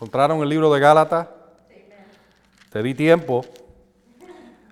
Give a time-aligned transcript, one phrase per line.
[0.00, 1.28] ¿Encontraron el libro de Gálatas?
[2.72, 3.44] Te di tiempo.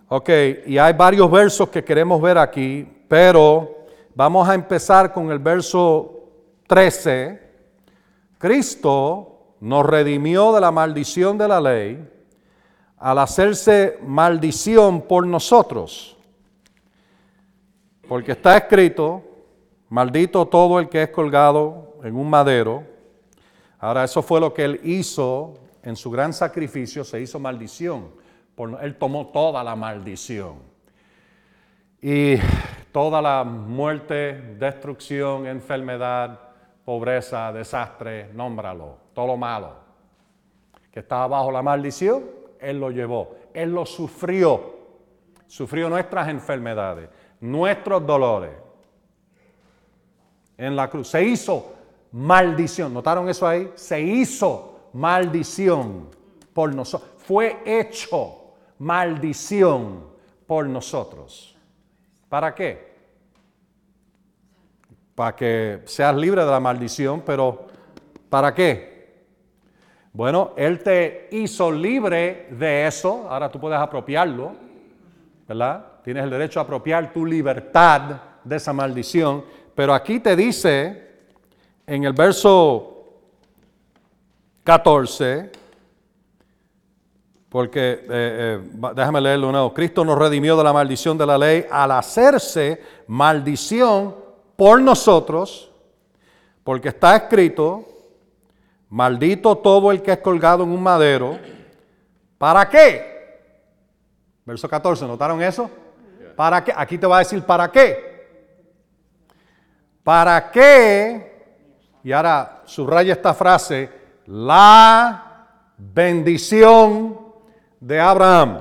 [0.08, 0.30] Ok,
[0.64, 6.30] y hay varios versos que queremos ver aquí, pero vamos a empezar con el verso
[6.66, 7.42] 13.
[8.38, 12.08] Cristo nos redimió de la maldición de la ley
[12.96, 16.16] al hacerse maldición por nosotros.
[18.08, 19.22] Porque está escrito,
[19.90, 22.96] maldito todo el que es colgado en un madero.
[23.78, 28.10] Ahora, eso fue lo que él hizo en su gran sacrificio, se hizo maldición.
[28.80, 30.56] él tomó toda la maldición.
[32.00, 32.36] Y
[32.92, 36.38] toda la muerte, destrucción, enfermedad,
[36.84, 39.88] pobreza, desastre, nómbralo, todo lo malo
[40.90, 42.24] que estaba bajo la maldición,
[42.60, 44.78] Él lo llevó, Él lo sufrió,
[45.46, 47.08] sufrió nuestras enfermedades,
[47.40, 48.52] nuestros dolores
[50.56, 51.08] en la cruz.
[51.08, 51.74] Se hizo
[52.12, 53.72] maldición, ¿notaron eso ahí?
[53.74, 56.08] Se hizo maldición
[56.52, 60.04] por nosotros, fue hecho maldición
[60.46, 61.56] por nosotros.
[62.28, 62.88] ¿Para qué?
[65.14, 67.66] Para que seas libre de la maldición, pero
[68.28, 69.26] ¿para qué?
[70.12, 74.52] Bueno, Él te hizo libre de eso, ahora tú puedes apropiarlo,
[75.46, 75.84] ¿verdad?
[76.02, 81.07] Tienes el derecho a apropiar tu libertad de esa maldición, pero aquí te dice
[81.88, 83.06] en el verso
[84.62, 85.50] 14,
[87.48, 88.60] porque eh, eh,
[88.94, 89.72] déjame leerlo nuevo.
[89.72, 94.14] Cristo nos redimió de la maldición de la ley al hacerse maldición
[94.54, 95.72] por nosotros,
[96.62, 97.86] porque está escrito,
[98.90, 101.38] maldito todo el que es colgado en un madero.
[102.36, 103.40] ¿Para qué?
[104.44, 105.70] Verso 14, ¿notaron eso?
[106.36, 106.70] ¿Para qué?
[106.76, 108.18] Aquí te va a decir para qué.
[110.04, 111.27] ¿Para qué?
[112.04, 113.90] Y ahora subraya esta frase,
[114.26, 115.46] la
[115.76, 117.18] bendición
[117.80, 118.60] de Abraham.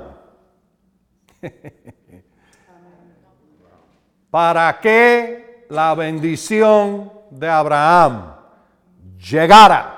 [4.29, 8.35] Para que la bendición de Abraham
[9.17, 9.93] llegara.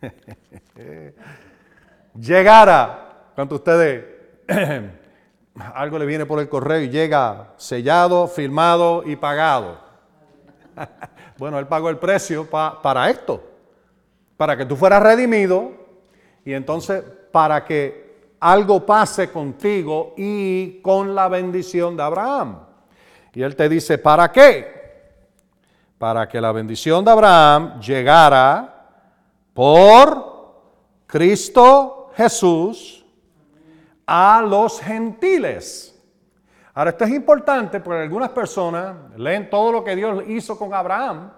[2.14, 3.00] llegara.
[3.34, 4.04] Cuando ustedes
[5.74, 9.83] algo le viene por el correo y llega sellado, firmado y pagado.
[11.38, 13.42] bueno, él pagó el precio para esto,
[14.36, 15.72] para que tú fueras redimido
[16.44, 17.02] y entonces,
[17.32, 18.04] para que
[18.40, 22.58] algo pase contigo y con la bendición de Abraham.
[23.32, 24.84] Y él te dice, ¿para qué?
[25.98, 28.86] Para que la bendición de Abraham llegara
[29.54, 30.34] por
[31.06, 33.04] Cristo Jesús
[34.06, 35.93] a los gentiles.
[36.74, 41.30] Ahora, esto es importante porque algunas personas leen todo lo que Dios hizo con Abraham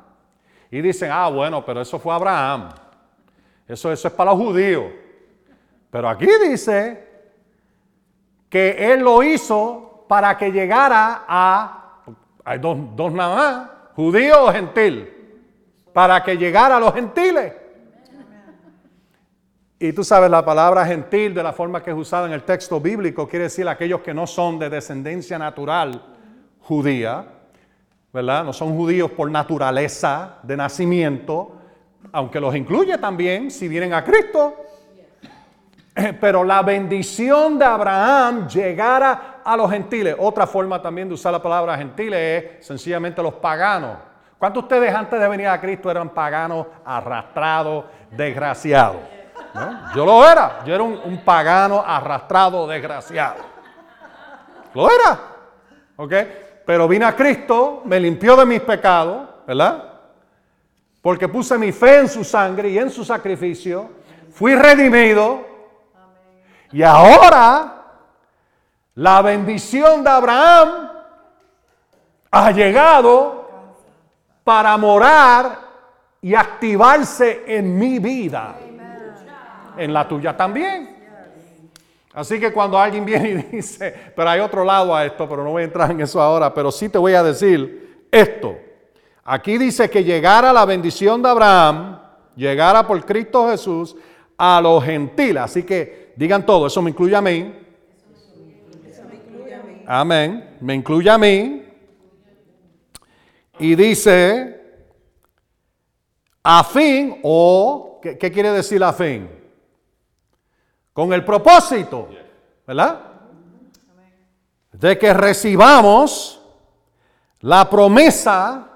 [0.70, 2.70] y dicen, ah, bueno, pero eso fue Abraham.
[3.68, 4.84] Eso, eso es para los judíos.
[5.90, 7.06] Pero aquí dice
[8.48, 12.02] que Él lo hizo para que llegara a,
[12.44, 15.12] hay dos, dos nada más, judío o gentil,
[15.92, 17.52] para que llegara a los gentiles.
[19.78, 22.80] Y tú sabes, la palabra gentil, de la forma que es usada en el texto
[22.80, 26.02] bíblico, quiere decir aquellos que no son de descendencia natural
[26.60, 27.26] judía,
[28.10, 28.42] ¿verdad?
[28.42, 31.56] No son judíos por naturaleza de nacimiento,
[32.10, 34.56] aunque los incluye también si vienen a Cristo.
[36.22, 40.16] Pero la bendición de Abraham llegara a los gentiles.
[40.18, 43.98] Otra forma también de usar la palabra gentiles es sencillamente los paganos.
[44.38, 49.15] ¿Cuántos de ustedes antes de venir a Cristo eran paganos, arrastrados, desgraciados?
[49.94, 50.62] Yo lo era.
[50.64, 53.36] Yo era un, pagano arrastrado, desgraciado.
[54.74, 55.18] Lo era.
[55.96, 56.12] ¿Ok?
[56.64, 59.96] Pero vine a Cristo, me limpió de mis pecados, ¿verdad?
[61.06, 63.90] porque puse mi fe en su sangre y en su sacrificio,
[64.32, 65.46] fui redimido
[66.72, 67.84] y ahora
[68.96, 70.90] la bendición de Abraham
[72.28, 73.48] ha llegado
[74.42, 75.60] para morar
[76.20, 78.56] y activarse en mi vida,
[79.76, 80.96] en la tuya también.
[82.16, 85.50] Así que cuando alguien viene y dice, pero hay otro lado a esto, pero no
[85.50, 88.56] voy a entrar en eso ahora, pero sí te voy a decir esto.
[89.22, 92.00] Aquí dice que llegara la bendición de Abraham,
[92.34, 93.96] llegara por Cristo Jesús
[94.38, 95.42] a los gentiles.
[95.42, 97.52] Así que digan todo, eso me incluye a mí.
[99.86, 100.56] Amén.
[100.60, 101.64] Me incluye a mí.
[103.58, 104.60] Y dice,
[106.42, 109.35] a fin, o, ¿qué, ¿qué, quiere decir a fin?
[110.96, 112.08] Con el propósito,
[112.66, 113.02] ¿verdad?
[114.72, 116.40] De que recibamos
[117.40, 118.66] la promesa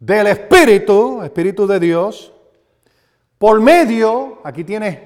[0.00, 2.32] del Espíritu, Espíritu de Dios,
[3.36, 4.98] por medio, aquí tienes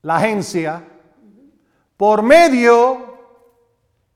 [0.00, 0.82] la agencia,
[1.98, 3.18] por medio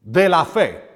[0.01, 0.91] de la fe.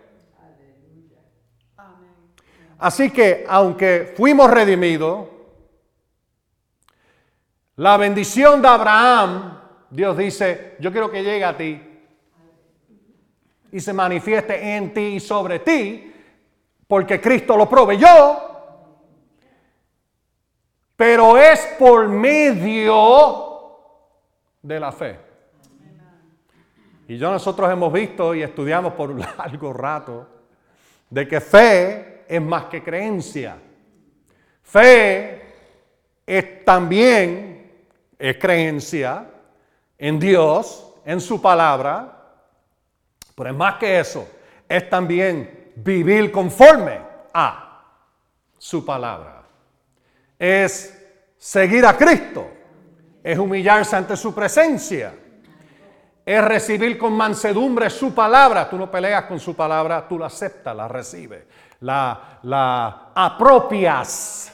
[2.78, 5.28] Así que aunque fuimos redimidos,
[7.80, 11.80] la bendición de Abraham, Dios dice, yo quiero que llegue a ti
[13.72, 16.12] y se manifieste en ti y sobre ti,
[16.86, 18.38] porque Cristo lo proveyó,
[20.94, 23.70] pero es por medio
[24.60, 25.18] de la fe.
[27.08, 30.28] Y yo nosotros hemos visto y estudiamos por un largo rato
[31.08, 33.56] de que fe es más que creencia.
[34.64, 35.40] Fe
[36.26, 37.49] es también
[38.20, 39.26] es creencia
[39.98, 42.16] en Dios, en su palabra,
[43.34, 44.28] pero es más que eso,
[44.68, 47.00] es también vivir conforme
[47.32, 47.82] a
[48.58, 49.42] su palabra.
[50.38, 50.96] Es
[51.38, 52.48] seguir a Cristo,
[53.22, 55.14] es humillarse ante su presencia,
[56.24, 58.68] es recibir con mansedumbre su palabra.
[58.68, 61.44] Tú no peleas con su palabra, tú la aceptas, la recibes
[61.80, 64.52] la, la apropias.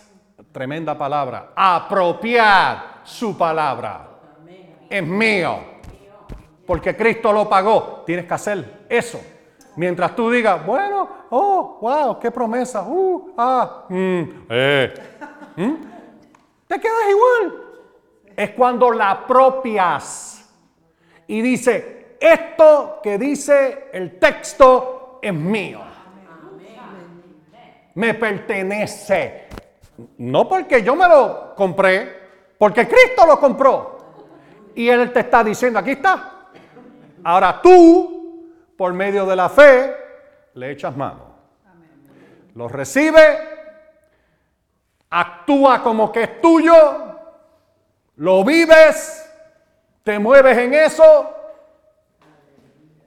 [0.56, 1.52] Tremenda palabra.
[1.54, 4.08] Apropiar su palabra.
[4.88, 5.58] Es mío.
[6.66, 8.04] Porque Cristo lo pagó.
[8.06, 9.20] Tienes que hacer eso.
[9.76, 12.84] Mientras tú digas, bueno, oh, wow, qué promesa.
[12.88, 14.94] Uh, ah, mm, eh,
[15.56, 15.74] mm,
[16.66, 17.62] te quedas igual.
[18.34, 20.50] Es cuando la apropias
[21.26, 25.82] y dice, esto que dice el texto es mío
[27.96, 29.46] me pertenece.
[30.18, 32.28] No porque yo me lo compré,
[32.58, 33.98] porque Cristo lo compró.
[34.74, 36.48] Y Él te está diciendo, aquí está.
[37.24, 39.96] Ahora tú, por medio de la fe,
[40.54, 41.34] le echas mano.
[42.54, 43.38] Lo recibe,
[45.10, 46.74] actúa como que es tuyo,
[48.16, 49.30] lo vives,
[50.02, 51.34] te mueves en eso,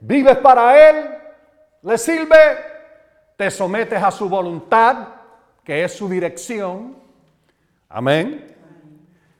[0.00, 1.18] vives para Él,
[1.82, 2.70] le sirve
[3.40, 4.98] te sometes a su voluntad,
[5.64, 6.96] que es su dirección.
[7.88, 8.56] Amén.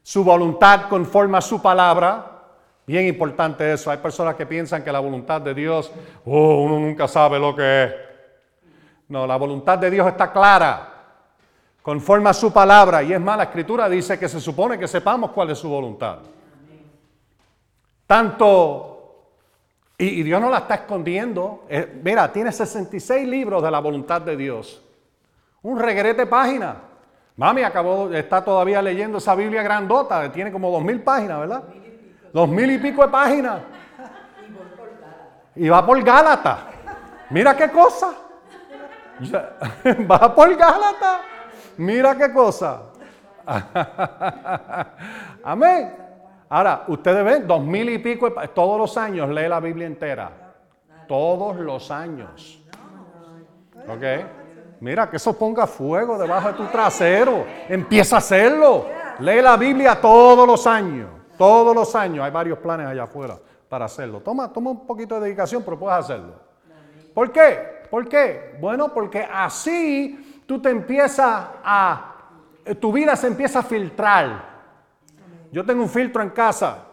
[0.02, 2.26] Su voluntad conforme a su palabra.
[2.86, 3.90] Bien importante eso.
[3.90, 5.92] Hay personas que piensan que la voluntad de Dios,
[6.24, 7.94] oh, uno nunca sabe lo que es.
[9.08, 10.88] No, la voluntad de Dios está clara,
[11.82, 13.02] conforme a su palabra.
[13.02, 16.18] Y es más, la escritura dice que se supone que sepamos cuál es su voluntad.
[18.06, 18.90] Tanto
[20.00, 21.64] y, Dios no la está escondiendo.
[21.68, 24.82] Eh, mira, tiene 66 libros de la voluntad de Dios.
[25.62, 26.76] Un regrete página.
[27.36, 31.62] Mami acabó, está todavía leyendo esa Biblia grandota, tiene como dos mil páginas, ¿verdad?
[32.32, 33.60] Dos mil y pico de páginas.
[35.56, 36.58] Y va por Gálata.
[37.30, 38.14] Mira qué cosa.
[40.10, 41.20] Va por Gálata.
[41.76, 42.82] Mira qué cosa.
[45.44, 45.94] Amén.
[46.48, 50.30] Ahora, ustedes ven, dos mil y pico, todos los años lee la Biblia entera.
[51.06, 52.62] Todos los años.
[53.86, 54.02] ¿Ok?
[54.80, 57.44] Mira, que eso ponga fuego debajo de tu trasero.
[57.68, 58.86] Empieza a hacerlo.
[59.18, 61.10] Lee la Biblia todos los años.
[61.36, 62.24] Todos los años.
[62.24, 63.38] Hay varios planes allá afuera
[63.68, 64.20] para hacerlo.
[64.20, 66.34] Toma, toma un poquito de dedicación, pero puedes hacerlo.
[67.14, 67.80] ¿Por qué?
[67.90, 68.56] ¿Por qué?
[68.60, 72.14] Bueno, porque así tú te empiezas a,
[72.80, 74.50] tu vida se empieza a filtrar.
[75.52, 76.86] Yo tengo un filtro en casa.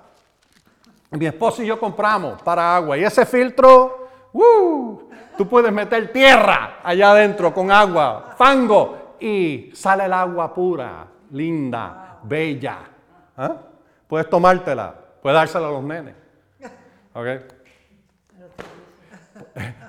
[1.11, 2.97] Mi esposo y yo compramos para agua.
[2.97, 5.06] Y ese filtro, ¡uh!
[5.37, 12.19] Tú puedes meter tierra allá adentro con agua, fango, y sale el agua pura, linda,
[12.23, 12.79] bella.
[13.37, 13.55] ¿Ah?
[14.07, 16.15] Puedes tomártela, puedes dársela a los nenes.
[17.13, 17.39] ¿Okay?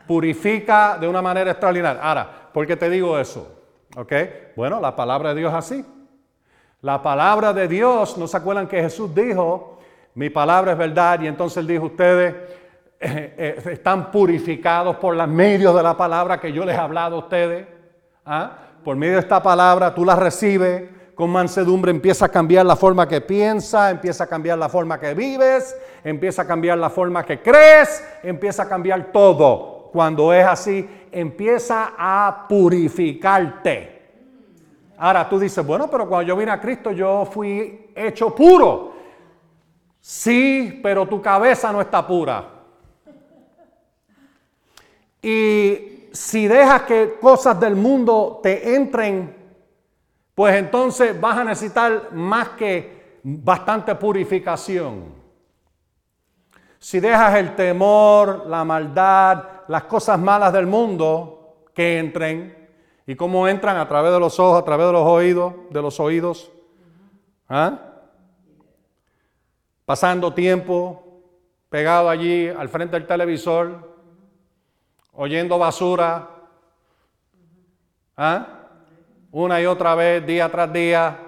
[0.06, 2.02] Purifica de una manera extraordinaria.
[2.02, 3.60] Ahora, ¿por qué te digo eso?
[3.96, 4.12] ¿Ok?
[4.56, 5.84] Bueno, la palabra de Dios es así.
[6.80, 9.80] La palabra de Dios, ¿no se acuerdan que Jesús dijo,
[10.14, 11.20] mi palabra es verdad?
[11.20, 12.34] Y entonces él dijo, ustedes
[13.00, 17.16] eh, eh, están purificados por los medios de la palabra que yo les he hablado
[17.16, 17.66] a ustedes.
[18.26, 18.58] ¿Ah?
[18.82, 23.08] Por medio de esta palabra tú la recibes con mansedumbre, empieza a cambiar la forma
[23.08, 27.40] que piensa, empieza a cambiar la forma que vives, empieza a cambiar la forma que
[27.42, 29.90] crees, empieza a cambiar todo.
[29.92, 33.98] Cuando es así, empieza a purificarte.
[34.96, 38.92] Ahora tú dices, bueno, pero cuando yo vine a Cristo yo fui hecho puro.
[40.00, 42.57] Sí, pero tu cabeza no está pura.
[45.22, 49.36] Y si dejas que cosas del mundo te entren,
[50.34, 55.16] pues entonces vas a necesitar más que bastante purificación.
[56.78, 62.58] Si dejas el temor, la maldad, las cosas malas del mundo que entren,
[63.08, 63.78] ¿Y cómo entran?
[63.78, 66.52] A través de los ojos, a través de los oídos, de los oídos.
[67.48, 67.78] ¿Ah?
[69.86, 71.22] Pasando tiempo
[71.70, 73.87] pegado allí al frente del televisor,
[75.20, 76.28] oyendo basura,
[78.16, 78.46] ¿Ah?
[79.32, 81.18] una y otra vez, día tras día.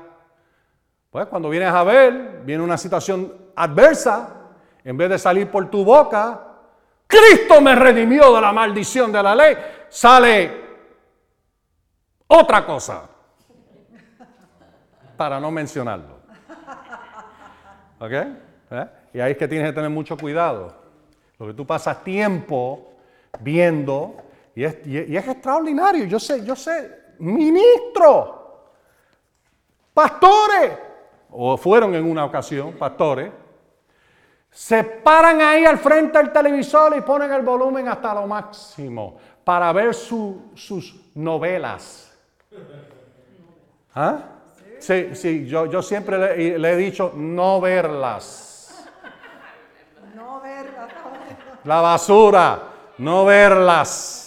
[1.10, 4.28] Pues cuando vienes a ver, viene una situación adversa,
[4.84, 6.40] en vez de salir por tu boca,
[7.06, 9.56] Cristo me redimió de la maldición de la ley,
[9.88, 10.60] sale
[12.28, 13.08] otra cosa,
[15.16, 16.20] para no mencionarlo.
[17.98, 18.12] ¿Ok?
[18.12, 18.86] ¿Eh?
[19.14, 20.76] Y ahí es que tienes que tener mucho cuidado.
[21.36, 22.89] Porque tú pasas tiempo
[23.40, 24.16] viendo,
[24.54, 28.30] y es, y es extraordinario, yo sé, yo sé, ministros,
[29.94, 30.72] pastores,
[31.30, 33.30] o fueron en una ocasión pastores,
[34.50, 39.72] se paran ahí al frente del televisor y ponen el volumen hasta lo máximo para
[39.72, 42.12] ver sus novelas.
[43.94, 44.18] ¿Ah?
[44.78, 48.88] Sí, sí, yo, yo siempre le, he dicho no verlas.
[50.14, 50.90] No verlas.
[51.64, 52.62] La basura,
[53.00, 54.20] no verlas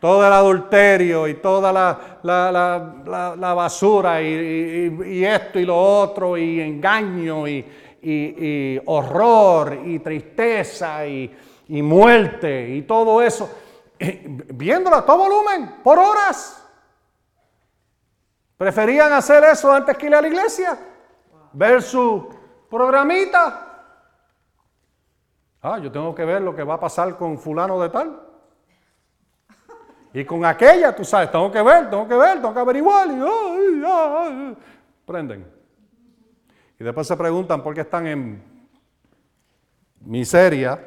[0.00, 8.80] todo el adulterio y toda la, basura y, esto y lo otro y engaño y,
[8.86, 11.36] horror y tristeza y,
[11.68, 13.50] muerte y todo eso,
[13.98, 16.64] viéndola a todo volumen, por horas.
[18.56, 20.78] Preferían hacer eso antes que ir a la iglesia,
[21.52, 22.28] ver su
[22.70, 23.69] programita.
[25.62, 28.20] Ah, yo tengo que ver lo que va a pasar con fulano de tal.
[30.12, 33.08] Y con aquella, tú sabes, tengo que ver, tengo que ver, tengo que averiguar.
[35.06, 35.46] Prenden.
[36.78, 38.42] Y después se preguntan por qué están en
[40.00, 40.82] miseria.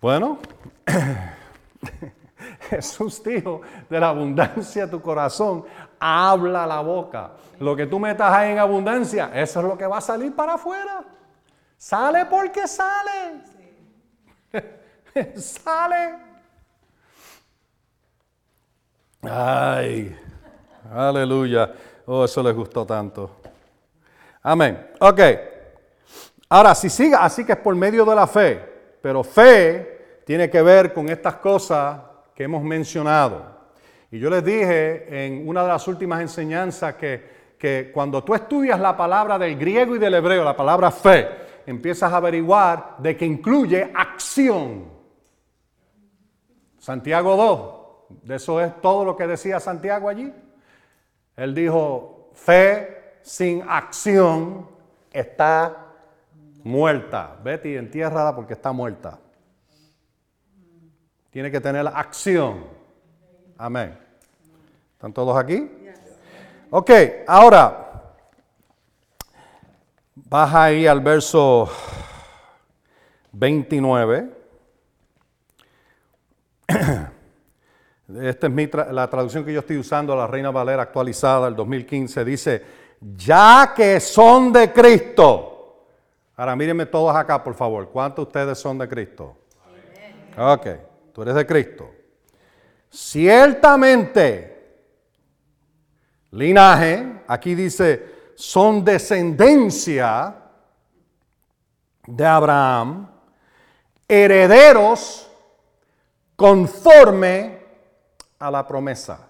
[0.00, 0.38] Bueno,
[2.68, 5.64] Jesús dijo, de la abundancia de tu corazón,
[5.98, 7.32] habla la boca.
[7.58, 10.54] Lo que tú metas ahí en abundancia, eso es lo que va a salir para
[10.54, 11.15] afuera.
[11.76, 13.40] Sale porque sale.
[15.36, 16.18] sale.
[19.22, 20.16] Ay,
[20.92, 21.72] aleluya.
[22.06, 23.36] Oh, eso les gustó tanto.
[24.42, 24.90] Amén.
[25.00, 25.20] Ok.
[26.48, 28.62] Ahora, si siga, así que es por medio de la fe,
[29.02, 32.00] pero fe tiene que ver con estas cosas
[32.34, 33.56] que hemos mencionado.
[34.10, 38.78] Y yo les dije en una de las últimas enseñanzas que, que cuando tú estudias
[38.78, 43.26] la palabra del griego y del hebreo, la palabra fe, empiezas a averiguar de que
[43.26, 44.84] incluye acción.
[46.78, 47.36] Santiago
[48.08, 50.32] 2, de eso es todo lo que decía Santiago allí.
[51.36, 54.68] Él dijo, fe sin acción
[55.12, 55.86] está
[56.62, 57.36] muerta.
[57.42, 59.18] Betty, entiérrala porque está muerta.
[61.30, 62.64] Tiene que tener acción.
[63.58, 63.98] Amén.
[64.92, 65.70] ¿Están todos aquí?
[66.70, 66.90] Ok,
[67.26, 67.85] ahora
[70.16, 71.70] baja ahí al verso
[73.32, 74.30] 29.
[78.20, 82.64] Esta es la traducción que yo estoy usando, la Reina Valera actualizada, el 2015, dice,
[83.00, 85.84] ya que son de Cristo.
[86.36, 87.88] Ahora mírenme todos acá, por favor.
[87.90, 89.36] ¿Cuántos de ustedes son de Cristo?
[90.36, 90.66] Ok,
[91.12, 91.90] tú eres de Cristo.
[92.90, 94.80] Ciertamente,
[96.30, 100.34] linaje, aquí dice, son descendencia
[102.06, 103.08] de Abraham,
[104.06, 105.28] herederos
[106.36, 107.58] conforme
[108.38, 109.26] a la promesa.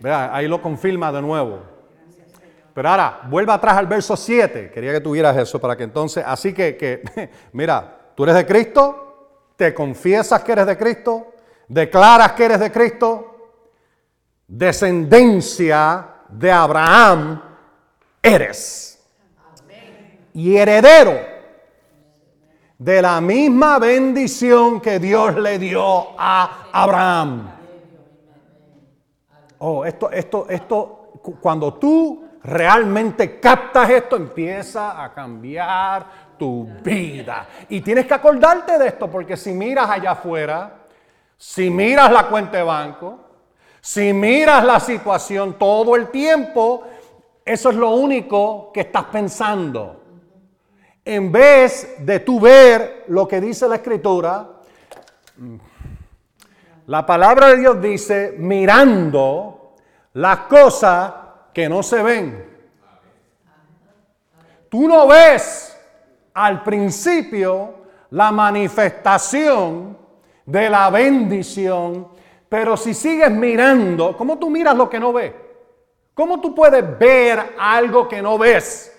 [0.00, 1.62] Vea, ahí lo confirma de nuevo.
[2.72, 4.70] Pero ahora, vuelva atrás al verso 7.
[4.70, 9.52] Quería que tuvieras eso para que entonces, así que, que, mira, tú eres de Cristo,
[9.56, 11.34] te confiesas que eres de Cristo,
[11.66, 13.37] declaras que eres de Cristo,
[14.48, 17.40] descendencia de Abraham
[18.22, 18.86] eres.
[20.32, 21.18] Y heredero
[22.78, 27.50] de la misma bendición que Dios le dio a Abraham.
[29.58, 36.06] Oh, esto, esto, esto, cuando tú realmente captas esto, empieza a cambiar
[36.38, 37.48] tu vida.
[37.68, 40.74] Y tienes que acordarte de esto, porque si miras allá afuera,
[41.36, 43.27] si miras la cuenta de banco,
[43.88, 46.82] si miras la situación todo el tiempo,
[47.42, 50.02] eso es lo único que estás pensando
[51.06, 54.46] en vez de tú ver lo que dice la escritura,
[56.84, 59.72] la palabra de Dios dice mirando
[60.12, 61.14] las cosas
[61.54, 62.46] que no se ven.
[64.68, 65.74] Tú no ves
[66.34, 67.76] al principio
[68.10, 69.96] la manifestación
[70.44, 72.17] de la bendición,
[72.48, 75.32] pero si sigues mirando, ¿cómo tú miras lo que no ves?
[76.14, 78.94] ¿Cómo tú puedes ver algo que no ves?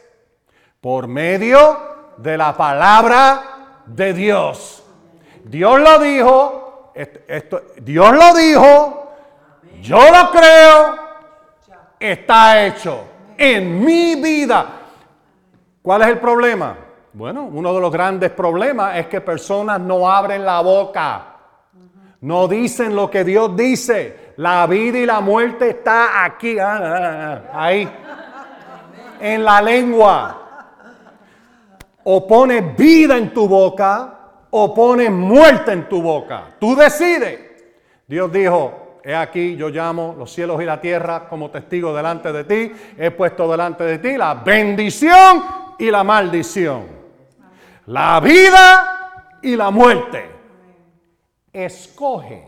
[0.79, 4.83] Por medio de la palabra de Dios.
[5.43, 6.93] Dios lo dijo,
[7.81, 9.11] Dios lo dijo,
[9.81, 10.99] yo lo creo,
[11.99, 13.03] está hecho
[13.37, 14.65] en mi vida.
[15.81, 16.77] ¿Cuál es el problema?
[17.13, 21.38] Bueno, uno de los grandes problemas es que personas no abren la boca,
[22.21, 24.33] no dicen lo que Dios dice.
[24.37, 27.89] La vida y la muerte está aquí, ah, ah, ah, ahí,
[29.19, 30.35] en la lengua.
[32.03, 34.15] O pones vida en tu boca
[34.51, 36.55] o pones muerte en tu boca.
[36.59, 37.39] Tú decides.
[38.07, 42.43] Dios dijo, he aquí, yo llamo los cielos y la tierra como testigo delante de
[42.43, 42.71] ti.
[42.97, 45.43] He puesto delante de ti la bendición
[45.77, 46.87] y la maldición.
[47.87, 50.38] La vida y la muerte.
[51.51, 52.47] Escoge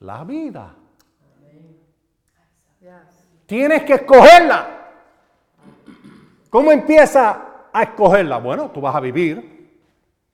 [0.00, 0.74] la vida.
[3.46, 4.68] Tienes que escogerla.
[6.50, 8.38] ¿Cómo empieza a escogerla?
[8.38, 9.54] Bueno, tú vas a vivir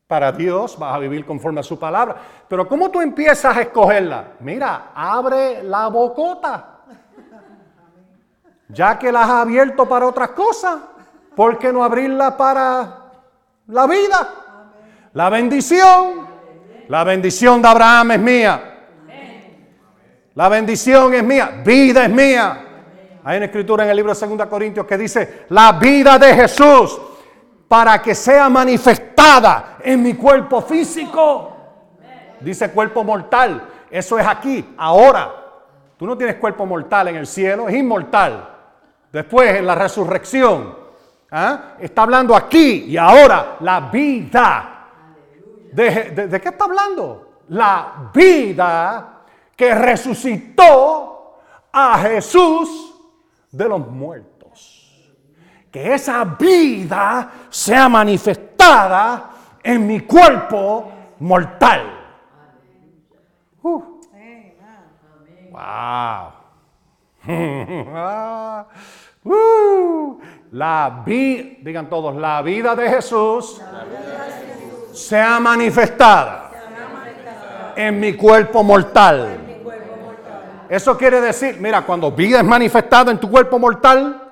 [0.06, 2.16] para Dios, vas a vivir conforme a su palabra.
[2.48, 4.32] Pero ¿cómo tú empiezas a escogerla?
[4.40, 6.80] Mira, abre la bocota.
[8.68, 10.80] Ya que la has abierto para otras cosas,
[11.34, 13.12] ¿por qué no abrirla para
[13.66, 14.34] la vida?
[15.12, 16.29] La bendición.
[16.90, 18.78] La bendición de Abraham es mía.
[20.35, 21.62] La bendición es mía.
[21.64, 22.64] Vida es mía.
[23.23, 27.00] Hay una escritura en el libro de 2 Corintios que dice, la vida de Jesús
[27.68, 31.56] para que sea manifestada en mi cuerpo físico.
[32.40, 33.68] Dice cuerpo mortal.
[33.88, 35.32] Eso es aquí, ahora.
[35.97, 38.49] Tú no tienes cuerpo mortal en el cielo, es inmortal.
[39.12, 40.75] Después en la resurrección.
[41.30, 41.75] ¿ah?
[41.78, 44.79] Está hablando aquí y ahora la vida.
[45.72, 47.42] ¿De, qué está hablando?
[47.48, 49.22] La vida
[49.56, 51.40] que resucitó
[51.72, 52.94] a Jesús
[53.50, 54.40] de los muertos
[55.70, 59.30] que esa vida sea manifestada
[59.62, 61.98] en mi cuerpo mortal.
[63.62, 63.83] Uh.
[65.52, 66.33] Wow.
[69.22, 70.18] Uh.
[70.52, 73.61] La vida, digan todos, la vida de Jesús,
[74.92, 76.50] sea manifestada,
[77.76, 79.38] en mi cuerpo mortal.
[80.68, 84.22] Eso quiere decir, mira, cuando vida es manifestada en tu cuerpo mortal,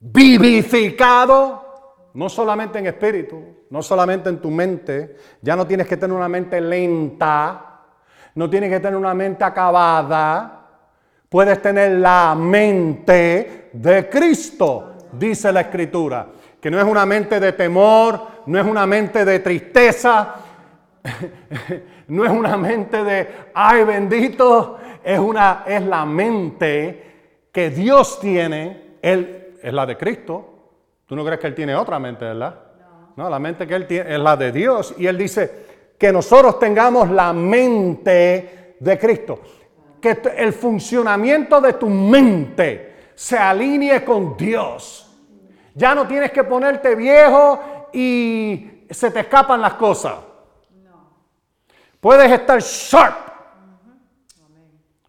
[0.00, 1.62] vivificado,
[2.14, 6.28] no solamente en espíritu, no solamente en tu mente, ya no tienes que tener una
[6.28, 7.80] mente lenta,
[8.34, 10.66] no tienes que tener una mente acabada,
[11.28, 16.28] puedes tener la mente de Cristo, dice la escritura,
[16.60, 20.34] que no es una mente de temor, no es una mente de tristeza,
[22.08, 28.96] no es una mente de ay bendito, es una es la mente que Dios tiene,
[29.02, 30.48] el es la de Cristo.
[31.06, 32.54] ¿Tú no crees que Él tiene otra mente, verdad?
[33.16, 33.28] No.
[33.28, 34.94] la mente que Él tiene es la de Dios.
[34.98, 35.66] Y Él dice
[35.98, 39.40] que nosotros tengamos la mente de Cristo.
[40.00, 45.08] Que el funcionamiento de tu mente se alinee con Dios.
[45.74, 47.60] Ya no tienes que ponerte viejo
[47.92, 50.14] y se te escapan las cosas.
[52.00, 53.16] Puedes estar sharp.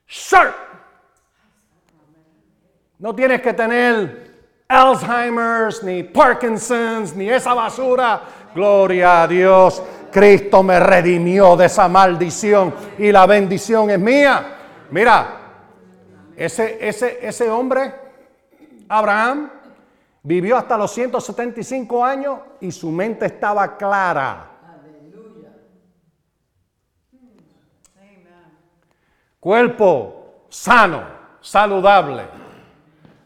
[0.08, 0.56] Sharp.
[3.00, 4.32] No tienes que tener
[4.67, 8.22] Alzheimer's, ni Parkinson's, ni esa basura.
[8.54, 9.82] Gloria a Dios.
[10.12, 14.58] Cristo me redimió de esa maldición y la bendición es mía.
[14.91, 15.39] Mira,
[16.36, 17.93] ese, ese, ese hombre,
[18.88, 19.50] Abraham,
[20.24, 24.50] vivió hasta los 175 años y su mente estaba clara.
[29.40, 31.04] Cuerpo sano,
[31.42, 32.24] saludable.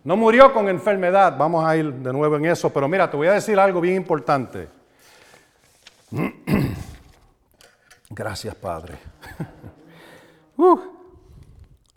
[0.04, 3.28] No murió con enfermedad, vamos a ir de nuevo en eso, pero mira, te voy
[3.28, 4.68] a decir algo bien importante.
[8.10, 8.98] Gracias, Padre.
[10.60, 10.80] Uh.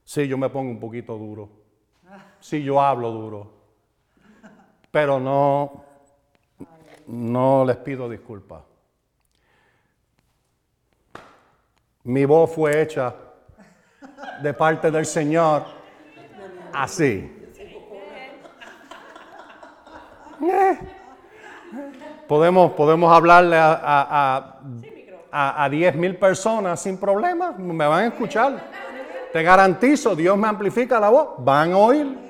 [0.04, 1.48] Sí, yo me pongo un poquito duro.
[2.40, 3.59] Sí, yo hablo duro.
[4.90, 5.84] Pero no,
[7.06, 8.62] no les pido disculpas.
[12.04, 13.14] Mi voz fue hecha
[14.42, 15.64] de parte del Señor
[16.72, 17.36] así.
[22.26, 23.80] Podemos, podemos hablarle a,
[25.32, 28.70] a, a, 10 mil personas sin problema, me van a escuchar.
[29.32, 32.29] Te garantizo, Dios me amplifica la voz, van a oír.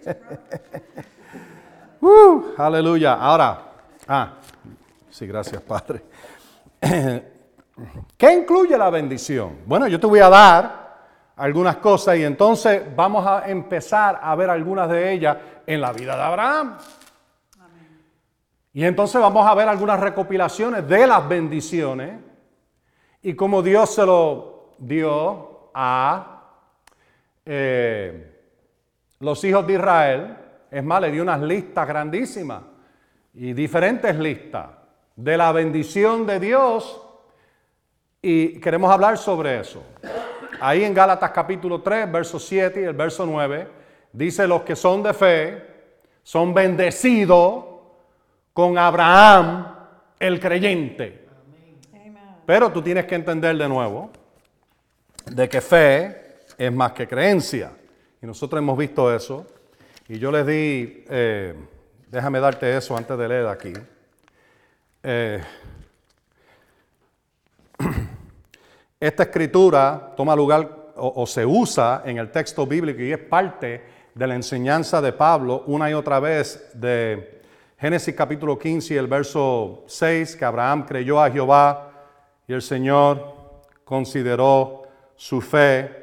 [2.00, 3.14] uh, aleluya.
[3.14, 3.62] Ahora,
[4.08, 4.34] ah,
[5.10, 6.02] sí, gracias, Padre.
[8.16, 9.58] ¿Qué incluye la bendición?
[9.66, 10.90] Bueno, yo te voy a dar
[11.36, 15.36] algunas cosas y entonces vamos a empezar a ver algunas de ellas
[15.66, 16.76] en la vida de Abraham.
[18.72, 22.20] Y entonces vamos a ver algunas recopilaciones de las bendiciones
[23.22, 26.42] y cómo Dios se lo dio a
[27.44, 28.29] eh,
[29.20, 30.36] los hijos de Israel.
[30.70, 32.62] Es más, le dio unas listas grandísimas
[33.34, 34.66] y diferentes listas
[35.14, 37.00] de la bendición de Dios
[38.22, 39.82] y queremos hablar sobre eso.
[40.60, 43.68] Ahí en Gálatas capítulo 3, verso 7 y el verso 9,
[44.12, 45.70] dice los que son de fe
[46.22, 47.64] son bendecidos
[48.52, 49.74] con Abraham
[50.18, 51.26] el creyente.
[52.46, 54.10] Pero tú tienes que entender de nuevo
[55.26, 57.72] de que fe es más que creencia.
[58.22, 59.46] Y nosotros hemos visto eso.
[60.06, 61.54] Y yo les di, eh,
[62.10, 63.72] déjame darte eso antes de leer aquí.
[65.02, 65.40] Eh,
[69.00, 73.82] esta escritura toma lugar o, se usa en el texto bíblico y es parte
[74.14, 77.40] de la enseñanza de Pablo una y otra vez de
[77.78, 81.90] Génesis capítulo 15 y el verso 6, que Abraham creyó a Jehová
[82.46, 84.82] y el Señor consideró
[85.16, 85.99] su fe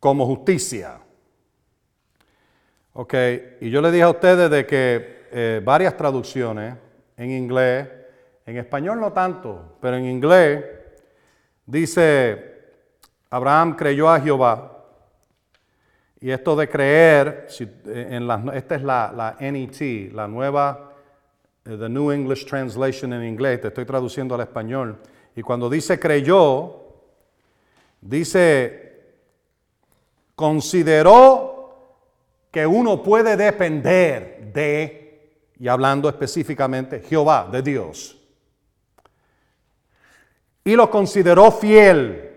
[0.00, 1.00] como justicia.
[2.92, 3.14] Ok,
[3.60, 6.74] y yo le dije a ustedes de que eh, varias traducciones
[7.16, 7.88] en inglés,
[8.46, 10.64] en español no tanto, pero en inglés
[11.66, 12.48] dice,
[13.30, 14.74] Abraham creyó a Jehová.
[16.20, 17.46] Y esto de creer,
[17.86, 20.92] en la, esta es la, la NET, la nueva,
[21.64, 24.98] eh, The New English Translation en inglés, te estoy traduciendo al español.
[25.36, 26.82] Y cuando dice creyó,
[28.00, 28.87] dice,
[30.38, 31.98] consideró
[32.52, 38.16] que uno puede depender de y hablando específicamente Jehová, de Dios.
[40.62, 42.36] Y lo consideró fiel.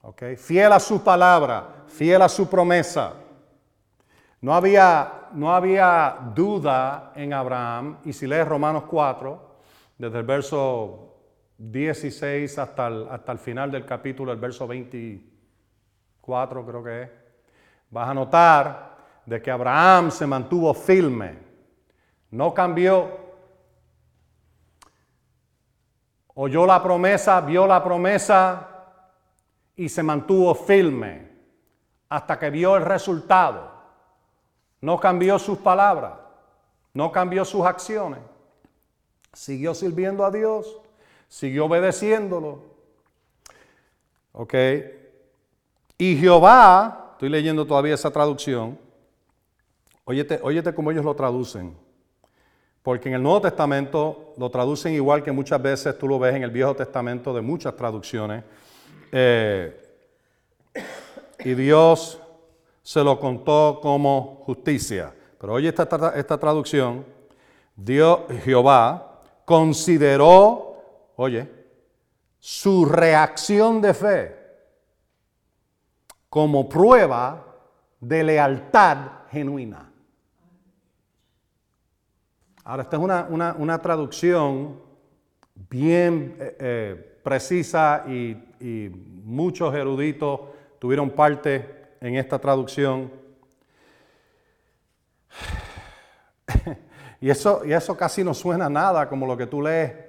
[0.00, 0.36] Okay.
[0.36, 3.12] Fiel a su palabra, fiel a su promesa.
[4.40, 7.98] No había, no había duda en Abraham.
[8.06, 9.56] Y si lees Romanos 4,
[9.98, 11.01] desde el verso
[11.70, 17.10] 16 hasta el, hasta el final del capítulo, el verso 24 creo que es,
[17.88, 21.38] vas a notar de que Abraham se mantuvo firme,
[22.32, 23.22] no cambió.
[26.34, 28.68] Oyó la promesa, vio la promesa
[29.76, 31.30] y se mantuvo firme
[32.08, 33.70] hasta que vio el resultado.
[34.80, 36.14] No cambió sus palabras,
[36.92, 38.18] no cambió sus acciones.
[39.32, 40.81] Siguió sirviendo a Dios,
[41.32, 42.62] siguió obedeciéndolo.
[44.32, 44.54] ¿Ok?
[45.96, 48.78] Y Jehová, estoy leyendo todavía esa traducción,
[50.04, 51.76] Óyete, óyete cómo ellos lo traducen.
[52.82, 56.42] Porque en el Nuevo Testamento lo traducen igual que muchas veces tú lo ves en
[56.42, 58.42] el Viejo Testamento de muchas traducciones.
[59.12, 59.80] Eh,
[61.38, 62.20] y Dios
[62.82, 65.14] se lo contó como justicia.
[65.40, 67.06] Pero oye esta, esta traducción.
[67.76, 70.71] Dios, Jehová, consideró,
[71.16, 71.48] oye,
[72.38, 74.36] su reacción de fe
[76.28, 77.46] como prueba
[78.00, 79.92] de lealtad genuina.
[82.64, 84.80] Ahora, esta es una, traducción
[85.68, 88.36] bien eh, eh, precisa y,
[89.24, 90.40] muchos eruditos
[90.78, 93.10] tuvieron parte en esta traducción.
[97.20, 100.01] y, eso, y eso casi no suena nada como lo que tú lees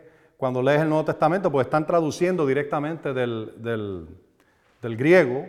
[0.44, 4.10] cuando lees el Nuevo Testamento, pues están traduciendo directamente del,
[4.82, 5.48] griego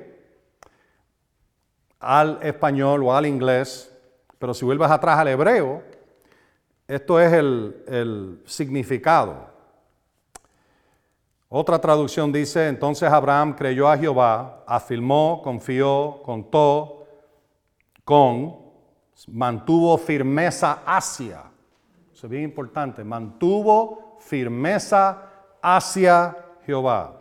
[1.99, 3.93] al español o al inglés.
[4.39, 5.83] Pero si vuelves atrás al hebreo,
[6.87, 9.49] esto es el, significado.
[11.49, 17.05] Otra traducción dice, entonces Abraham creyó a Jehová, afirmó, confió, contó,
[18.05, 18.59] con,
[19.27, 21.43] mantuvo firmeza hacia.
[22.13, 25.31] Eso es bien importante, mantuvo firmeza
[25.63, 27.19] hacia Jehová,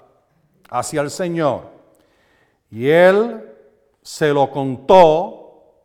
[0.70, 1.70] hacia el Señor.
[2.72, 3.50] Y él
[4.02, 5.76] se lo contó,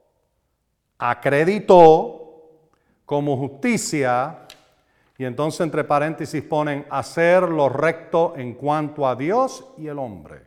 [0.99, 2.15] acreditó,
[3.05, 4.41] como justicia,
[5.17, 10.47] y entonces entre paréntesis ponen hacer lo recto en cuanto a Dios y el hombre.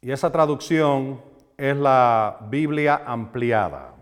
[0.00, 1.20] Y esa traducción
[1.56, 3.94] es la Biblia ampliada.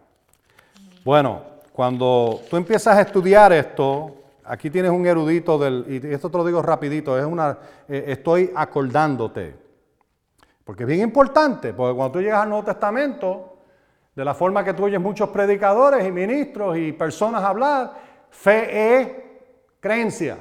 [1.05, 6.37] Bueno, cuando tú empiezas a estudiar esto, aquí tienes un erudito del, y esto te
[6.37, 7.59] lo digo rapidito, es una,
[7.89, 9.57] eh, estoy acordándote,
[10.65, 13.57] porque es bien importante, porque cuando tú llegas al Nuevo Testamento,
[14.15, 17.95] de la forma que tú oyes muchos predicadores y ministros y personas hablar,
[18.31, 19.09] fe es
[19.81, 20.39] creencia.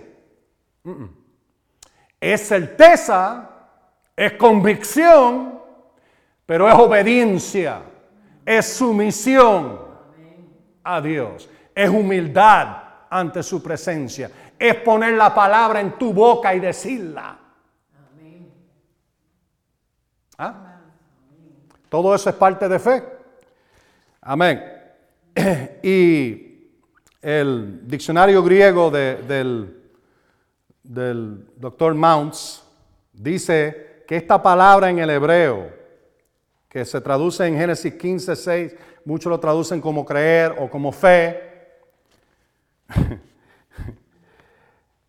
[2.19, 3.49] Es certeza,
[4.15, 5.59] es convicción,
[6.45, 7.81] pero es obediencia,
[8.45, 9.90] es sumisión
[10.83, 12.77] a Dios, es humildad
[13.09, 17.37] ante su presencia, es poner la palabra en tu boca y decirla.
[20.37, 20.79] ¿Ah?
[21.89, 23.03] Todo eso es parte de fe.
[24.21, 24.63] Amén.
[25.83, 26.69] Y
[27.21, 29.81] el diccionario griego del,
[30.83, 32.63] del doctor Mounts
[33.13, 35.80] dice que esta palabra en el hebreo,
[36.71, 41.51] que se traduce en Génesis 15, 6, muchos lo traducen como creer o como fe,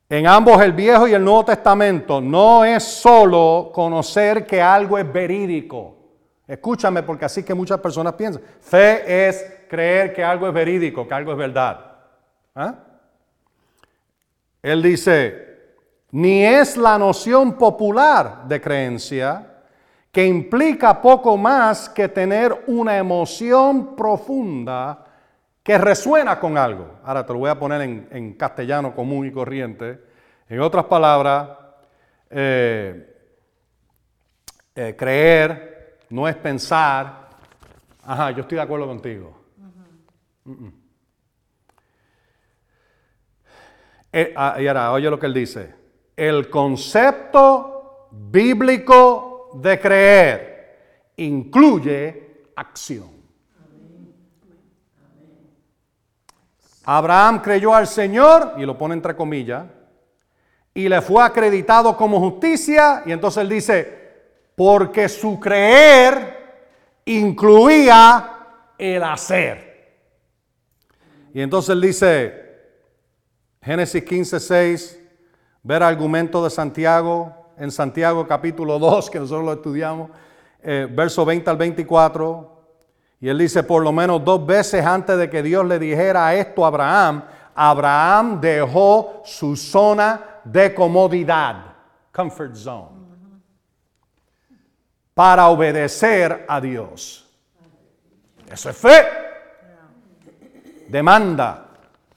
[0.08, 5.10] en ambos el Viejo y el Nuevo Testamento no es solo conocer que algo es
[5.10, 5.98] verídico.
[6.48, 8.42] Escúchame porque así que muchas personas piensan.
[8.60, 11.92] Fe es creer que algo es verídico, que algo es verdad.
[12.56, 12.74] ¿Ah?
[14.60, 15.60] Él dice,
[16.10, 19.51] ni es la noción popular de creencia
[20.12, 25.06] que implica poco más que tener una emoción profunda
[25.62, 26.98] que resuena con algo.
[27.02, 29.98] Ahora te lo voy a poner en, castellano común y corriente.
[30.50, 31.48] En otras palabras,
[32.28, 33.16] eh,
[34.74, 37.30] eh, creer no es pensar,
[38.04, 39.34] ajá, yo estoy de acuerdo contigo.
[44.12, 45.74] Eh, ah, y ahora, oye lo que él dice.
[46.14, 50.52] El concepto bíblico de creer
[51.16, 53.10] incluye acción.
[56.84, 59.66] Abraham creyó al Señor, y lo pone entre comillas,
[60.74, 63.98] y le fue acreditado como justicia, y entonces él dice,
[64.56, 66.38] porque su creer
[67.04, 68.38] incluía
[68.78, 69.72] el hacer.
[71.32, 72.42] Y entonces él dice,
[73.62, 75.00] Génesis 15, 6,
[75.62, 80.10] ver argumento de Santiago, en Santiago capítulo 2, que nosotros lo estudiamos,
[80.62, 82.52] eh, verso 20 al 24.
[83.20, 86.64] Y él dice, por lo menos dos veces antes de que Dios le dijera esto
[86.64, 91.66] a Abraham, Abraham dejó su zona de comodidad,
[92.10, 93.02] comfort zone,
[95.14, 97.30] para obedecer a Dios.
[98.50, 99.06] Eso es fe.
[100.88, 101.68] Demanda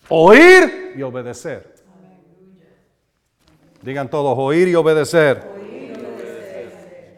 [0.09, 1.74] oír y obedecer.
[3.85, 5.43] Digan todos, oír y obedecer.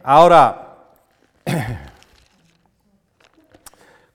[0.03, 0.75] Ahora,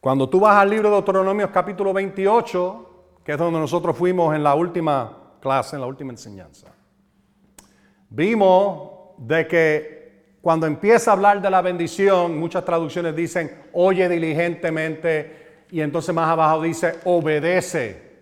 [0.02, 2.90] cuando tú vas al libro de Deuteronomios capítulo 28,
[3.24, 6.66] que es donde nosotros fuimos en la última clase, en la última enseñanza,
[8.10, 15.64] vimos de que cuando empieza a hablar de la bendición, muchas traducciones dicen, oye diligentemente,
[15.70, 18.12] y entonces más abajo dice, obedece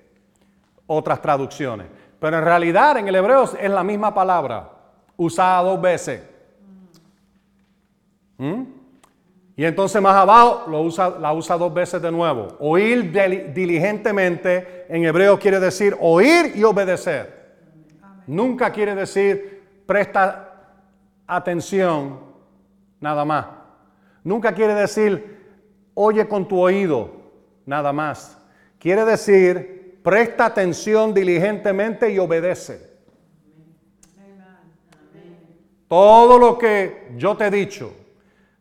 [0.87, 1.89] otras traducciones.
[2.21, 4.71] Pero en realidad en el hebreo es la misma palabra,
[5.17, 6.23] usada dos veces.
[8.37, 8.63] ¿Mm?
[9.57, 12.57] Y entonces más abajo lo usa, la usa dos veces de nuevo.
[12.61, 13.11] Oír
[13.53, 17.41] diligentemente en hebreo quiere decir oír y obedecer.
[18.27, 20.53] Nunca quiere decir presta
[21.27, 22.21] atención
[23.01, 23.47] nada más.
[24.25, 25.41] Nunca quiere decir
[25.95, 27.11] oye con tu oído
[27.67, 28.39] nada más.
[28.79, 32.89] Quiere decir presta atención diligentemente y obedece.
[35.89, 37.93] Todo lo que yo te he dicho,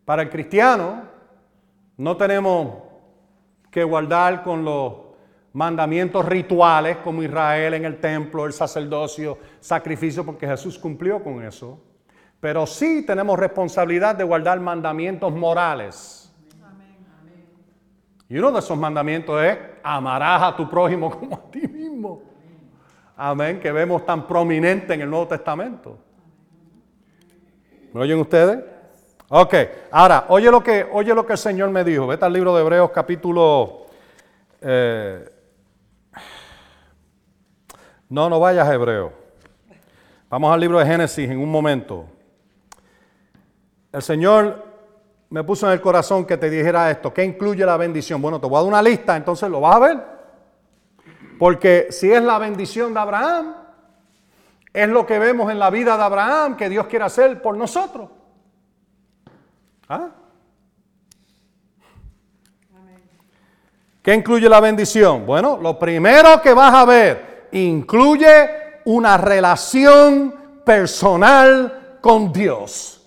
[0.04, 1.04] para el cristiano,
[1.98, 2.84] no tenemos
[3.70, 4.94] que guardar con los
[5.54, 11.80] mandamientos rituales como Israel en el templo, el sacerdocio, sacrificio, porque Jesús cumplió con eso.
[12.40, 16.20] Pero sí tenemos responsabilidad de guardar mandamientos morales
[18.32, 22.22] y uno de esos mandamientos es amarás a tu prójimo como a ti mismo.
[23.16, 25.98] Amén, que vemos tan prominente en el Nuevo Testamento.
[27.94, 28.64] ¿Me oyen ustedes?
[29.30, 29.54] Ok,
[29.92, 32.08] ahora, oye lo que, oye lo que el Señor me dijo.
[32.08, 33.86] Vete al libro de Hebreos capítulo...
[34.62, 35.30] Eh,
[38.10, 39.14] no, no vayas a Hebreo.
[40.30, 42.06] Vamos al libro de Génesis en un momento.
[43.92, 44.69] El Señor
[45.30, 47.14] me puso en el corazón que te dijera esto.
[47.14, 48.22] ¿Qué incluye la bendición?
[48.22, 50.04] Bueno, te voy a dar una lista, entonces lo vas a ver.
[51.38, 53.56] Porque si es la bendición de Abraham,
[54.74, 58.10] es lo que vemos en la vida de Abraham que Dios quiere hacer por nosotros.
[59.88, 60.10] ¿Ah?
[64.02, 65.26] ¿Qué incluye la bendición?
[65.26, 70.34] Bueno, lo primero que vas a ver incluye una relación
[70.66, 72.99] personal con Dios.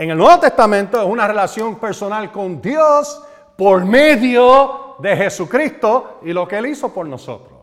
[0.00, 3.22] En el Nuevo Testamento es una relación personal con Dios
[3.54, 7.58] por medio de Jesucristo y lo que Él hizo por nosotros.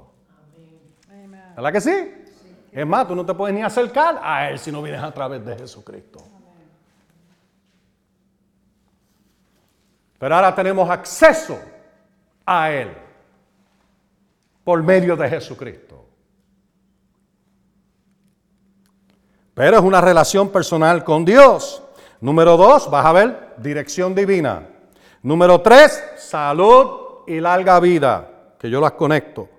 [1.56, 2.14] ¿Verdad que sí?
[2.72, 5.44] Es más, tú no te puedes ni acercar a Él si no vienes a través
[5.44, 6.20] de Jesucristo.
[10.20, 11.58] Pero ahora tenemos acceso
[12.46, 12.96] a Él
[14.64, 16.06] por medio de Jesucristo.
[19.56, 21.82] Pero es una relación personal con Dios.
[22.20, 24.68] Número dos, vas a ver, dirección divina.
[25.22, 29.50] Número tres, salud y larga vida, que yo las conecto.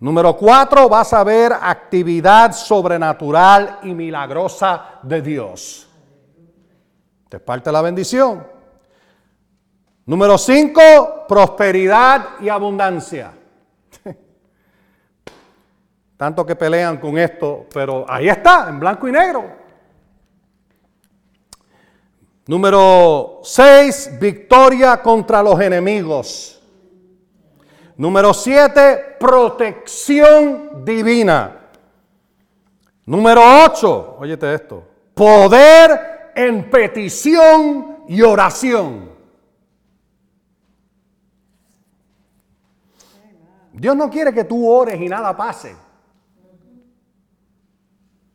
[0.00, 5.88] Número cuatro, vas a ver actividad sobrenatural y milagrosa de Dios.
[7.28, 8.46] Te parte la bendición.
[10.06, 13.32] Número cinco, prosperidad y abundancia.
[16.16, 19.61] Tanto que pelean con esto, pero ahí está, en blanco y negro.
[22.46, 26.60] Número 6, victoria contra los enemigos.
[27.96, 31.58] Número 7, protección divina.
[33.06, 34.82] Número 8, óyete esto,
[35.14, 39.10] poder en petición y oración.
[43.72, 45.74] Dios no quiere que tú ores y nada pase.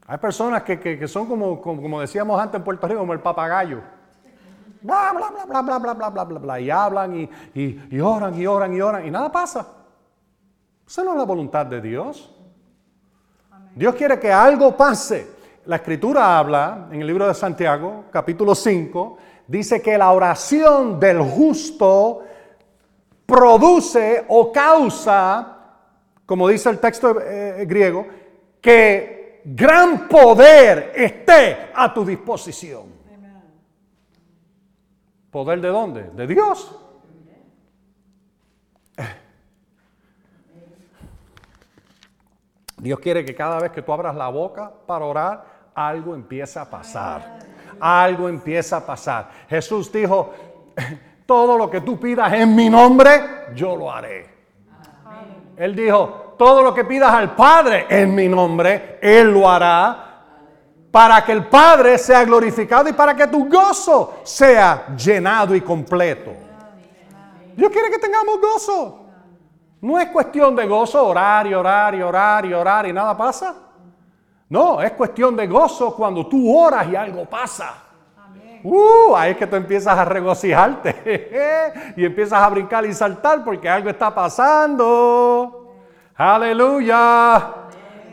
[0.05, 3.81] Hay personas que, son como, como, decíamos antes en Puerto Rico, como el papagayo.
[4.81, 6.59] Bla, bla, bla, bla, bla, bla, bla, bla, bla, bla.
[6.59, 9.67] Y hablan y, y, oran y oran y oran y nada pasa.
[10.85, 12.33] Esa no es la voluntad de Dios.
[13.75, 15.35] Dios quiere que algo pase.
[15.65, 21.21] La escritura habla en el libro de Santiago, capítulo 5, dice que la oración del
[21.21, 22.23] justo
[23.25, 25.57] produce o causa,
[26.25, 28.07] como dice el texto eh, griego,
[28.61, 32.96] que gran poder esté a tu disposición.
[35.37, 36.01] ¿Poder de dónde?
[36.01, 36.75] De Dios.
[42.77, 45.45] Dios quiere que cada vez que tú abras la boca para orar,
[45.75, 47.37] algo empieza a pasar.
[47.79, 49.29] Algo empieza a pasar.
[49.47, 50.33] Jesús dijo,
[51.27, 54.27] todo lo que tú pidas en mi nombre, yo lo haré.
[55.55, 60.06] Él dijo, todo lo que pidas al Padre en mi nombre, Él lo hará
[60.97, 66.31] para que el Padre sea glorificado y para que tu gozo sea llenado y completo.
[67.55, 69.05] Dios quiere que tengamos gozo.
[69.79, 73.53] No es cuestión de gozo orar y orar y orar y orar y nada pasa.
[74.49, 77.75] No, es cuestión de gozo cuando tú oras y algo pasa.
[78.63, 83.69] Uh, ahí es que tú empiezas a regocijarte y empiezas a brincar y saltar porque
[83.69, 85.75] algo está pasando.
[86.15, 87.66] Aleluya.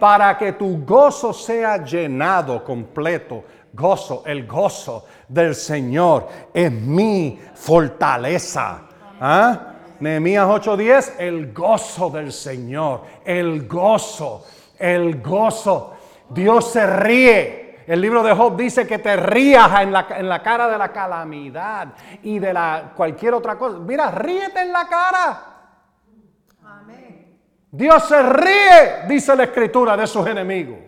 [0.05, 3.43] Para que tu gozo sea llenado completo.
[3.73, 8.83] Gozo, el gozo del Señor es mi fortaleza.
[9.19, 9.61] ¿Ah?
[10.01, 14.45] Nehemías 8:10, el gozo del Señor, el gozo,
[14.79, 15.95] el gozo.
[16.29, 17.85] Dios se ríe.
[17.87, 20.93] El libro de Job dice que te rías en la, en la cara de la
[20.93, 23.79] calamidad y de la cualquier otra cosa.
[23.79, 25.54] Mira, ríete en la cara.
[27.75, 30.79] Dios se ríe, dice la escritura, de sus enemigos.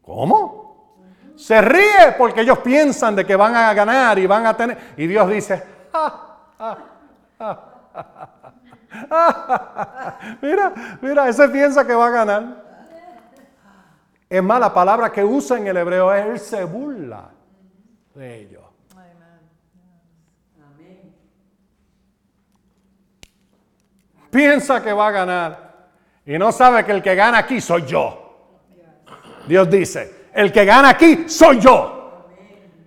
[0.00, 0.94] ¿Cómo?
[1.36, 4.94] Se ríe porque ellos piensan de que van a ganar y van a tener...
[4.96, 5.62] Y Dios dice,
[10.40, 12.64] mira, mira, ese piensa que va a ganar.
[14.30, 17.28] Es más, la palabra que usa en el hebreo es él se burla
[18.14, 18.67] de ellos.
[24.30, 25.68] Piensa que va a ganar
[26.24, 28.24] y no sabe que el que gana aquí soy yo.
[29.46, 32.26] Dios dice, el que gana aquí soy yo.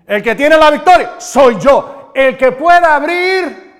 [0.06, 2.12] El que tiene la victoria soy yo.
[2.14, 3.72] El que puede abrir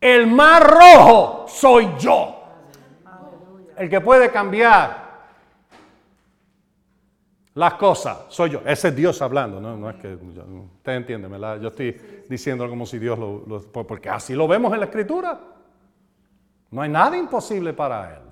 [0.00, 2.42] el mar rojo soy yo.
[3.76, 5.10] El que puede cambiar
[7.54, 8.62] las cosas soy yo.
[8.66, 11.28] Ese es Dios hablando, no, es que usted entiende.
[11.60, 15.38] Yo estoy diciendo como si Dios lo, lo, porque así lo vemos en la escritura.
[16.70, 18.30] No hay nada imposible para Él.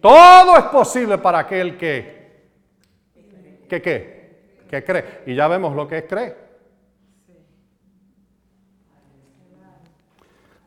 [0.00, 2.48] Todo es posible para aquel que,
[3.68, 5.22] que, cree.
[5.26, 6.46] Y ya vemos lo que es cree.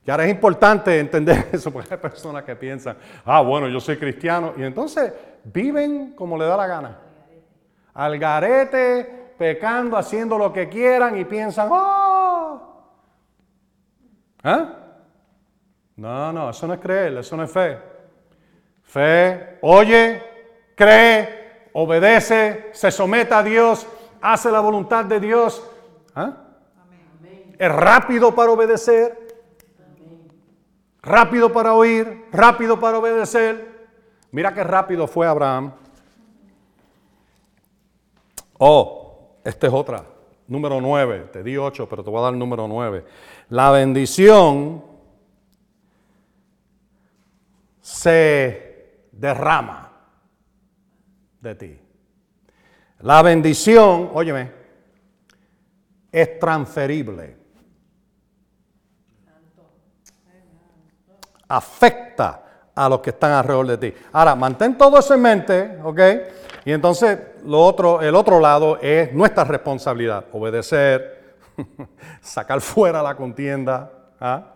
[0.06, 3.98] Y ahora es importante entender eso, porque hay personas que piensan, ah, bueno, yo soy
[3.98, 5.14] cristiano, y entonces
[5.44, 6.98] viven como le da la gana.
[7.94, 12.86] Al garete, pecando, haciendo lo que quieran y piensan, oh.
[14.44, 14.79] ¿Ah?
[16.00, 17.78] No, no, eso no es creer, eso no es fe.
[18.84, 20.24] Fe, oye,
[20.74, 23.86] cree, obedece, se somete a Dios,
[24.22, 25.62] hace la voluntad de Dios.
[26.16, 26.38] ¿Ah?
[27.58, 29.28] Es rápido para obedecer.
[31.02, 33.90] rápido para oír, rápido para obedecer.
[34.32, 35.74] Mira qué rápido fue Abraham.
[38.58, 40.06] Oh, esta es otra.
[40.48, 41.30] Número 9.
[41.34, 43.04] Te di 8, pero te voy a dar el número 9.
[43.50, 44.89] La bendición
[47.90, 49.92] se derrama
[51.42, 51.80] de ti.
[53.00, 54.52] La bendición, óyeme,
[56.12, 57.36] es transferible.
[61.48, 62.44] Afecta
[62.76, 63.98] a los que están alrededor de ti.
[64.12, 66.00] Ahora, mantén todo eso en mente, ¿ok?
[66.66, 71.38] Y entonces lo otro, el otro lado es nuestra responsabilidad, obedecer,
[72.22, 73.92] sacar fuera la contienda.
[74.20, 74.54] ¿ah?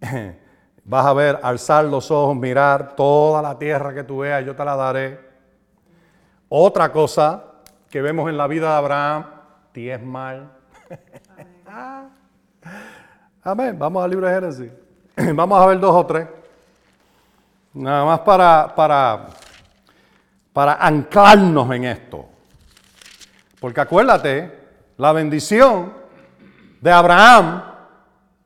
[0.88, 4.64] Vas a ver, alzar los ojos, mirar toda la tierra que tú veas, yo te
[4.64, 5.20] la daré.
[6.48, 7.44] Otra cosa
[7.90, 9.24] que vemos en la vida de Abraham,
[10.02, 10.50] mal.
[13.42, 13.78] Amén.
[13.78, 14.72] Vamos al libro de Génesis.
[15.34, 16.26] Vamos a ver dos o tres.
[17.74, 19.26] Nada más para, para,
[20.54, 22.24] para anclarnos en esto.
[23.60, 24.58] Porque acuérdate,
[24.96, 25.92] la bendición
[26.80, 27.62] de Abraham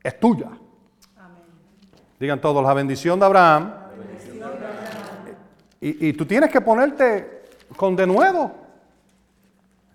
[0.02, 0.48] es tuya.
[2.22, 3.72] Digan todos, la bendición de Abraham.
[5.80, 7.42] Y, tú tienes que ponerte
[7.74, 8.52] con de nuevo.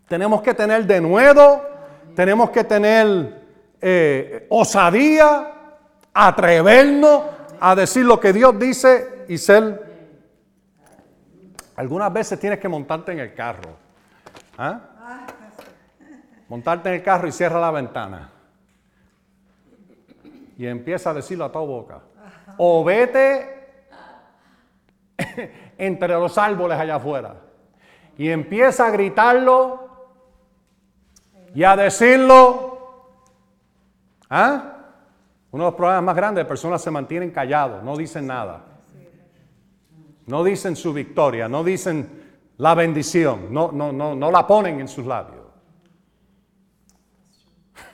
[0.10, 1.62] Tenemos que tener de nuevo,
[2.18, 3.44] tenemos que tener
[3.80, 5.54] eh, osadía,
[6.14, 7.22] atrevernos
[7.62, 9.88] a decir lo que Dios dice y ser...
[11.78, 13.78] Algunas veces tienes que montarte en el carro.
[14.58, 14.82] ¿ah?
[16.50, 18.32] Montarte en el carro y cierra la ventana.
[20.58, 22.02] Y empieza a decirlo a toda boca.
[22.58, 23.58] O vete
[25.78, 27.36] entre los árboles allá afuera.
[28.18, 29.90] Y empieza a gritarlo
[31.54, 32.78] y a decirlo.
[34.30, 34.74] ¿Ah?
[35.52, 38.66] Uno de los problemas más grandes de personas se mantienen callados, no dicen nada.
[40.26, 42.26] No dicen su victoria, no dicen
[42.58, 45.46] la bendición, no, no, no, no la ponen en sus labios.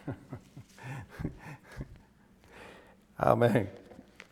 [3.18, 3.83] Amén.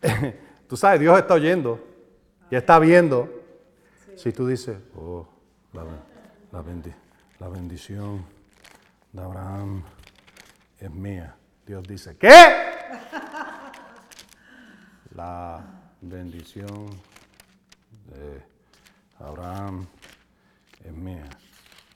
[0.68, 1.84] Tú sabes, Dios está oyendo
[2.50, 3.30] y está viendo.
[4.16, 5.28] Si tú dices, oh,
[5.74, 5.84] la,
[7.40, 8.24] la bendición
[9.12, 9.84] de Abraham
[10.80, 11.36] es mía.
[11.66, 12.30] Dios dice, ¿qué?
[15.16, 15.62] La
[16.02, 16.90] bendición
[18.06, 18.42] de
[19.20, 19.86] Abraham
[20.84, 21.26] es mía.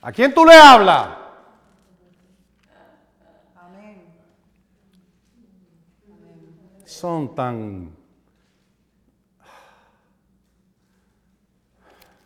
[0.02, 1.25] ¿A quién tú le hablas?
[6.96, 7.92] Son tan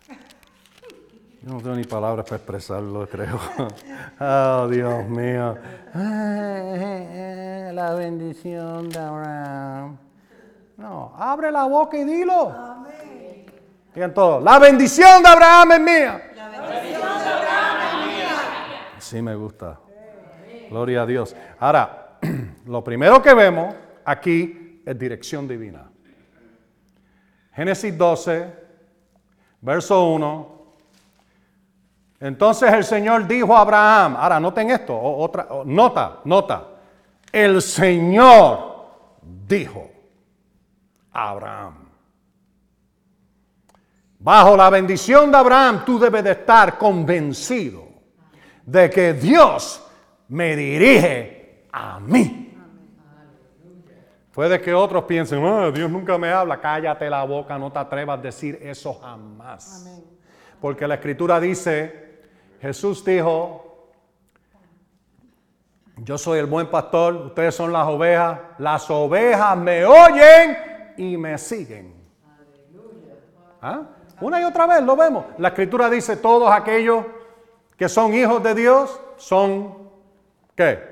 [1.41, 3.39] no tengo ni palabras para expresarlo, creo.
[4.19, 5.57] oh, Dios mío.
[7.73, 9.97] La bendición de Abraham.
[10.77, 12.49] No, abre la boca y dilo.
[12.51, 13.47] Amén.
[13.95, 16.31] Digan todos, la bendición de Abraham es mía.
[16.35, 18.37] La bendición de Abraham es mía.
[18.99, 19.79] Sí me gusta.
[20.69, 21.35] Gloria a Dios.
[21.59, 22.17] Ahora,
[22.65, 23.73] lo primero que vemos
[24.05, 24.58] aquí
[24.91, 25.89] es dirección divina.
[27.53, 28.53] Génesis 12,
[29.61, 30.59] verso 1
[32.19, 36.67] entonces el Señor dijo a Abraham, ahora noten esto, otra, nota, nota,
[37.31, 38.89] el Señor
[39.47, 39.89] dijo
[41.13, 41.75] a Abraham.
[44.19, 47.87] Bajo la bendición de Abraham tú debes de estar convencido
[48.65, 49.81] de que Dios
[50.27, 52.38] me dirige a mí.
[54.39, 58.19] Puede que otros piensen, oh, Dios nunca me habla, cállate la boca, no te atrevas
[58.19, 59.85] a decir eso jamás.
[60.61, 62.21] Porque la escritura dice,
[62.61, 63.89] Jesús dijo,
[65.97, 71.37] yo soy el buen pastor, ustedes son las ovejas, las ovejas me oyen y me
[71.37, 71.93] siguen.
[73.61, 73.81] ¿Ah?
[74.21, 75.25] Una y otra vez lo vemos.
[75.37, 77.03] La escritura dice, todos aquellos
[77.75, 79.89] que son hijos de Dios son,
[80.55, 80.89] ¿qué?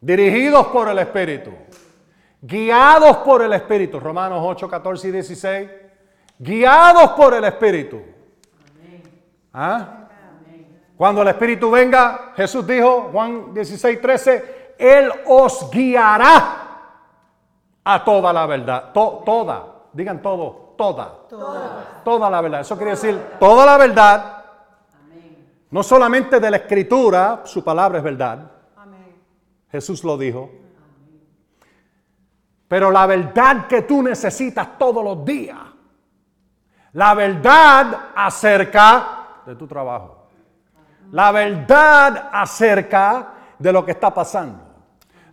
[0.00, 1.50] Dirigidos por el Espíritu,
[2.46, 3.98] guiados por el Espíritu.
[3.98, 5.70] Romanos 8, 14 y 16.
[6.38, 8.00] Guiados por el Espíritu.
[9.52, 10.08] ¿Ah?
[10.96, 16.62] Cuando el Espíritu venga, Jesús dijo, Juan 16, 13, Él os guiará
[17.84, 18.92] a toda la verdad.
[18.92, 21.26] toda, digan todo, toda.
[21.28, 22.00] toda.
[22.04, 22.60] Toda la verdad.
[22.60, 24.44] Eso quiere decir toda la verdad.
[25.70, 28.50] No solamente de la Escritura, su palabra es verdad.
[29.70, 30.65] Jesús lo dijo.
[32.68, 35.58] Pero la verdad que tú necesitas todos los días.
[36.92, 40.28] La verdad acerca de tu trabajo.
[41.12, 44.60] La verdad acerca de lo que está pasando.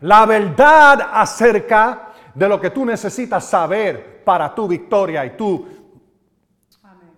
[0.02, 5.68] La verdad acerca de lo que tú necesitas saber para tu victoria y tu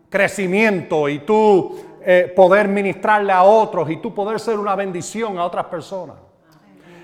[0.09, 5.43] crecimiento y tu eh, poder ministrarle a otros y tu poder ser una bendición a
[5.43, 6.18] otras personas.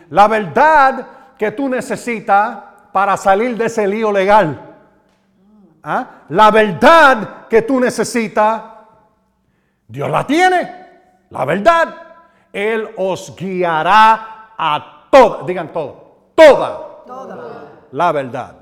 [0.10, 1.08] La verdad
[1.38, 4.76] que tú necesitas para salir de ese lío legal.
[5.84, 6.24] ¿Ah?
[6.30, 8.62] La verdad que tú necesitas,
[9.88, 10.82] Dios la tiene.
[11.30, 11.96] La verdad.
[12.54, 17.08] Él os guiará a toda, digan todo, toda,
[17.92, 18.56] La, verdad.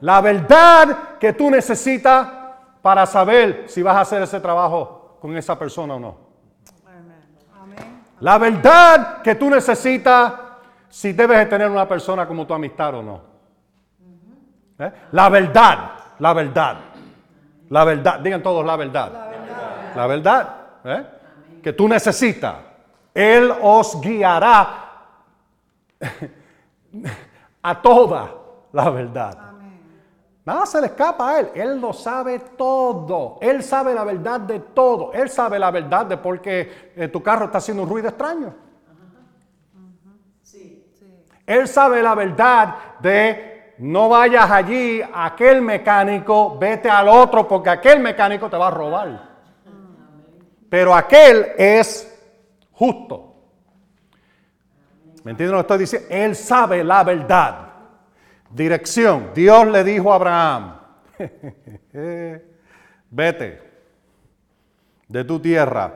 [0.00, 0.98] la verdad.
[1.20, 2.28] que tú necesitas
[2.80, 6.16] para saber si vas a hacer ese trabajo con esa persona o no.
[8.20, 10.32] La verdad que tú necesitas
[10.88, 13.20] si debes de tener una persona como tu amistad o no.
[14.78, 14.92] ¿Eh?
[15.12, 16.76] La verdad, la verdad,
[17.70, 19.12] la verdad, digan todos la verdad.
[19.94, 21.06] La verdad, ¿eh?
[21.62, 22.56] que tú necesitas.
[23.12, 24.68] Él os guiará
[27.62, 28.34] a toda
[28.72, 29.38] la verdad.
[30.44, 31.50] Nada se le escapa a Él.
[31.54, 33.38] Él lo sabe todo.
[33.42, 35.12] Él sabe la verdad de todo.
[35.12, 38.54] Él sabe la verdad de por qué eh, tu carro está haciendo un ruido extraño.
[41.48, 48.00] Él sabe la verdad de no vayas allí aquel mecánico, vete al otro porque aquel
[48.00, 49.28] mecánico te va a robar.
[50.68, 52.06] Pero aquel es
[52.72, 53.34] justo.
[55.24, 56.08] ¿Me entiendes lo que estoy diciendo?
[56.10, 57.68] Él sabe la verdad.
[58.50, 59.30] Dirección.
[59.34, 60.80] Dios le dijo a Abraham,
[63.10, 63.62] vete
[65.08, 65.94] de tu tierra,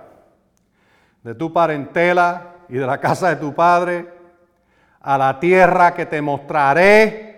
[1.22, 4.21] de tu parentela y de la casa de tu padre
[5.02, 7.32] a la tierra que te mostraré.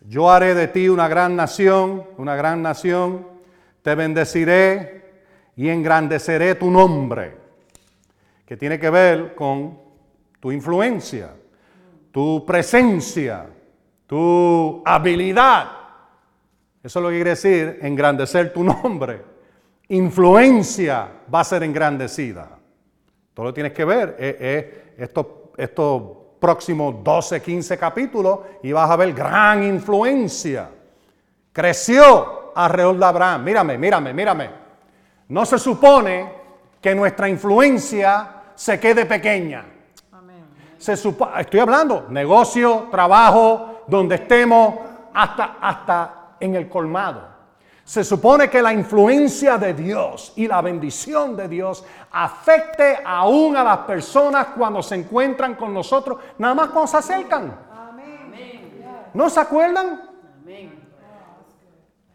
[0.00, 3.26] Yo haré de ti una gran nación, una gran nación,
[3.82, 5.04] te bendeciré
[5.56, 7.36] y engrandeceré tu nombre,
[8.44, 9.78] que tiene que ver con
[10.40, 11.30] tu influencia,
[12.10, 13.46] tu presencia,
[14.06, 15.68] tu habilidad.
[16.82, 19.22] Eso es lo que quiere decir engrandecer tu nombre.
[19.88, 22.58] Influencia va a ser engrandecida.
[23.34, 24.16] Todo lo tienes que ver.
[24.18, 24.36] Eh,
[24.96, 26.06] eh, estos,
[26.38, 30.68] próximos 12, 15 capítulos y vas a ver gran influencia.
[31.50, 33.44] Creció alrededor de Abraham.
[33.44, 34.50] Mírame, mírame, mírame.
[35.28, 36.30] No se supone
[36.82, 39.64] que nuestra influencia se quede pequeña.
[40.76, 44.74] Se estoy hablando negocio, trabajo, donde estemos,
[45.14, 47.33] hasta, hasta en el colmado.
[47.84, 53.62] Se supone que la influencia de Dios y la bendición de Dios afecte aún a
[53.62, 57.58] las personas cuando se encuentran con nosotros, nada más cuando se acercan.
[59.12, 60.00] ¿No se acuerdan?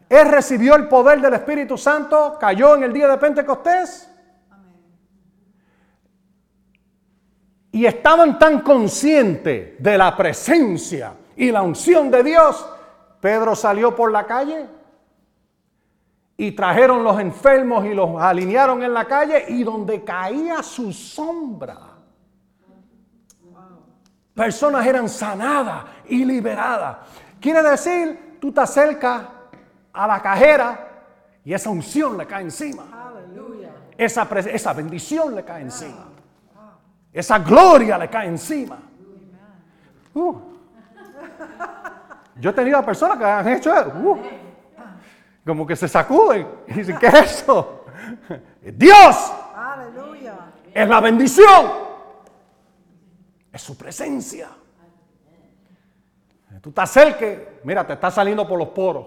[0.08, 4.10] Él recibió el poder del Espíritu Santo, cayó en el día de Pentecostés.
[7.70, 12.68] Y estaban tan conscientes de la presencia y la unción de Dios.
[13.20, 14.79] Pedro salió por la calle
[16.40, 21.76] y trajeron los enfermos y los alinearon en la calle y donde caía su sombra.
[24.32, 26.96] Personas eran sanadas y liberadas.
[27.38, 29.22] Quiere decir, tú te acercas
[29.92, 30.88] a la cajera
[31.44, 32.84] y esa unción le cae encima.
[33.98, 36.06] Esa, esa bendición le cae encima.
[37.12, 38.78] Esa gloria le cae encima.
[40.14, 40.36] Uh.
[42.36, 43.92] Yo he tenido personas que han hecho eso.
[43.94, 44.39] Uh
[45.50, 47.84] como que se sacuden y dicen, ¿qué es eso?
[48.62, 49.32] Dios.
[49.52, 50.36] Aleluya.
[50.72, 51.72] Es la bendición.
[53.52, 54.48] Es su presencia.
[56.60, 59.06] Tú te acerques, mira, te está saliendo por los poros.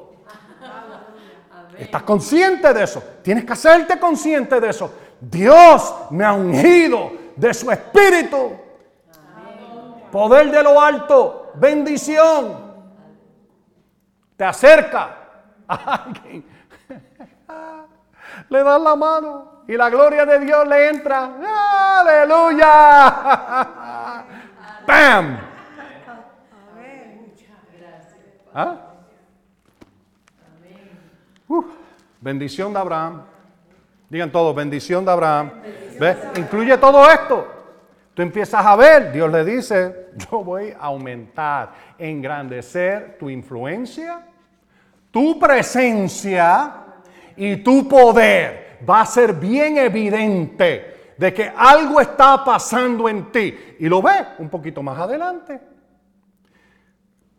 [1.77, 3.01] Estás consciente de eso.
[3.21, 4.93] Tienes que hacerte consciente de eso.
[5.21, 8.51] Dios me ha ungido de su espíritu.
[10.11, 11.53] Poder de lo alto.
[11.55, 12.73] Bendición.
[14.35, 15.22] Te acerca
[15.67, 16.45] alguien,
[18.49, 21.99] le dan la mano y la gloria de Dios le entra.
[21.99, 23.13] Aleluya.
[24.85, 25.37] ¡Pam!
[28.55, 28.77] ¿Ah?
[32.21, 33.23] bendición de Abraham.
[34.09, 35.51] Digan todos, bendición de Abraham.
[36.37, 37.47] Incluye todo esto.
[38.13, 44.32] Tú empiezas a ver, Dios le dice, yo voy a aumentar, engrandecer tu influencia
[45.13, 46.85] tu presencia
[47.37, 53.55] y tu poder va a ser bien evidente de que algo está pasando en ti.
[53.79, 55.61] Y lo ves un poquito más adelante.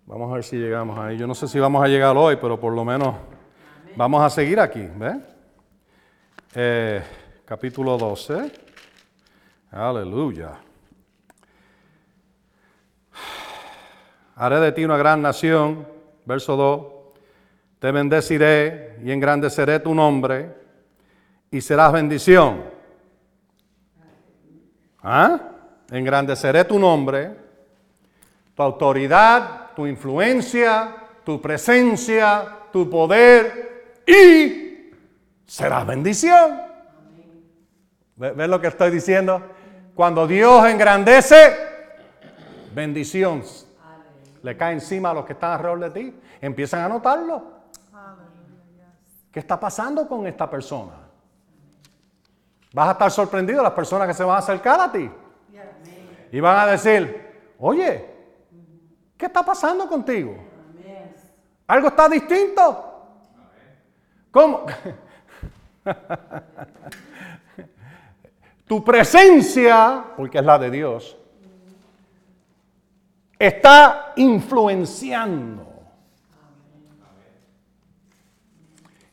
[0.06, 1.16] Vamos a ver si llegamos ahí.
[1.16, 3.16] Yo no sé si vamos a llegar hoy, pero por lo menos
[3.96, 4.88] vamos a seguir aquí.
[4.94, 5.16] ¿ves?
[6.54, 7.02] Eh,
[7.44, 8.52] capítulo 12.
[9.72, 10.52] Aleluya.
[14.36, 15.88] haré de ti una gran nación,
[16.24, 17.03] verso 2,
[17.84, 20.54] te bendeciré y engrandeceré tu nombre
[21.50, 22.64] y serás bendición.
[25.02, 25.38] ¿Ah?
[25.90, 27.36] Engrandeceré tu nombre,
[28.54, 34.90] tu autoridad, tu influencia, tu presencia, tu poder y
[35.44, 36.58] serás bendición.
[38.16, 39.42] ¿Ves lo que estoy diciendo?
[39.94, 41.54] Cuando Dios engrandece,
[42.74, 43.42] bendición
[44.42, 46.20] le cae encima a los que están alrededor de ti.
[46.40, 47.53] Empiezan a notarlo.
[49.34, 50.92] ¿Qué está pasando con esta persona?
[52.72, 55.10] Vas a estar sorprendido las personas que se van a acercar a ti.
[56.30, 58.14] Y van a decir, oye,
[59.16, 60.36] ¿qué está pasando contigo?
[61.66, 63.08] ¿Algo está distinto?
[64.30, 64.66] ¿Cómo?
[68.68, 71.18] tu presencia, porque es la de Dios,
[73.36, 75.73] está influenciando.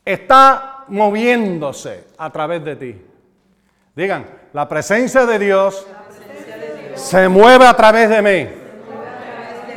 [0.04, 3.06] Está moviéndose a través de ti.
[3.96, 5.86] Digan, la presencia de Dios,
[6.96, 8.50] se mueve a través de mí.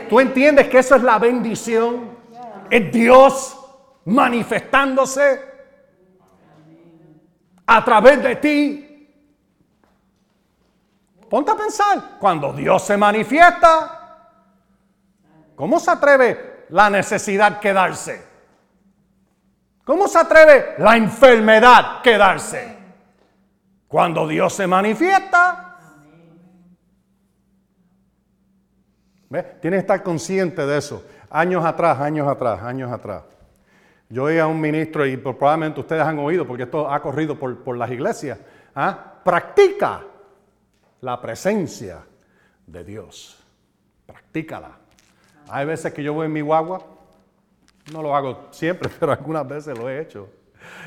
[0.09, 2.11] ¿Tú entiendes que eso es la bendición?
[2.71, 3.57] Es Dios
[4.05, 5.41] manifestándose
[7.67, 9.09] a través de ti.
[11.29, 14.05] Ponte a pensar, cuando Dios se manifiesta,
[15.57, 18.34] ¿Cómo se atreve la necesidad quedarse?
[19.85, 22.77] ¿Cómo se atreve la enfermedad quedarse?
[23.87, 25.77] Cuando Dios se manifiesta.
[29.29, 29.61] ¿Ves?
[29.61, 31.05] Tienes que estar consciente de eso.
[31.31, 33.25] Años atrás, años atrás, años atrás.
[34.09, 37.77] Yo oí a un ministro y probablemente ustedes han oído porque esto ha corrido por,
[37.77, 38.39] las iglesias.
[38.75, 39.15] ¿ah?
[39.25, 40.03] Practica
[41.01, 41.99] la presencia
[42.67, 43.43] de Dios.
[44.07, 44.79] Practícala.
[45.49, 46.83] Hay veces que yo voy en mi guagua,
[47.93, 50.29] no lo hago siempre, pero algunas veces lo he hecho.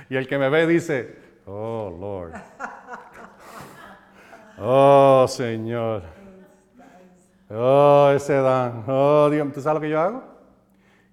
[0.10, 2.34] Y el que me ve dice, oh Lord,
[4.60, 6.04] oh Señor,
[7.50, 10.24] oh ese Dan, oh Dios, ¿tú sabes lo que yo hago?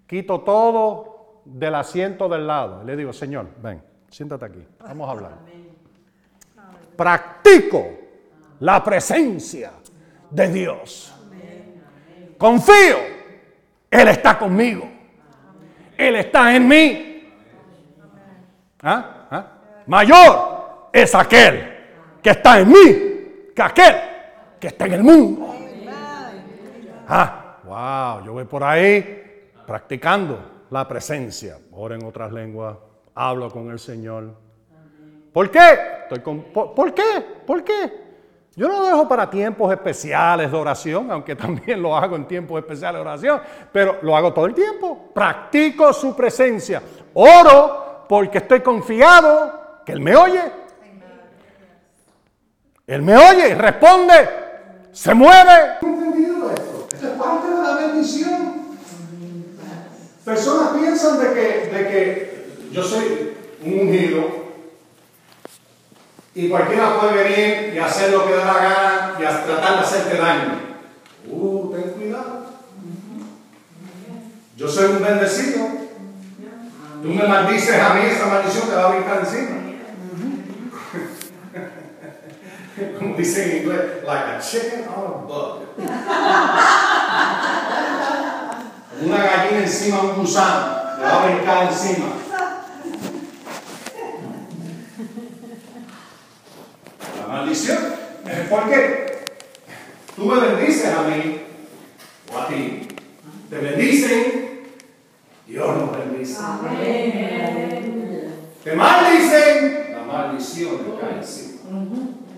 [0.07, 2.85] Quito todo del asiento del lado.
[2.85, 5.39] le digo, Señor, ven, siéntate aquí, vamos a hablar.
[6.97, 7.87] Practico
[8.61, 9.73] la presencia
[10.31, 11.11] de Dios.
[12.39, 13.15] Confío
[13.95, 14.91] él está conmigo.
[15.97, 17.33] Él está en mí.
[18.83, 19.27] ¿Ah?
[19.31, 19.47] ¿Ah?
[19.87, 21.75] Mayor es aquel
[22.23, 23.15] que está en mí
[23.55, 23.95] que aquel
[24.59, 25.55] que está en el mundo.
[27.07, 31.59] Ah, wow, yo voy por ahí practicando la presencia.
[31.73, 32.77] Oro en otras lenguas,
[33.15, 34.35] hablo con el Señor.
[35.33, 35.61] ¿Por qué?
[36.09, 37.27] ¿Por qué?
[37.47, 38.04] ¿Por qué?
[38.57, 42.61] Yo no lo dejo para tiempos especiales de oración, aunque también lo hago en tiempos
[42.61, 43.41] especiales de oración,
[43.73, 45.11] pero lo hago todo el tiempo.
[45.13, 46.81] Practico su presencia.
[47.15, 50.41] Oro porque estoy confiado que Él me oye.
[52.87, 54.29] Él me oye y responde,
[54.93, 55.79] se mueve.
[55.83, 56.87] entendido esto?
[56.93, 58.55] Esto es parte de la bendición.
[60.25, 63.35] Personas piensan de que, de que yo soy
[63.65, 64.44] un ungido
[66.35, 70.17] y cualquiera puede venir y hacer lo que da la gana y tratar de hacerte
[70.17, 70.61] daño.
[71.31, 72.47] Uh, ten cuidado.
[74.57, 75.69] Yo soy un bendecido.
[77.03, 79.61] Tú me maldices a mí, esa maldición te va a brincar encima.
[82.99, 85.61] Como dice en inglés, like a chicken on a bug.
[89.03, 92.14] Una gallina encima de un gusano, te va a brincar encima.
[97.55, 97.79] Maldición.
[98.51, 99.07] ¿Por qué?
[100.17, 101.41] Tú me bendices a mí
[102.33, 102.89] o a ti.
[103.49, 104.63] Te bendicen,
[105.47, 106.41] Dios nos bendice.
[108.65, 111.61] Te maldicen, la maldición te cae encima.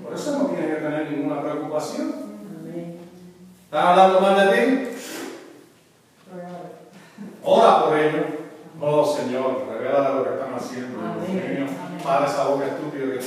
[0.03, 2.27] Por eso no tienes que tener ninguna preocupación.
[3.65, 4.89] ¿Están hablando mal de ti?
[7.43, 8.46] Ora por ellos.
[8.81, 10.99] Oh Señor, revela lo que están haciendo.
[12.05, 13.21] Para esa boca estúpida que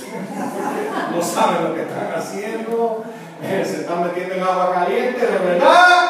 [1.16, 3.04] no saben lo que están haciendo.
[3.42, 6.10] Eh, se están metiendo en agua caliente, de verdad.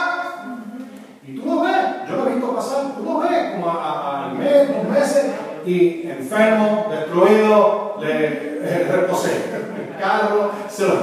[1.26, 1.76] Y tú lo ves,
[2.10, 5.26] yo lo he visto pasar, tú lo ves como al mes, dos meses,
[5.66, 10.94] y enfermo, destruido, le, le el carro, se lo,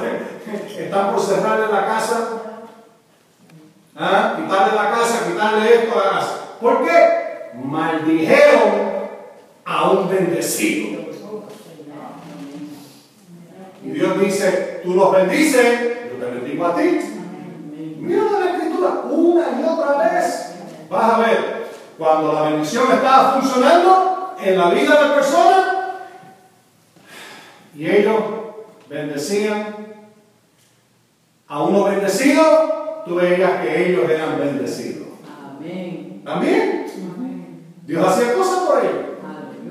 [0.79, 2.29] están por cerrarle la casa,
[3.97, 4.35] ¿ah?
[4.37, 6.39] quitarle la casa, quitarle esto a la casa.
[6.61, 7.16] ¿Por qué?
[7.65, 8.97] Maldijeron
[9.65, 11.07] a un bendecido.
[13.85, 17.01] Y Dios dice, tú los bendices, yo te bendigo a ti.
[17.99, 20.55] Mira la escritura una y otra vez.
[20.91, 21.67] Vas a ver,
[21.99, 25.99] cuando la bendición estaba funcionando en la vida de la persona
[27.75, 28.17] y ellos
[28.89, 29.77] bendecían
[31.49, 35.09] a uno bendecido, tú veías que ellos eran bendecidos.
[35.49, 36.23] Amén.
[36.25, 36.87] ¿También?
[37.87, 38.95] Dios hacía cosas por ellos.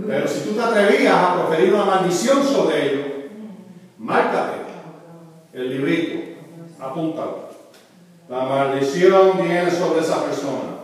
[0.08, 3.06] Pero si tú te atrevías a proferir una maldición sobre ellos,
[3.98, 4.58] márcate
[5.54, 6.42] el librito,
[6.80, 7.46] apúntalo.
[8.30, 10.76] La maldición viene sobre esa persona.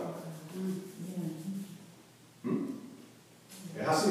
[2.42, 2.56] ¿Mm?
[3.80, 4.10] Es así.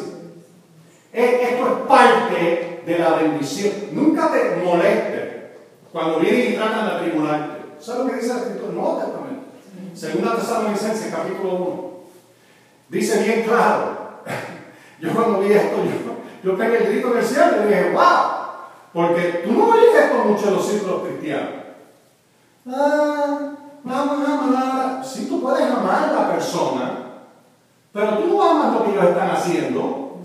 [1.14, 3.74] Es- Esto es parte de la bendición.
[3.92, 5.52] Nunca te moleste
[5.92, 7.62] cuando vienen y tratan de tribunarte.
[7.80, 8.74] ¿Sabes lo que dice el escritor?
[8.74, 9.44] No, Testamento.
[9.94, 11.91] Segunda Tesalonicenses, capítulo 1.
[12.92, 14.22] Dice bien claro.
[15.00, 18.04] Yo cuando vi esto, yo, yo pegué el grito en el cielo y dije, wow.
[18.94, 21.50] Porque tú no oyes esto mucho en los círculos cristianos.
[22.68, 23.52] Ah,
[23.84, 25.04] vamos a amar.
[25.06, 26.92] Sí, tú puedes amar a la persona,
[27.92, 30.18] pero tú no amas lo que ellos están haciendo.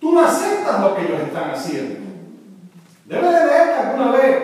[0.00, 2.00] Tú no aceptas lo que ellos están haciendo.
[3.04, 4.42] Debes de leer alguna vez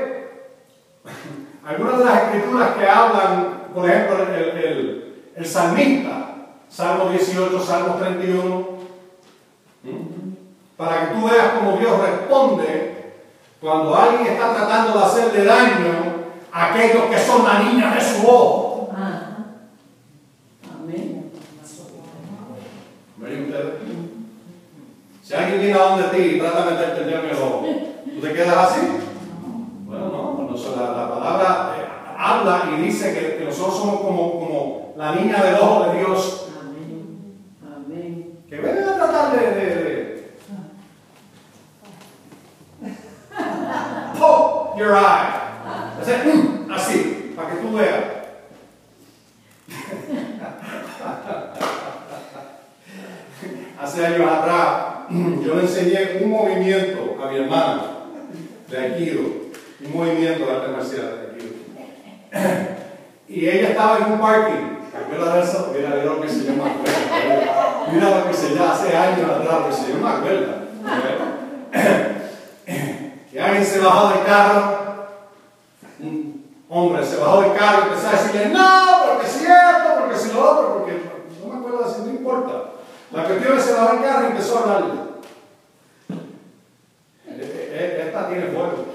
[1.66, 5.03] algunas de las escrituras que hablan, por ejemplo, el, el-
[5.36, 6.26] el salmista,
[6.77, 8.68] Salmo 18, Salmo 31,
[9.83, 10.37] ¿Mm?
[10.77, 12.97] para que tú veas cómo Dios responde
[13.59, 16.16] cuando alguien está tratando de hacerle daño
[16.53, 18.91] a aquellos que son la niña de su ojo.
[18.95, 19.39] Ah.
[20.79, 21.33] Amén.
[23.16, 23.72] ¿Ven ustedes?
[25.22, 27.64] Si alguien viene a donde ti y trata de meterte el dedo en el ojo,
[28.05, 28.87] ¿tú te quedas así?
[29.87, 31.87] Bueno, no, no la, la palabra eh,
[32.18, 36.47] habla y dice que, que nosotros somos como, como la niña del ojo de Dios,
[36.61, 37.27] Amén.
[37.62, 38.39] Amén.
[38.49, 39.51] que vienen a tratar de...
[39.51, 40.07] de, de
[44.18, 48.05] poke Hacer, mm, así, para que tú veas.
[53.82, 57.82] Hace años atrás, yo le enseñé un movimiento a mi hermana
[58.68, 59.22] de Aikido,
[59.84, 61.57] un movimiento de arte marcial de Aikido.
[63.28, 64.76] Y ella estaba en un parking.
[64.93, 65.72] ¿Te acuerdas de eso?
[65.76, 66.64] Mira, mira lo que se llama.
[67.93, 70.62] Mira lo que se llama hace años atrás, que se llama acuerda.
[73.64, 74.78] Se bajó del carro,
[76.00, 80.16] un hombre se bajó del carro y empezó a decirle, no, porque si esto, porque
[80.16, 81.00] si lo otro, porque
[81.42, 82.52] no me acuerdo si no importa.
[83.12, 85.00] La cuestión es se bajó del carro y empezó a hablarle.
[87.28, 88.86] Eh, eh, Esta tiene fuego.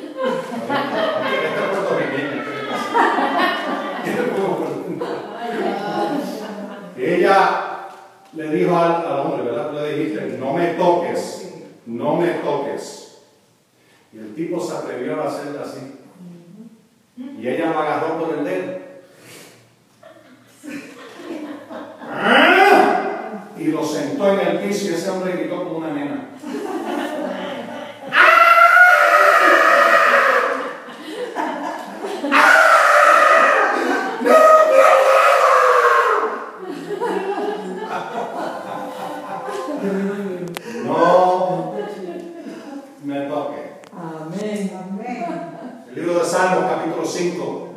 [1.43, 2.45] Esta es puertorriqueña.
[4.03, 4.71] Tiene fuego
[7.01, 7.87] ella
[8.33, 9.73] le dijo al, hombre, ¿verdad?
[9.73, 11.53] Le dijiste, no me toques,
[11.85, 13.10] no me toques.
[14.13, 15.79] Y el tipo se atrevió a hacerle así.
[17.39, 18.77] Y ella lo agarró por el dedo.
[22.01, 22.97] ¡Ah!
[23.57, 26.29] Y lo sentó en el piso y ese hombre gritó como una nena.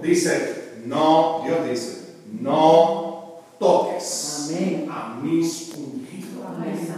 [0.05, 4.89] Dice, no, Dios dice, no toques Amén.
[4.91, 6.47] a mis ungidos.
[6.47, 6.89] Amén.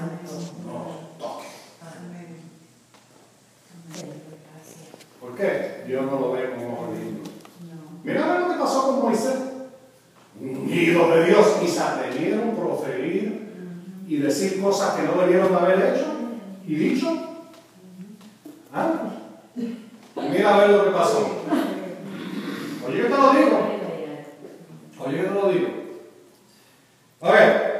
[0.67, 1.47] No toques.
[5.21, 5.85] ¿Por qué?
[5.87, 7.31] Dios no lo ve como ojo lindo.
[8.03, 9.37] Mira lo que pasó con Moisés.
[10.39, 13.47] Ungido de Dios y se atrevieron a proferir
[14.07, 16.07] y decir cosas que no debieron de haber hecho
[16.67, 17.09] y dicho.
[18.73, 18.93] ¿Ah?
[20.17, 21.27] Mira a ver lo que pasó.
[22.87, 23.59] Oye, yo te lo digo.
[24.99, 25.69] Oye, yo te lo digo.
[27.21, 27.77] A ver.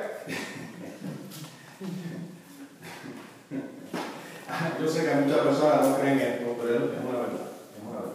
[4.81, 7.51] Yo sé que muchas personas no creen esto, pero es una verdad.
[7.73, 8.15] Es una verdad.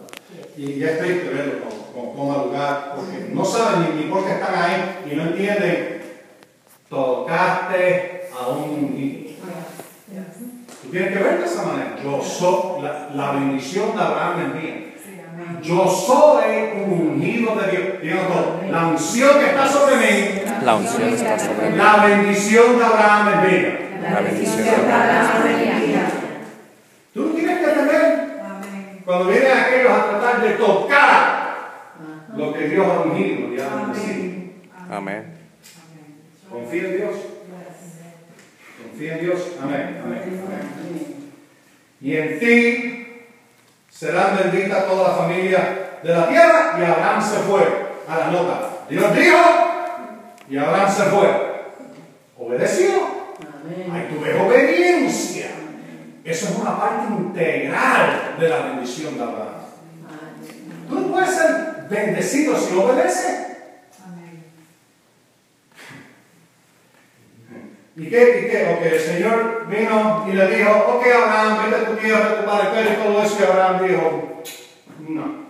[0.56, 4.24] Y ya es triste verlo como, como, como lugar, porque no saben ni, ni por
[4.24, 6.02] qué están ahí y no entienden.
[6.88, 9.30] Tocaste a un niño.
[10.82, 11.96] Tú tienes que ver de esa manera.
[12.02, 14.78] Yo soy, la, la bendición de Abraham es mía.
[15.62, 16.44] Yo soy
[16.84, 18.02] un ungido de Dios.
[18.02, 21.76] Digan todo, La unción que está sobre mí, La unción está sobre mí.
[21.76, 23.78] la bendición de Abraham es mía.
[24.02, 25.26] La bendición de Abraham.
[27.14, 28.32] Tú no tienes que temer
[29.04, 31.42] cuando vienen aquellos a tratar de tocar
[32.36, 34.32] lo que Dios ha ungido y ha bendecido.
[34.90, 35.34] Amén.
[36.50, 37.14] Confía en Dios.
[38.82, 39.40] Confía en Dios.
[39.62, 40.00] Amén.
[40.04, 40.22] Amén.
[40.24, 41.21] Amén.
[42.02, 43.26] Y en ti
[43.88, 45.62] serán benditas todas las familias
[46.02, 46.76] de la tierra.
[46.78, 47.62] Y Abraham se fue
[48.08, 48.68] a la nota.
[48.90, 49.38] Dios dijo,
[50.48, 51.62] Y Abraham se fue.
[52.36, 52.90] Obedeció.
[53.92, 55.46] Ahí tú ves obediencia.
[56.24, 59.62] Eso es una parte integral de la bendición de Abraham.
[60.88, 63.51] Tú no puedes ser bendecido si obedeces.
[67.94, 68.46] ¿Y qué?
[68.46, 68.76] ¿Y qué?
[68.76, 72.46] Ok, el Señor vino y le dijo, ok Abraham, vete a tu tierra, a tu
[72.46, 73.36] padre, y todo eso.
[73.38, 74.42] Y Abraham dijo,
[75.08, 75.42] no.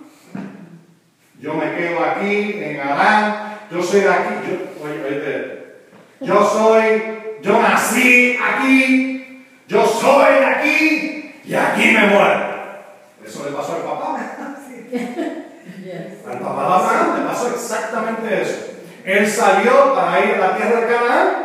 [1.40, 5.62] Yo me quedo aquí en Arán, yo soy de aquí, yo, oye, oye,
[6.20, 7.02] yo soy,
[7.42, 12.52] yo nací aquí, yo soy de aquí y aquí me muero.
[13.24, 14.18] Eso le pasó al papá.
[16.30, 18.72] Al papá de Abraham le pasó exactamente eso.
[19.04, 21.41] Él salió para ir a la tierra de Canaán.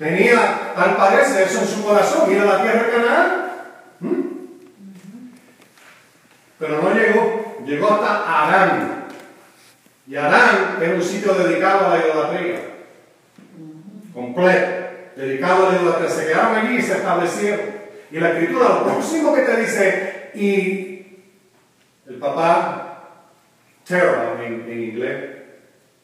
[0.00, 3.50] Tenía, tal parece, eso en su corazón, ir la tierra de Canaán.
[4.00, 4.20] ¿Mm?
[6.58, 9.04] Pero no llegó, llegó hasta Arán.
[10.06, 12.60] Y Arán era un sitio dedicado a la idolatría.
[14.14, 14.86] Completo.
[15.16, 16.08] Dedicado a la idolatría.
[16.08, 17.66] Se quedaron allí y se establecieron.
[18.10, 21.24] Y la escritura, lo próximo que te dice, y
[22.06, 23.26] el papá,
[23.86, 25.24] Terra en, en inglés,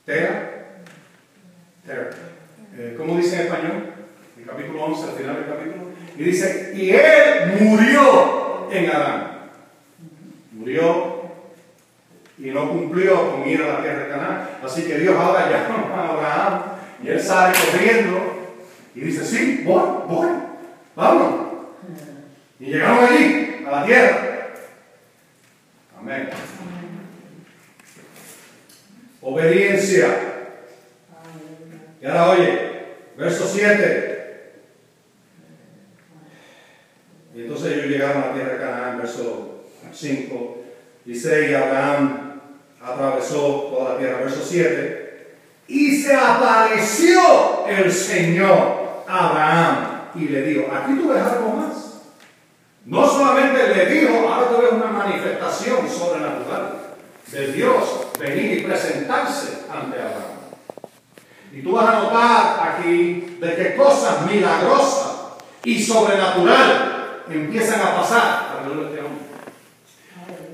[0.04, 0.50] Terra,
[1.86, 2.35] Terra.
[2.78, 3.94] Eh, ¿Cómo dice en español?
[4.38, 5.92] El capítulo 11, al final del capítulo.
[6.18, 9.50] Y dice, y él murió en Arán.
[10.52, 11.22] Murió
[12.38, 14.48] y no cumplió con ir a la tierra de Canaán.
[14.62, 16.62] Así que Dios ahora llama a Abraham
[17.02, 18.18] y él sale corriendo
[18.94, 20.28] y dice, sí, voy, voy,
[20.94, 21.46] vámonos.
[22.60, 24.48] Y llegaron allí, a la tierra.
[25.98, 26.28] Amén.
[29.22, 30.35] Obediencia.
[32.06, 32.58] Ahora oye,
[33.16, 34.52] verso 7.
[37.34, 40.56] Y entonces ellos llegaron a la tierra de Canaán, verso 5
[41.04, 41.50] y 6.
[41.50, 42.40] Y Abraham
[42.80, 45.36] atravesó toda la tierra, verso 7.
[45.68, 52.02] Y se apareció el Señor a Abraham y le dijo, aquí tú ves algo más.
[52.84, 56.94] No solamente le dijo, ahora tú ves una manifestación sobrenatural
[57.32, 60.35] de Dios venir y presentarse ante Abraham.
[61.52, 65.16] Y tú vas a notar aquí de que cosas milagrosas
[65.64, 68.46] y sobrenatural empiezan a pasar.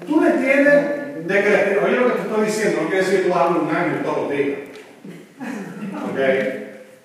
[0.07, 1.27] ¿Tú me entiendes?
[1.27, 3.75] De que, oye lo que te estoy diciendo, no quiere decir que tú hablas un
[3.75, 4.59] año todos los días.
[6.11, 6.19] ¿Ok?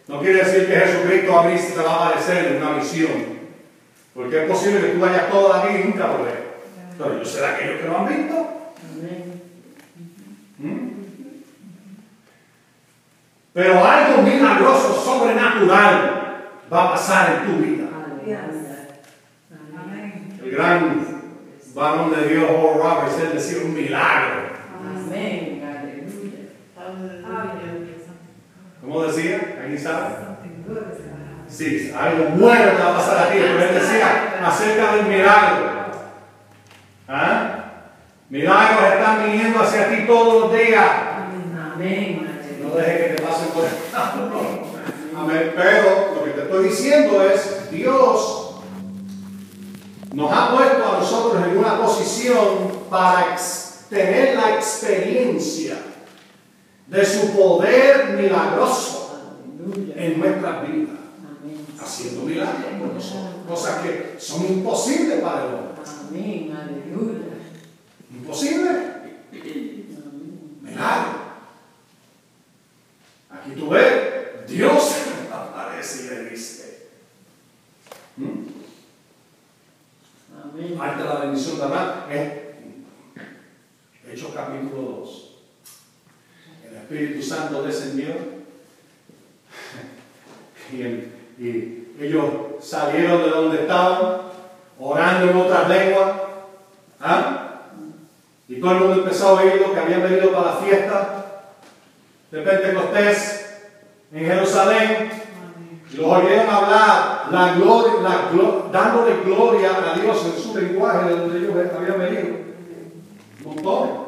[0.08, 3.38] No quiere decir que Jesucristo a mí se te va a aparecer en una visión.
[4.16, 6.38] Porque es posible que tú vayas toda la vida y nunca lo veas.
[6.98, 8.48] Pero yo sé de aquellos que lo han visto.
[8.92, 9.42] Amén.
[10.58, 10.87] ¿Mm?
[13.58, 17.86] Pero algo milagroso, sobrenatural, va a pasar en tu vida.
[20.44, 21.08] El gran
[21.74, 24.42] varón de Dios, Oral Roberts, él decía un milagro.
[24.80, 25.64] Amén.
[28.80, 29.58] ¿Cómo decía?
[29.60, 30.06] ¿Alguien sabe?
[31.48, 33.40] Sí, algo bueno que va a pasar aquí.
[33.40, 35.66] Pero él decía acerca del milagro.
[37.08, 37.64] ¿Ah?
[38.30, 40.92] Milagros están viniendo hacia ti todos los días.
[41.74, 42.37] Amén.
[42.78, 43.72] Dejes que te pasen por el.
[45.18, 45.54] Amén.
[45.56, 48.52] Pero lo que te estoy diciendo es, Dios
[50.14, 53.36] nos ha puesto a nosotros en una posición para
[53.90, 55.78] tener la experiencia
[56.88, 59.20] de su poder milagroso
[59.96, 60.96] en nuestras vidas,
[61.82, 65.74] haciendo milagros por nosotros, cosas que son imposibles para el hombre.
[66.10, 66.56] Amén.
[66.56, 67.26] Aleluya.
[68.12, 68.70] Imposible.
[70.62, 71.17] Milagro.
[73.48, 74.96] Aquí tú ves, Dios
[75.32, 76.88] aparece y le dice.
[78.18, 78.48] ¿Mm?
[80.58, 82.32] De la bendición de Abraham es
[84.12, 85.32] Hechos capítulo 2.
[86.70, 88.10] El Espíritu Santo descendió
[90.74, 92.26] y, el- y ellos
[92.62, 94.24] salieron de donde estaban,
[94.78, 96.12] orando en otras lenguas.
[97.00, 97.62] ¿Ah?
[98.50, 101.24] Y todo el mundo empezó a oír lo que habían venido para la fiesta
[102.32, 103.60] de Pentecostés
[104.14, 105.10] en Jerusalén.
[105.94, 111.16] Los oyeron hablar, la gloria, la glo- dándole gloria a Dios en su lenguaje de
[111.16, 112.36] donde ellos habían venido.
[113.46, 114.08] Montón.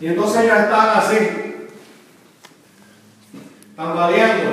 [0.00, 1.18] Y entonces ellos estaban así,
[3.76, 4.50] tambaleando.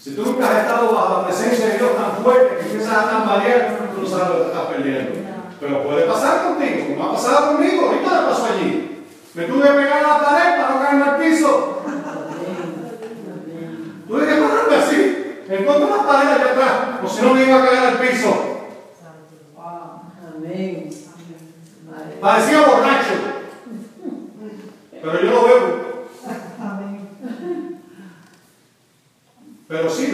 [0.00, 3.10] Si tú nunca has estado bajo la presencia de Dios tan fuerte que empiezas a
[3.10, 5.21] tambalear, tú no sabes lo que estás perdiendo.
[5.62, 9.04] Pero puede pasar contigo, como ha pasado conmigo, ahorita me pasó allí.
[9.32, 11.82] Me tuve que pegar a la pared para no caerme al piso.
[14.08, 16.72] Tuve que pararme así, en contra de la pared allá atrás,
[17.04, 18.70] o si no me iba a caer al piso.
[20.36, 20.90] Amén.
[22.20, 23.14] Parecía borracho.
[25.00, 26.08] pero yo bebo.
[26.58, 27.08] Amén.
[29.68, 30.06] Pero sí.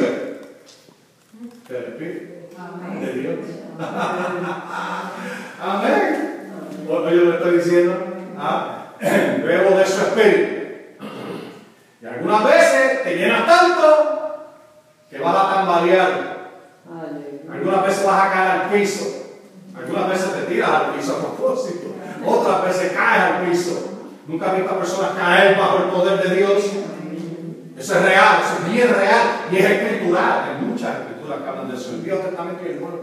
[1.68, 3.00] Del Espíritu Amén.
[3.00, 3.38] de Dios.
[5.62, 6.50] Amén.
[6.88, 7.94] Oye, lo que estoy diciendo.
[8.36, 10.58] Ah, bebo de su espíritu.
[12.02, 14.48] Y algunas veces te llenas tanto
[15.08, 16.38] que vas a tambalear.
[17.52, 19.04] Algunas veces vas a caer al piso.
[19.76, 21.94] Algunas veces te tiras al piso a propósito.
[22.26, 24.00] Otras veces caes al piso.
[24.26, 26.64] Nunca he visto a personas caer bajo el poder de Dios.
[27.76, 30.56] Eso es real, eso es bien real y es escritural.
[30.56, 30.96] Hay muchas
[31.28, 31.90] escrituras que hablan de eso.
[31.90, 33.02] El Viejo Testamento y el Nuevo.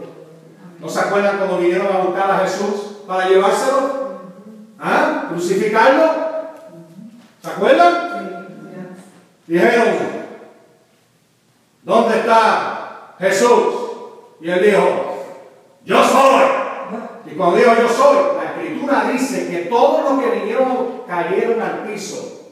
[0.80, 4.06] ¿No se acuerdan cuando vinieron a buscar a Jesús para llevárselo?
[4.78, 5.26] ¿Ah?
[5.30, 6.10] ¿Crucificarlo?
[7.42, 8.46] ¿Se acuerdan?
[9.46, 9.94] Dijeron,
[11.82, 13.74] ¿dónde está Jesús?
[14.40, 15.24] Y él dijo,
[15.84, 16.44] yo soy.
[17.26, 21.84] Y cuando dijo yo soy, la escritura dice que todos los que vinieron cayeron al
[21.84, 22.50] piso.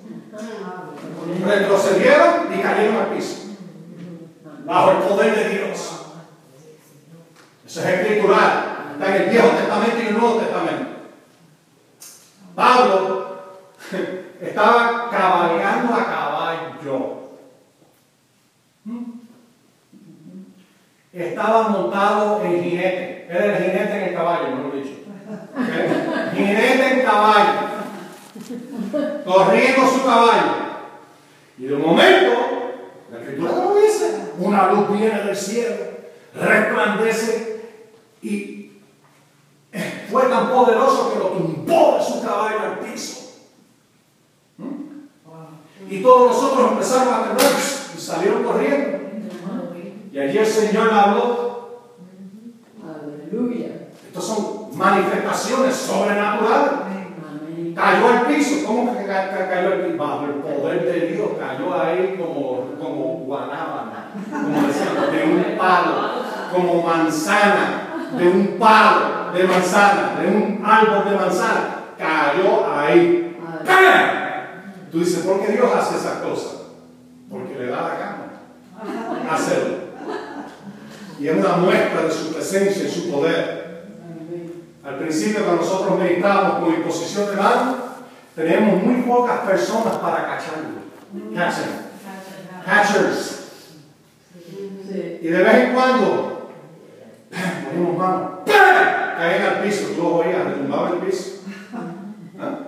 [1.45, 3.44] Retrocedieron y cayeron al piso.
[4.65, 6.05] Bajo el poder de Dios.
[7.67, 8.75] Eso es escritural.
[8.93, 10.87] Está en el Viejo Testamento y el Nuevo Testamento.
[12.55, 13.39] Pablo
[14.41, 17.25] estaba cabalgando a caballo.
[21.13, 23.27] Estaba montado en jinete.
[23.29, 24.97] Era el jinete en el caballo, mejor dicho.
[26.35, 27.61] Jinete en caballo.
[29.25, 30.65] Corriendo su caballo.
[31.59, 32.33] Y de un momento,
[33.13, 35.77] la escritura lo dice, una luz viene del cielo,
[36.35, 37.63] resplandece
[38.23, 38.73] y
[40.11, 43.33] fue tan poderoso que lo tumbó de su caballo al piso.
[44.59, 45.91] ¿Mm?
[45.91, 47.53] Y todos nosotros empezamos a temblar
[47.97, 48.99] y salieron corriendo.
[50.13, 51.81] Y allí el Señor habló.
[52.83, 53.89] Aleluya.
[54.07, 56.84] Estas son manifestaciones sobrenaturales.
[57.75, 58.67] Cayó al piso.
[58.67, 59.97] ¿Cómo que ca- ca- cayó al piso?
[59.99, 61.29] Bajo el poder de Dios.
[61.39, 64.09] Cayó ahí como, como guanábana.
[64.31, 66.11] Como decían, de un palo.
[66.53, 68.09] Como manzana.
[68.19, 70.15] De un palo de manzana.
[70.21, 71.77] De un árbol de manzana.
[71.99, 73.37] Cayó ahí.
[73.67, 74.91] ¡Pam!
[74.93, 76.61] Tú dices, ¿por qué Dios hace esas cosas?
[77.31, 79.77] Porque le da la gana hacerlo.
[81.19, 83.64] Y es una muestra de su presencia y su poder.
[84.85, 87.77] Al principio, cuando nosotros meditábamos con imposición de mano,
[88.37, 90.85] teníamos muy pocas personas para cacharlo.
[91.35, 91.85] Catching.
[92.67, 93.45] Catchers.
[95.23, 96.51] Y de vez en cuando,
[97.65, 99.17] poníamos manos, ¡pam!
[99.17, 101.45] caían al piso, tú oías, retumbaban el piso.
[102.39, 102.59] ¿Ah?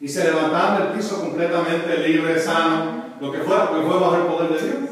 [0.00, 4.22] Y se levantaban del piso completamente libre, sano, lo que fuera, porque fue bajo el
[4.22, 4.90] poder de Dios.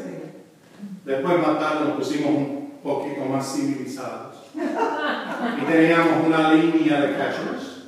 [1.03, 4.28] Después más tarde nos pusimos un poquito más civilizados.
[5.57, 7.85] Y teníamos una línea de catchers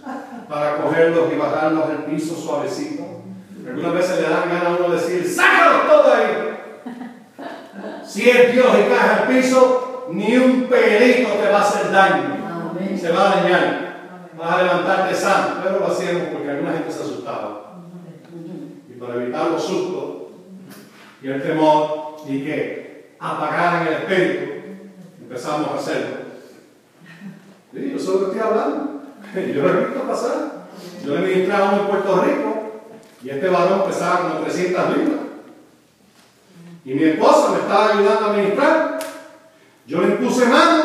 [0.47, 3.03] para cogerlos y bajarlos del piso suavecito.
[3.67, 6.51] Algunas veces le dan ganas a uno decir, ¡sácalos todo ahí!
[8.05, 12.71] Si es Dios y caes al piso, ni un pelito te va a hacer daño.
[12.71, 12.99] Amén.
[12.99, 14.29] Se va a dañar.
[14.37, 15.55] Vas a levantarte sano.
[15.63, 17.83] Pero lo hacíamos porque alguna gente se asustaba.
[18.89, 20.33] Y para evitar los sustos
[21.21, 24.51] y el temor y que apagaran el espíritu,
[25.21, 26.30] empezamos a hacerlo.
[27.73, 29.01] Sí, yo sé lo que estoy hablando.
[29.53, 30.67] Yo lo he visto pasar.
[31.05, 32.81] Yo le ministré a uno en Puerto Rico
[33.23, 35.19] y este varón pesaba como 300 libras.
[36.83, 38.99] Y mi esposa me estaba ayudando a ministrar.
[39.87, 40.83] Yo le impuse mano,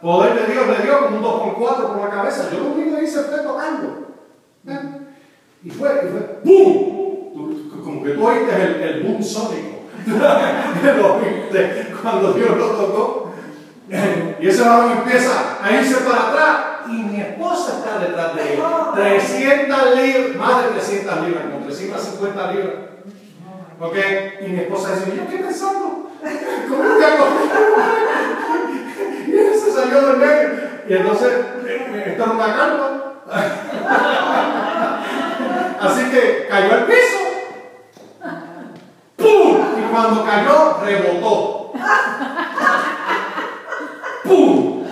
[0.00, 2.48] poder de Dios le dio como un 2x4 por la cabeza.
[2.52, 4.08] Yo lo único que hice fue tocando.
[4.68, 4.80] ¿Eh?
[5.64, 9.80] Y fue, y fue, tú- Como que tú oíste el, el boom sónico.
[12.02, 13.23] Cuando Dios lo tocó.
[14.40, 16.56] Y ese varón empieza a irse para atrás
[16.86, 18.62] y mi esposa está detrás de él.
[18.94, 22.74] 300 libras, más de 300 libras, como 350 libras.
[23.80, 23.96] ¿Ok?
[24.40, 26.10] Y mi esposa dice, ¿yo qué pensando?
[26.68, 27.26] ¿Cómo que hago?
[29.26, 30.50] Y él se salió del medio.
[30.86, 31.32] Y entonces,
[31.66, 33.14] eh, eh, esto era una carpa.
[35.80, 37.18] Así que cayó al piso.
[39.16, 39.60] ¡Pum!
[39.78, 41.72] Y cuando cayó, rebotó.
[44.24, 44.84] ¡Pum!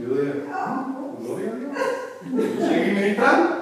[0.00, 0.86] Yo dije, "Ah,
[1.20, 2.68] gloria a Dios.
[2.68, 3.60] Seguí ministrando.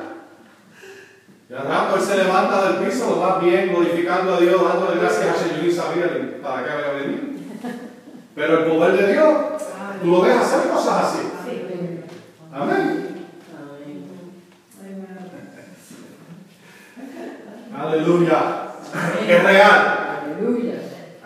[1.50, 5.00] Y al rato él se levanta del piso, lo va bien, glorificando a Dios, dándole
[5.00, 7.22] gracias al Señor y sabía para qué había venido.
[8.34, 9.34] Pero el poder de Dios,
[10.02, 11.20] tú lo ves hacer cosas así.
[12.52, 13.08] Amén.
[17.76, 18.38] Aleluya.
[19.28, 20.20] Es real.
[20.24, 20.74] Aleluya.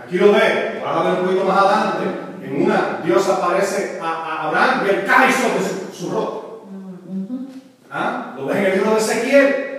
[0.02, 2.04] Aquí lo ve, vas a ver un poquito más adelante.
[2.44, 6.64] En una, Dios aparece a, a Abraham y él cae sobre su, su rostro.
[7.90, 8.34] ¿Ah?
[8.36, 9.72] Lo ves en el libro de Ezequiel.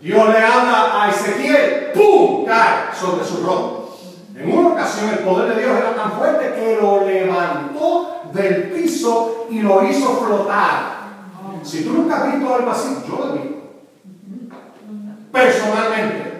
[0.00, 2.44] Dios le habla a Ezequiel, ¡pum!
[2.44, 3.82] cae sobre su rostro.
[4.36, 9.46] En una ocasión el poder de Dios era tan fuerte que lo levantó del piso
[9.50, 11.02] y lo hizo flotar.
[11.62, 13.56] Si tú nunca has visto algo así, yo lo he visto.
[15.30, 16.32] Personalmente.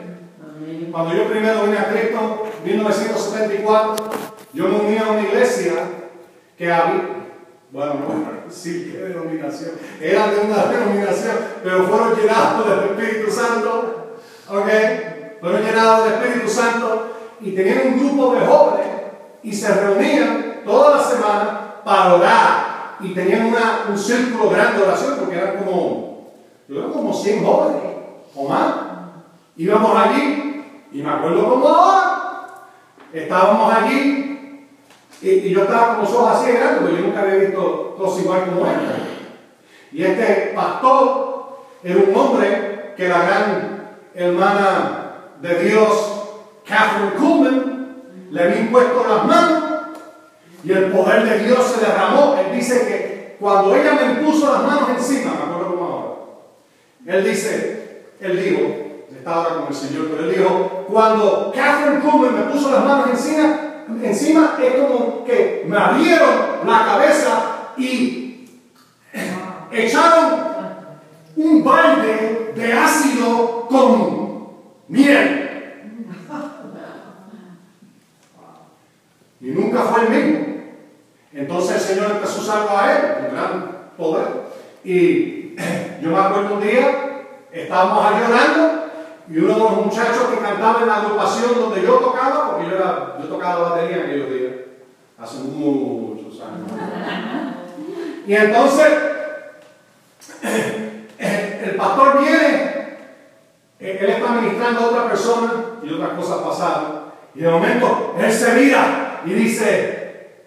[0.90, 4.04] Cuando yo primero vine a Cristo, 1974,
[4.52, 5.72] yo me uní a una iglesia
[6.56, 7.08] que había,
[7.70, 14.16] bueno, no decir qué denominación, eran de una denominación, pero fueron llenados del Espíritu Santo,
[14.50, 14.68] ¿ok?
[15.40, 18.86] Fueron llenados del Espíritu Santo y tenían un grupo de jóvenes
[19.42, 24.84] y se reunían toda la semana para orar y tenían una- un círculo grande de
[24.84, 26.30] oración porque eran como,
[26.68, 27.82] yo creo como 100 jóvenes
[28.36, 28.74] o más.
[29.56, 32.11] Íbamos allí, y me acuerdo como ahora,
[33.12, 34.68] estábamos allí,
[35.20, 38.24] y, yo estaba con los ojos así de grandes, porque yo nunca había visto cosas
[38.24, 38.96] igual como esta.
[39.92, 46.22] Y este pastor era un hombre que la gran hermana de Dios,
[46.66, 47.96] Catherine Kuhlman,
[48.30, 49.62] le había impuesto las manos,
[50.64, 52.36] y el poder de Dios se derramó.
[52.36, 56.12] Él dice que cuando ella me impuso las manos encima, me acuerdo como ahora,
[57.06, 58.81] él dice, él dijo,
[59.22, 63.10] está ahora con el Señor, pero él dijo, cuando Catherine Kuhlman me puso las manos
[63.10, 63.56] encima,
[64.02, 68.48] encima es como que me abrieron la cabeza y
[69.70, 70.40] echaron
[71.36, 74.48] un balde de ácido con
[74.88, 75.38] miel.
[79.40, 80.46] Y nunca fue el mismo.
[81.32, 84.28] Entonces el Señor empezó a usarlo a él, con gran poder.
[84.82, 85.54] Y
[86.02, 88.81] yo me acuerdo un día, estábamos allí orando,
[89.28, 92.76] y uno de los muchachos que cantaba en la agrupación donde yo tocaba, porque yo,
[92.76, 94.52] era, yo tocaba batería en aquellos días,
[95.18, 96.70] hace muchos años.
[98.24, 98.86] Y entonces,
[101.18, 102.98] el, pastor viene,
[103.80, 105.52] eh, él está ministrando a otra persona
[105.82, 107.02] y otras cosas pasaron.
[107.34, 110.44] Y de momento, él se mira y dice,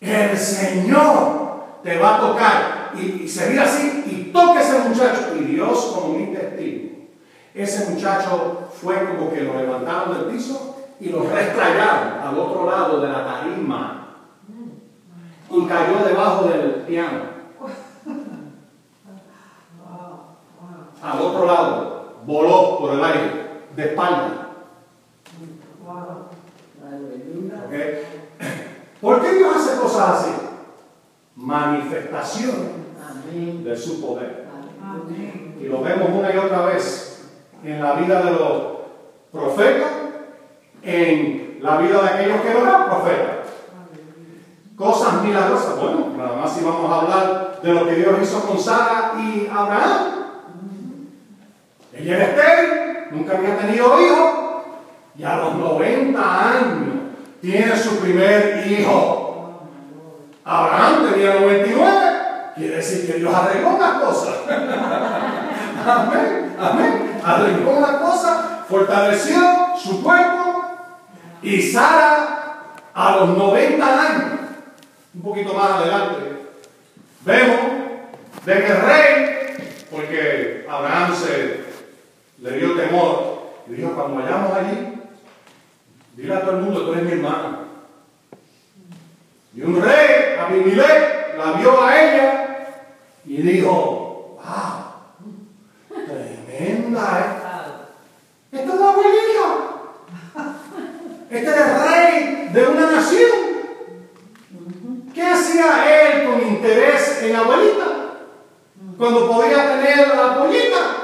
[0.00, 2.90] el Señor te va a tocar.
[2.96, 5.36] Y, y se mira así y toca ese muchacho.
[5.38, 6.99] Y Dios como mi testigo.
[7.54, 13.00] Ese muchacho fue como que lo levantaron del piso y lo restrayaron al otro lado
[13.00, 14.16] de la tarima.
[15.50, 17.30] Y cayó debajo del piano.
[21.02, 24.48] Al otro lado, voló por el aire, de espalda.
[29.00, 30.30] ¿Por qué Dios hace cosas así?
[31.34, 32.54] Manifestación
[33.64, 34.46] de su poder.
[35.60, 37.09] Y lo vemos una y otra vez
[37.64, 38.62] en la vida de los
[39.32, 39.90] profetas,
[40.82, 43.36] en la vida de aquellos que no eran profetas.
[44.76, 45.78] Cosas milagrosas.
[45.78, 49.46] Bueno, nada más si vamos a hablar de lo que Dios hizo con Sara y
[49.46, 50.20] Abraham.
[51.92, 54.30] Ella era estéril, nunca había tenido hijos,
[55.18, 56.94] y a los 90 años
[57.42, 59.66] tiene su primer hijo.
[60.44, 62.12] Abraham tenía 99,
[62.56, 64.36] quiere decir que Dios arregló unas cosas.
[65.86, 67.09] amén, amén.
[67.24, 69.40] Arregló una cosa, fortaleció
[69.82, 70.64] su cuerpo
[71.42, 74.40] y Sara a los 90 años,
[75.14, 76.46] un poquito más adelante,
[77.24, 77.60] vemos
[78.44, 81.64] de que el rey, porque Abraham se
[82.38, 85.00] le dio temor, y dijo, cuando vayamos allí,
[86.16, 87.58] dile a todo el mundo, tú eres mi hermano.
[89.54, 92.66] Y un rey, Abimelech, la vio a ella
[93.24, 94.79] y dijo, wow,
[96.60, 98.58] tremenda, ¿eh?
[98.58, 99.46] Esta es la abuelita.
[101.30, 103.30] Este es el rey de una nación.
[105.14, 107.86] ¿Qué hacía él con interés en la abuelita?
[108.98, 110.96] Cuando podía tener la abuelita.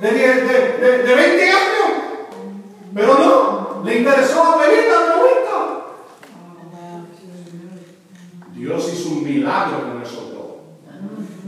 [0.00, 1.58] De, 10 de, de, de 20 años.
[2.94, 5.22] Pero no, le interesó a la abuelita de 90.
[8.54, 10.42] Dios hizo un milagro con esos dos.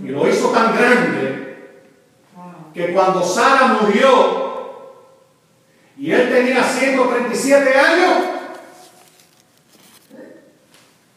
[0.05, 1.56] Y lo hizo tan grande
[2.74, 4.44] que cuando Sara murió
[5.97, 8.12] y él tenía 137 años,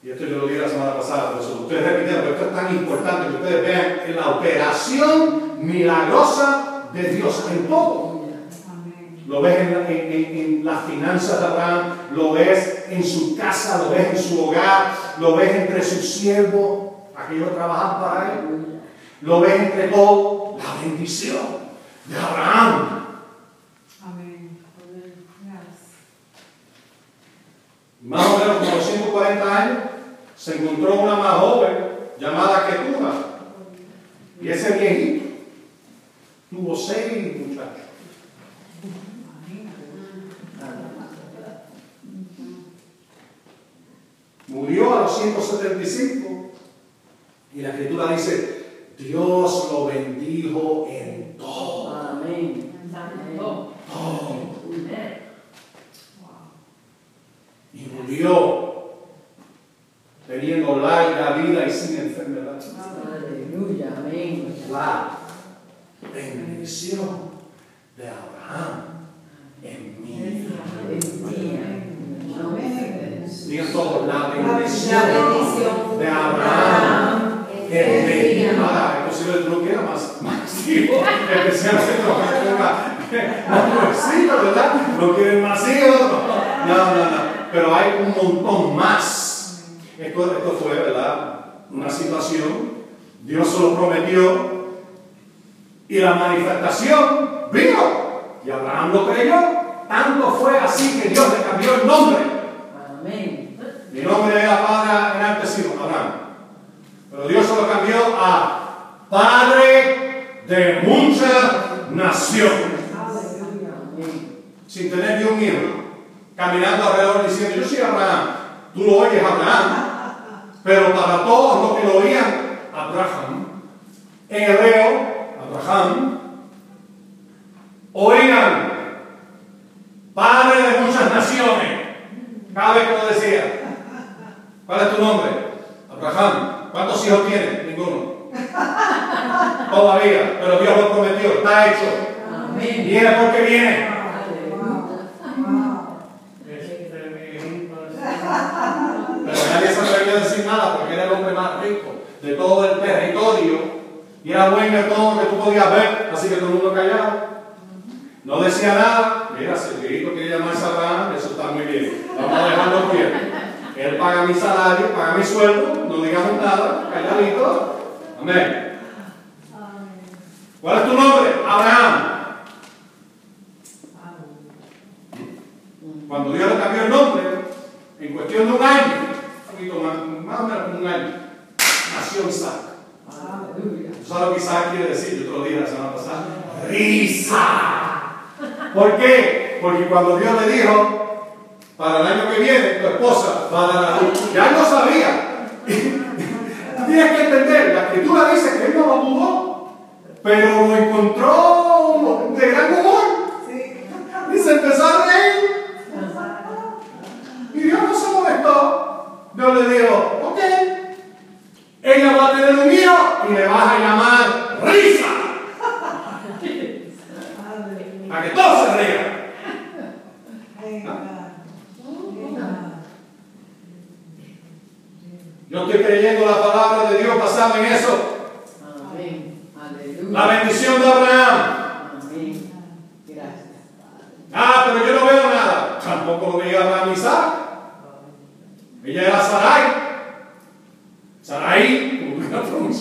[0.04, 2.76] y esto yo lo dije la semana pasada, lo ustedes repitieron, pero esto es tan
[2.76, 8.18] importante que ustedes vean en la operación milagrosa de Dios en todo.
[9.28, 13.80] Lo ves en, en- en- en las finanzas de Abraham, lo ves en su casa,
[13.84, 18.77] lo ves en su hogar, lo ves entre sus siervos, aquellos que trabajan para él.
[19.22, 21.46] Lo ves entre todo la bendición
[22.06, 23.06] de Abraham.
[24.04, 24.60] Amén.
[28.02, 29.78] Más o menos como 140 años,
[30.36, 31.78] se encontró una más joven
[32.20, 33.14] llamada Ketura.
[34.40, 35.26] Y ese viejito
[36.52, 37.88] tuvo seis muchachos.
[44.48, 46.52] Murió a los 175
[47.54, 48.57] y la escritura dice,
[48.98, 50.87] Dios lo bendijo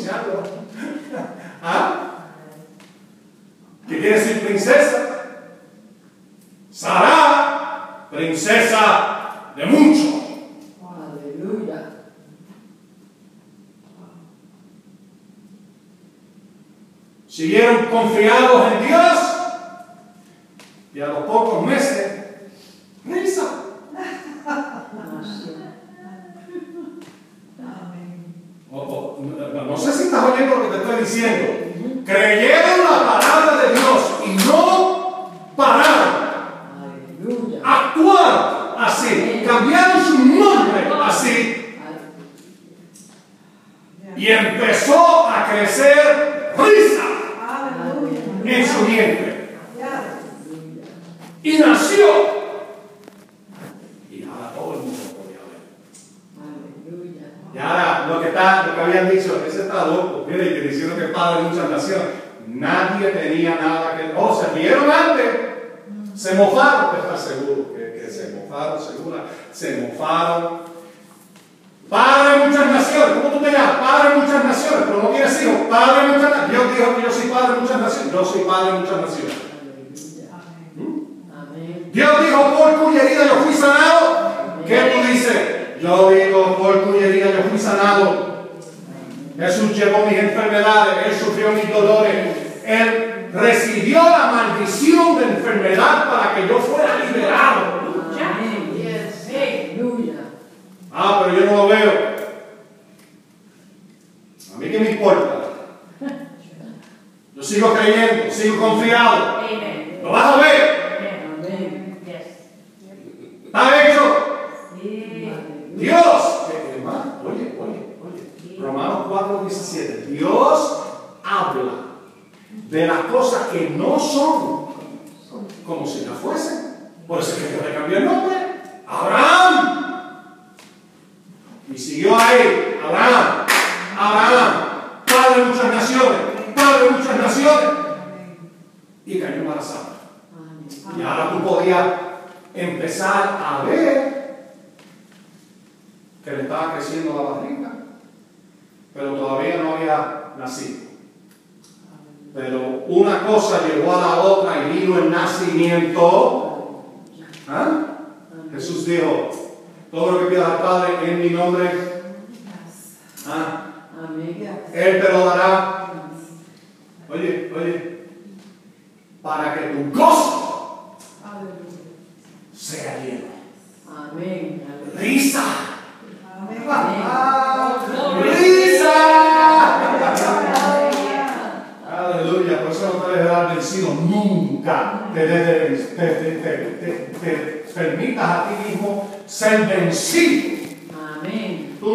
[1.62, 2.06] ¿Ah?
[3.88, 5.06] ¿Qué quiere decir princesa?
[6.70, 10.22] Sara, princesa de mucho.
[10.82, 11.90] Aleluya.
[17.28, 19.18] Siguieron confiados en Dios
[20.94, 21.55] y a lo poco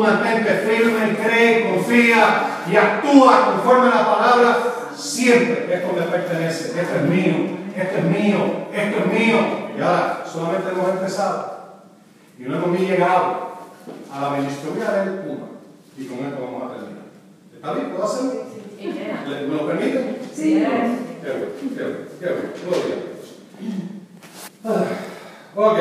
[0.01, 4.57] mantente firme, cree, confía y actúa conforme a la palabra.
[4.95, 7.33] Siempre esto me pertenece, esto es mío,
[7.75, 8.37] esto es mío,
[8.73, 9.37] esto es mío.
[9.77, 11.61] Y ahora solamente hemos empezado
[12.37, 13.51] y no hemos ni llegado
[14.13, 14.75] a la bendición.
[14.75, 15.45] Voy a leer una
[15.97, 17.05] y con esto vamos a terminar.
[17.55, 17.89] ¿Está bien?
[17.91, 18.31] ¿Puedo hacerlo?
[18.79, 19.29] Amen.
[19.29, 20.17] ¿Le- ¿Me lo permiten?
[20.33, 20.63] Sí.
[21.21, 21.45] Qué bueno,
[22.19, 22.83] qué bueno, qué bueno.
[24.63, 24.83] A Dios.
[24.83, 24.83] Ah,
[25.55, 25.77] Ok.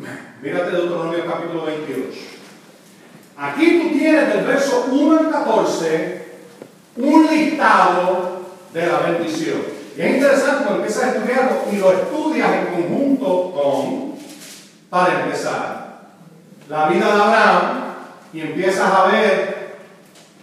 [0.00, 2.18] Mírate Deuteronomio capítulo 28.
[3.36, 6.26] Aquí tú tienes del verso 1 al 14
[6.96, 8.40] un listado
[8.72, 9.58] de la bendición.
[9.96, 14.14] Y es interesante cuando empiezas a estudiarlo y lo estudias en conjunto con,
[14.88, 16.00] para empezar,
[16.68, 17.94] la vida de Abraham
[18.32, 19.60] y empiezas a ver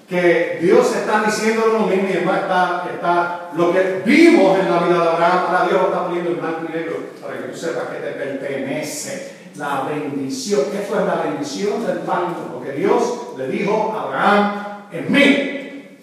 [0.08, 4.80] que Dios está diciendo lo mismo y además está, está lo que vimos en la
[4.84, 7.58] vida de Abraham, ahora Dios lo está poniendo en blanco y negro para que tú
[7.58, 10.62] sepas que te pertenece la bendición.
[10.74, 15.98] Esto es la bendición del pacto, porque Dios le dijo a Abraham en mí,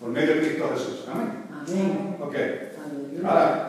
[0.00, 1.04] por medio de Cristo Jesús.
[1.12, 1.44] Amén.
[1.52, 2.16] Amén.
[2.20, 2.34] Ok.
[3.24, 3.68] Ahora,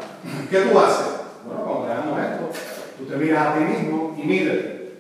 [0.50, 1.08] ¿qué tú haces?
[1.46, 2.50] Bueno, cuando veamos esto,
[2.98, 4.94] tú te miras a ti mismo y mídete.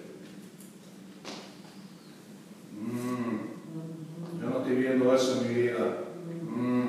[2.74, 5.80] Mm, yo no estoy viendo eso en mi vida.
[6.41, 6.86] Mm,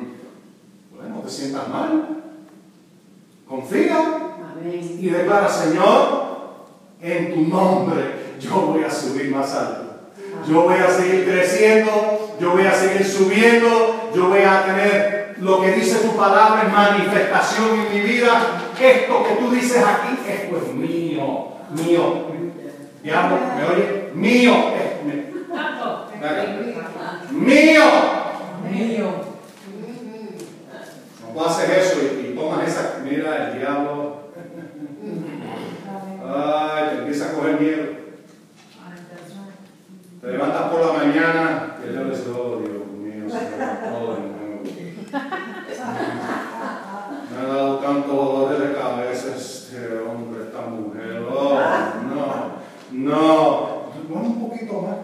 [0.94, 2.22] bueno, no te sientas mal.
[3.46, 4.30] Confía.
[4.62, 6.30] Y declara, Señor,
[7.00, 9.90] en tu nombre yo voy a subir más alto.
[10.48, 15.60] Yo voy a seguir creciendo, yo voy a seguir subiendo, yo voy a tener lo
[15.60, 18.62] que dice tu palabra en manifestación en mi vida.
[18.80, 22.30] Esto que tú dices aquí, esto es mío, mío.
[23.02, 24.10] Diablo, ¿me oye?
[24.14, 25.20] Mío, es mío.
[27.30, 27.82] Mío.
[28.70, 29.06] Mío.
[31.22, 33.00] No puedo hacer eso y, y tomas esa.
[33.04, 34.19] Mira, el diablo.
[36.32, 37.86] Ay, te empieza a coger miedo.
[40.20, 44.62] Te levantas por la mañana y diablo dice, oh Dios mío, Señor, todo de nuevo.
[47.30, 51.26] Me ha dado tanto dolor de cabeza este hombre, esta mujer.
[51.28, 51.58] Oh,
[52.12, 52.52] no,
[52.92, 53.80] no.
[54.10, 54.96] Un poquito más.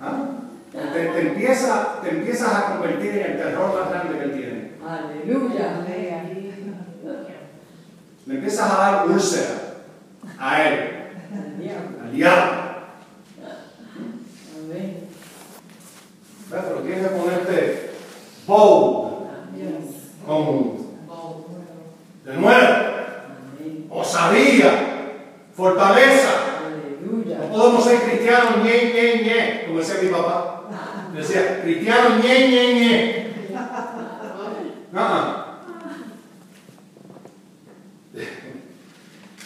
[0.00, 0.16] ¿Ah?
[0.72, 4.72] Te empieza, te empiezas a convertir en el terror más grande que él tiene.
[4.86, 5.85] Aleluya.
[8.26, 9.54] Le empiezas a dar úlcera
[10.38, 10.90] a él,
[12.02, 12.52] al diablo.
[16.50, 17.90] Pero tienes que ponerte
[18.46, 19.28] bold,
[20.26, 20.76] con
[22.24, 22.66] de nuevo,
[23.90, 24.70] osadía,
[25.54, 26.30] fortaleza.
[27.40, 30.62] No podemos ser cristianos ñe, ñe, ñe, como decía mi papá.
[31.14, 33.26] Decía, cristianos ñe, ñe, ñe.
[34.94, 35.45] Ah.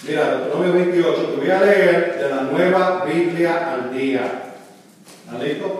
[0.02, 4.54] Mira, Deuteronomio 28, te voy a leer de la nueva Biblia al día.
[5.24, 5.70] ¿Están listos?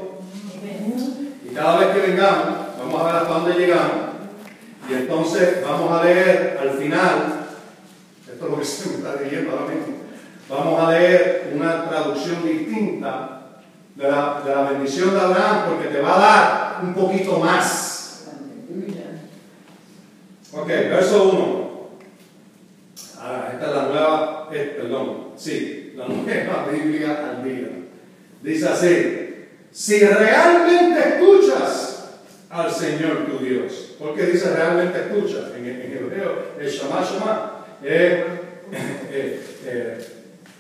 [1.42, 4.10] Y cada vez que vengamos, vamos a ver hasta dónde llegamos.
[4.90, 7.46] Y entonces vamos a leer al final.
[8.30, 9.94] Esto es lo que se me está leyendo ahora mismo.
[10.50, 13.40] Vamos a leer una traducción distinta
[13.94, 18.26] de la, de la bendición de Abraham porque te va a dar un poquito más.
[20.52, 21.59] Ok, verso 1.
[23.32, 27.68] Ah, esta es la nueva, eh, perdón, sí, la nueva Biblia al día.
[28.42, 32.08] Dice así, si realmente escuchas
[32.48, 35.52] al Señor tu Dios, ¿por qué dice realmente escuchas?
[35.56, 38.24] En, en hebreo, el Shama Shama, eh,
[39.64, 40.06] eh,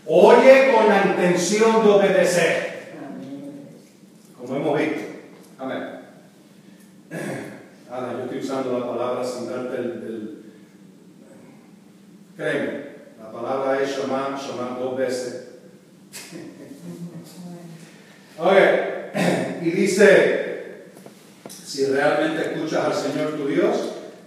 [0.06, 2.70] oye con la intención de obedecer,
[4.38, 5.00] como hemos visto.
[5.58, 5.82] Amén.
[7.90, 10.39] Ahora, yo estoy usando la palabra sin darte el-
[12.40, 12.84] Créeme,
[13.22, 15.48] la palabra es Shema, Shema dos veces.
[18.38, 18.56] Ok,
[19.60, 20.84] y dice,
[21.46, 23.76] si realmente escuchas al Señor tu Dios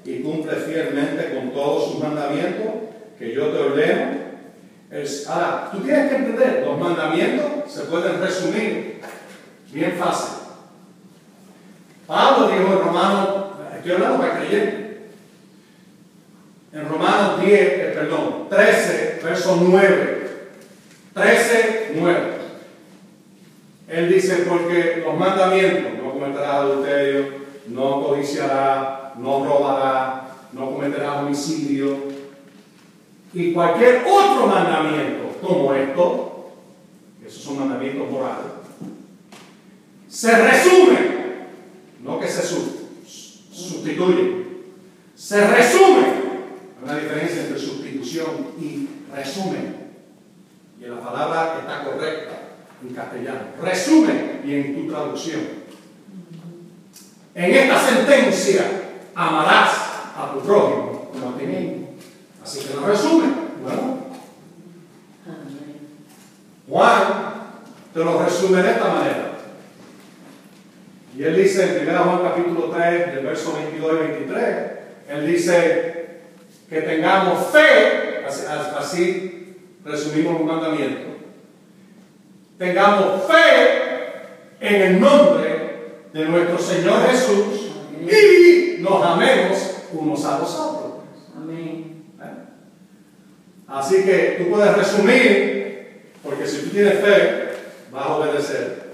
[0.06, 2.68] y cumples fielmente con todos sus mandamientos
[3.18, 4.12] que yo te ordeno,
[4.92, 9.02] es, ahora, tú tienes que entender, los mandamientos se pueden resumir
[9.72, 10.44] bien fácil.
[12.06, 13.46] Pablo dijo en Romanos,
[13.76, 14.84] estoy hablando para creyentes,
[16.74, 20.20] en Romanos 10, eh, perdón, 13, verso 9.
[21.14, 22.20] 13, 9.
[23.88, 27.26] Él dice, porque los mandamientos, no cometerás adulterio,
[27.68, 31.98] no codiciarás, no robarás, no cometerás homicidio,
[33.34, 36.52] y cualquier otro mandamiento como esto,
[37.26, 38.46] esos son mandamientos morales,
[40.08, 41.48] se resumen,
[42.04, 42.88] no que se su-
[43.52, 44.48] sustituyen,
[45.16, 46.24] se resumen.
[46.80, 47.60] Hay una diferencia entre
[48.16, 49.76] y resumen.
[50.80, 52.34] Y la palabra está correcta
[52.82, 53.40] en castellano.
[53.62, 55.42] Resumen y en tu traducción.
[57.36, 58.64] En esta sentencia
[59.16, 59.72] amarás
[60.16, 61.90] a tu prójimo como a ti mismo.
[62.44, 63.34] Así que lo resumen.
[63.64, 64.04] Bueno.
[66.70, 67.34] Juan
[67.94, 69.32] te lo resume de esta manera.
[71.16, 74.72] Y él dice en 1 Juan capítulo 3, del verso 22 y 23,
[75.10, 76.03] él dice
[76.74, 79.56] que tengamos fe, así,
[79.86, 81.14] resumimos los mandamientos,
[82.58, 83.94] tengamos fe
[84.60, 90.94] en el nombre de nuestro Señor Jesús y nos amemos unos a los otros.
[91.38, 92.06] Amén.
[92.20, 92.24] ¿Eh?
[93.68, 97.52] Así que tú puedes resumir, porque si tú tienes fe,
[97.92, 98.94] vas a obedecer,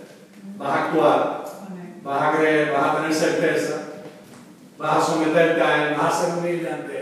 [0.57, 2.01] vas a actuar, Amén.
[2.03, 3.83] vas a creer, vas a tener certeza,
[4.77, 6.98] vas a someterte a Él, vas a ser humilde ante Él.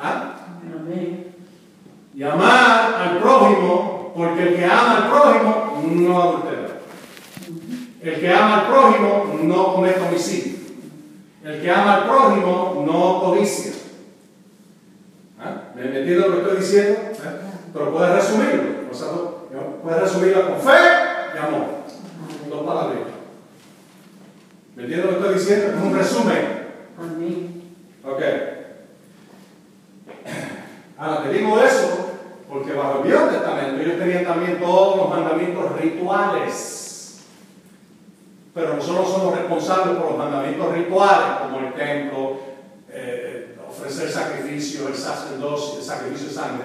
[0.00, 0.34] ¿Ah?
[2.14, 6.80] Y amar al prójimo, porque el que ama al prójimo no adultera.
[8.02, 10.58] El que ama al prójimo no comete homicidio.
[11.44, 13.72] El que ama al prójimo no codicia.
[15.40, 15.62] ¿Ah?
[15.76, 17.00] ¿Me me entiendes lo que estoy diciendo?
[17.00, 17.40] ¿Eh?
[17.72, 18.62] Pero puedes resumirlo.
[18.90, 19.08] O sea,
[19.82, 20.78] puedes resumirlo con fe
[21.34, 21.66] y amor.
[22.50, 22.98] Dos palabras.
[24.74, 25.78] ¿Me entiendes lo que estoy diciendo?
[25.78, 26.66] Es un resumen.
[26.98, 27.62] Amén.
[28.04, 28.22] Ok.
[30.98, 32.08] Ahora te digo eso
[32.48, 37.20] porque bajo el Viejo Testamento ellos tenían también todos los mandamientos rituales.
[38.52, 42.38] Pero nosotros somos responsables por los mandamientos rituales, como el templo,
[42.90, 46.64] eh, ofrecer sacrificio, el sacerdocio, el sacrificio de sangre,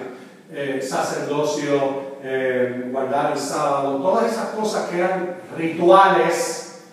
[0.52, 6.84] eh, sacerdocio, eh, guardar el sábado, todas esas cosas que eran rituales,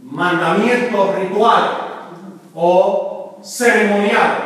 [0.00, 1.70] mandamientos rituales
[2.54, 4.44] o ceremoniales.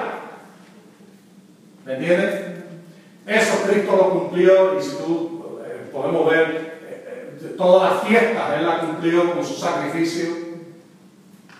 [1.85, 2.47] ¿Me entiendes?
[3.27, 6.80] Eso Cristo lo cumplió y si tú eh, podemos ver
[7.57, 10.51] todas las fiestas, Él la cumplió con su sacrificio.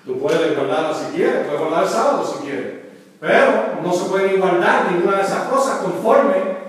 [0.05, 2.75] Tú puedes guardarla si quieres, puedes guardar el sábado si quieres,
[3.21, 6.61] pero no se puede ni guardar ninguna de esas cosas conforme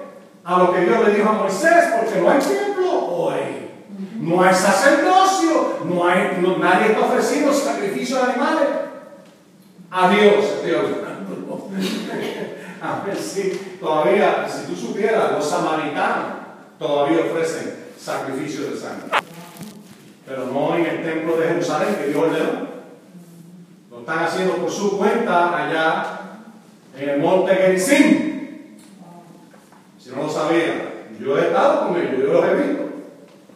[0.44, 3.70] a lo que Dios le dijo a Moisés, porque no hay templo hoy,
[4.20, 8.68] no hay sacerdocio, no hay, nadie está ofreciendo sacrificios de animales.
[9.94, 11.70] A Dios hablando.
[12.82, 16.40] A ver si todavía, si tú supieras, los samaritanos
[16.80, 19.10] todavía ofrecen sacrificios de sangre.
[20.26, 22.68] Pero no en el templo de Jerusalén que Dios ordenó.
[23.92, 26.20] Lo están haciendo por su cuenta allá
[26.98, 28.32] en el monte Gerizim.
[30.00, 32.84] Si no lo sabía, yo he estado con ellos, yo los he visto.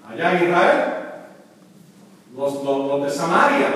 [0.07, 0.83] Allá en Israel,
[2.35, 3.67] los, los- los de Samaria,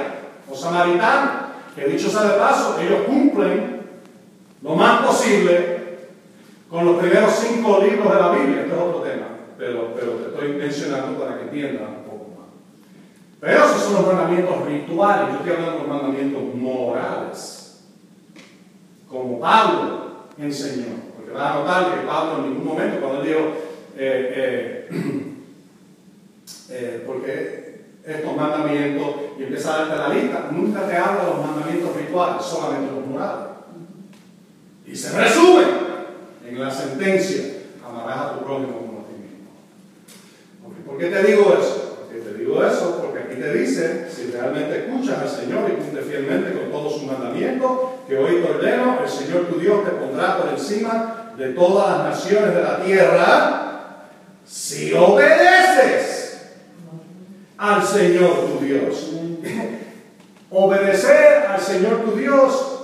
[0.48, 1.32] los samaritanos,
[1.76, 3.82] que dicho sea de paso, ellos cumplen
[4.62, 5.80] lo más posible
[6.70, 8.66] con los primeros cinco libros de la Biblia.
[8.68, 9.19] Es otro tema,
[9.60, 12.48] pero, pero te estoy mencionando para que entiendas un poco más.
[13.40, 17.84] Pero esos son los mandamientos rituales, yo estoy hablando de los mandamientos morales,
[19.08, 20.00] como Pablo
[20.38, 21.10] enseñó.
[21.16, 23.40] Porque vas a notar que Pablo en ningún momento, cuando él dijo,
[23.98, 24.90] eh, eh,
[26.70, 27.70] eh, porque
[28.06, 29.08] estos mandamientos,
[29.38, 33.06] y empieza a darte la lista, nunca te habla de los mandamientos rituales, solamente los
[33.06, 33.50] morales.
[34.86, 35.64] Y se resume
[36.48, 37.44] en la sentencia,
[37.86, 39.50] amarás a tu prójimo como a ti mismo.
[40.66, 41.98] Ok, ¿Por qué te digo eso?
[42.00, 46.06] Porque te digo eso porque aquí te dice, si realmente escuchas al Señor y cumples
[46.06, 47.72] fielmente con todos sus mandamientos,
[48.08, 52.10] que hoy te ordeno, el Señor tu Dios te pondrá por encima de todas las
[52.10, 54.06] naciones de la tierra,
[54.46, 56.52] si obedeces
[57.58, 59.10] al Señor tu Dios.
[60.52, 62.80] Obedecer al Señor tu Dios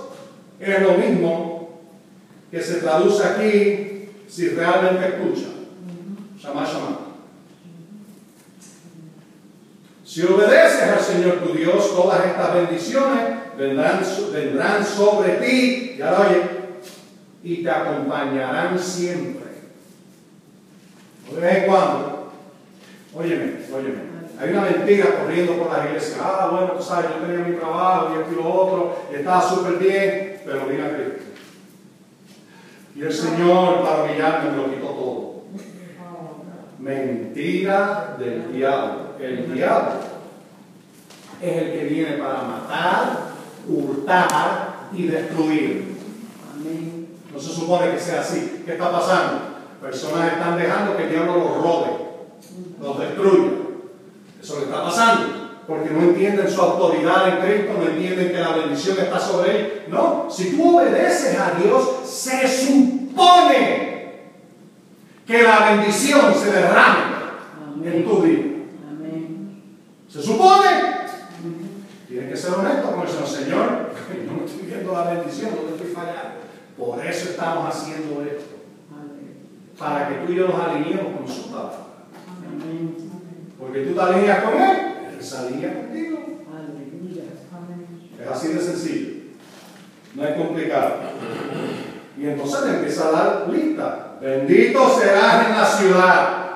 [0.60, 1.80] es lo mismo
[2.50, 5.48] que se traduce aquí si realmente escucha.
[6.38, 7.05] Shama, shama.
[10.16, 13.20] Si obedeces al Señor tu Dios, todas estas bendiciones
[13.58, 14.00] vendrán,
[14.32, 16.42] vendrán sobre ti, ya lo oye,
[17.42, 19.44] y te acompañarán siempre.
[21.30, 22.32] De vez en cuando,
[23.14, 23.98] óyeme, óyeme,
[24.40, 26.16] hay una mentira corriendo por la iglesia.
[26.22, 29.42] Ah, bueno, tú sabes, yo tenía mi trabajo y esto y lo otro, y estaba
[29.42, 31.24] súper bien, pero vine a Cristo.
[32.94, 35.42] Y el Señor, para humillarme, me lo quitó todo.
[36.78, 39.05] Mentira del diablo.
[39.20, 40.16] El diablo
[41.40, 43.18] es el que viene para matar,
[43.68, 45.96] hurtar y destruir.
[47.32, 48.62] No se supone que sea así.
[48.64, 49.40] ¿Qué está pasando?
[49.80, 51.90] Personas están dejando que el diablo los robe,
[52.80, 53.50] los destruya.
[54.42, 55.46] Eso que está pasando.
[55.66, 59.82] Porque no entienden su autoridad en Cristo, no entienden que la bendición está sobre él.
[59.88, 63.86] No, si tú obedeces a Dios, se supone
[65.26, 67.16] que la bendición se derrame
[67.84, 68.55] en tu vida.
[70.16, 70.70] ¿Se supone?
[72.08, 73.26] Tienes que ser honesto con el Señor.
[73.28, 73.90] Señor,
[74.32, 76.40] no estoy viendo la bendición, no estoy fallando.
[76.78, 78.56] Por eso estamos haciendo esto.
[79.78, 81.80] Para que tú y yo nos alineemos con su palabra.
[83.58, 84.76] Porque tú te alineas con Él,
[85.18, 86.18] Él se alinea contigo.
[88.18, 89.10] Es así de sencillo.
[90.14, 90.94] No es complicado.
[92.18, 94.16] Y entonces le empieza a dar lista.
[94.22, 96.46] Bendito serás en la ciudad.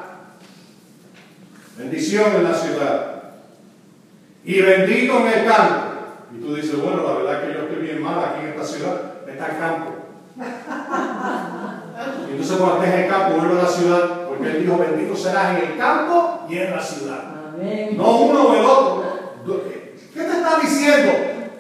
[1.77, 3.20] Bendición en la ciudad.
[4.45, 5.87] Y bendito en el campo.
[6.35, 8.65] Y tú dices, bueno, la verdad es que yo estoy bien mal aquí en esta
[8.65, 9.03] ciudad.
[9.29, 9.91] Está el campo.
[12.01, 14.29] Y entonces cuando estés en el campo, vuelve a la ciudad.
[14.29, 17.25] Porque él dijo, bendito serás en el campo y en la ciudad.
[17.53, 17.97] Amén.
[17.97, 19.21] No uno o el otro.
[20.15, 21.13] ¿Qué te está diciendo?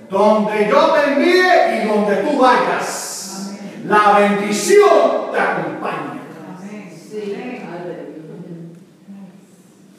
[0.09, 3.55] Donde yo te envíe y donde tú vayas,
[3.86, 6.20] la bendición te acompaña.
[7.11, 7.36] Sí.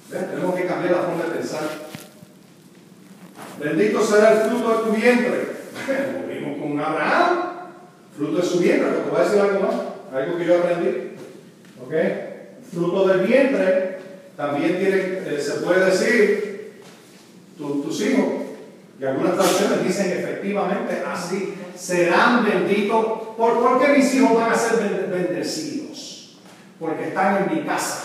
[0.09, 0.31] ¿Ves?
[0.31, 1.90] Tenemos que cambiar la forma de pensar.
[3.59, 5.51] Bendito será el fruto de tu vientre.
[5.87, 7.39] Lo vimos con Abraham.
[8.17, 8.87] Fruto de su vientre.
[8.89, 9.75] Pero te voy a decir algo más.
[10.13, 11.11] Algo que yo aprendí.
[11.83, 11.93] ¿Ok?
[12.73, 13.99] Fruto del vientre
[14.37, 16.81] también tiene, eh, se puede decir
[17.57, 18.25] tu- tus hijos.
[18.99, 21.53] Y algunas traducciones dicen efectivamente así.
[21.75, 23.05] Serán benditos.
[23.37, 26.37] ¿Por, ¿Por qué mis hijos van a ser ben- bendecidos?
[26.79, 28.03] Porque están en mi casa.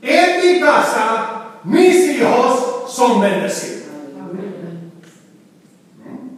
[0.00, 3.88] En mi casa, mis hijos son bendecidos.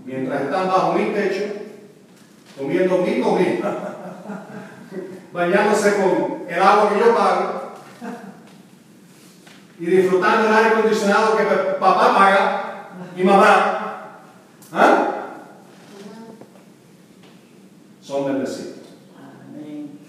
[0.05, 1.45] Mientras están bajo mi techo,
[2.59, 3.97] comiendo mi comida,
[5.33, 7.61] bañándose con el agua que yo pago
[9.79, 14.19] y disfrutando el aire acondicionado que pa- papá paga y mamá,
[14.73, 15.07] ¿ah?
[18.03, 18.79] son bendecidos.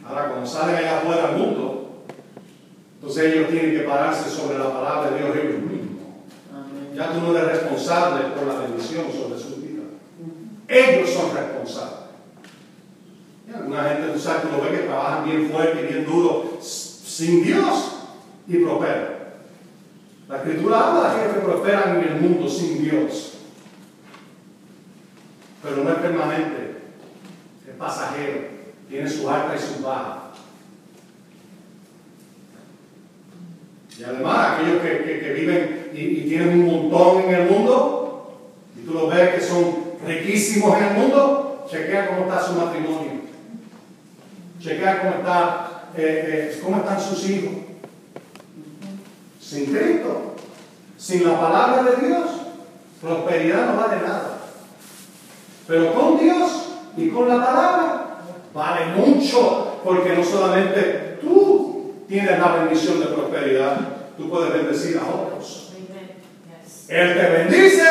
[0.07, 1.80] Ahora, cuando salen allá afuera al mundo,
[3.02, 6.02] entonces ellos tienen que pararse sobre la palabra de Dios ellos mismos.
[6.95, 9.82] Ya tú no eres responsable por la bendición sobre su vida.
[10.68, 11.95] Ellos son responsables.
[13.49, 16.60] Y alguna gente, tú sabes, tú lo ves que trabajan bien fuerte y bien duro
[16.61, 17.95] sin Dios
[18.48, 19.15] y prosperan.
[20.30, 23.34] La escritura habla de aquellos que prosperan en el mundo sin Dios.
[25.64, 26.82] Pero no es permanente,
[27.68, 28.41] es pasajero,
[28.88, 30.20] tiene su alta y su baja.
[34.02, 38.34] Y además, aquellos que, que- viven y, tienen un montón en el mundo,
[38.76, 39.76] y tú los ves que son
[40.07, 43.11] riquísimos en el mundo, chequea cómo está su matrimonio.
[44.60, 47.53] Chequea cómo, está, eh, eh, cómo están sus hijos.
[49.40, 50.36] Sin Cristo,
[50.98, 52.28] sin la palabra de Dios,
[52.99, 54.40] prosperidad no vale nada.
[55.68, 58.18] Pero con Dios y con la palabra
[58.52, 61.10] vale mucho, porque no solamente
[62.11, 63.77] tienes la bendición de prosperidad,
[64.17, 65.71] tú puedes bendecir a otros.
[66.89, 67.85] Él te bendice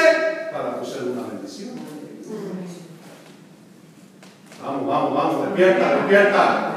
[0.53, 1.71] para tú ser una bendición.
[4.63, 6.77] Vamos, vamos, vamos, despierta, despierta.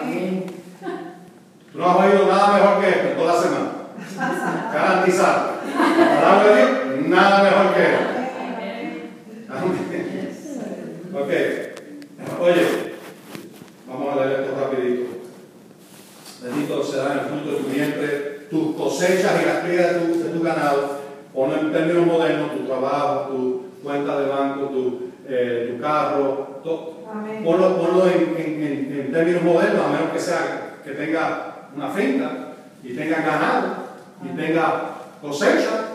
[1.73, 3.71] Tú no has oído nada mejor que esto toda semana.
[4.73, 5.51] Garantizado.
[5.99, 8.05] La palabra de Dios, nada mejor que esto.
[9.49, 9.83] Amén.
[11.13, 12.39] Ok.
[12.39, 12.93] Oye,
[13.85, 14.52] vamos a leer esto.
[16.43, 20.29] Bendito será el fruto de tu vientre, tus cosechas y las crías de tu, de
[20.29, 20.99] tu ganado.
[21.33, 26.59] Ponlo en términos modernos, tu trabajo, tu cuenta de banco, tu, eh, tu carro.
[26.63, 27.43] to- Amén.
[27.43, 32.29] Ponlo, ponlo en, en- en- términos modernos, a menos que sea que tenga una finca
[32.83, 33.67] y tenga ganado
[34.23, 35.85] y tenga cosecha.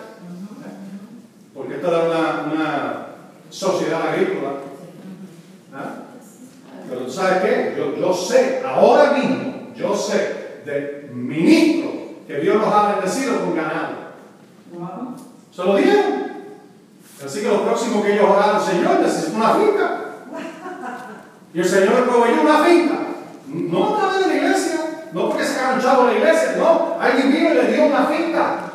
[1.54, 3.06] Porque esto era una, una
[3.50, 4.50] sociedad agrícola.
[5.74, 5.94] ¿Ah?
[6.88, 11.92] Pero tú sabes qué, yo, yo sé, ahora mismo, yo sé de ministros
[12.26, 13.94] que Dios los ha bendecido con ganado.
[14.72, 15.16] Wow.
[15.50, 16.28] Se lo dieron.
[17.24, 20.00] Así que lo próximo que ellos oraron, Señor, necesito una finca.
[21.52, 22.94] Y el Señor proveyó una finca.
[23.46, 24.80] No a través de la iglesia,
[25.12, 26.96] no porque sacaron chavo de la iglesia, no.
[27.00, 28.72] Alguien vino y le dio una finca.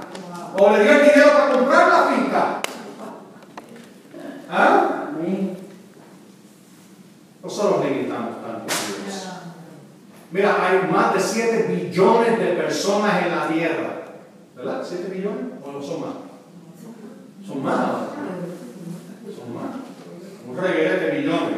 [0.58, 2.62] O le dio el dinero para comprar la finca.
[4.50, 5.06] ¿Ah?
[5.10, 5.58] Amén.
[7.44, 9.43] Nosotros limitamos tanto a Dios.
[10.34, 14.02] Mira, hay más de 7 billones de personas en la tierra.
[14.56, 14.84] ¿Verdad?
[14.84, 15.46] ¿7 billones?
[15.64, 16.10] ¿O no son más?
[17.46, 17.78] Son más.
[19.38, 19.76] Son más.
[20.50, 21.58] Un reguero de billones.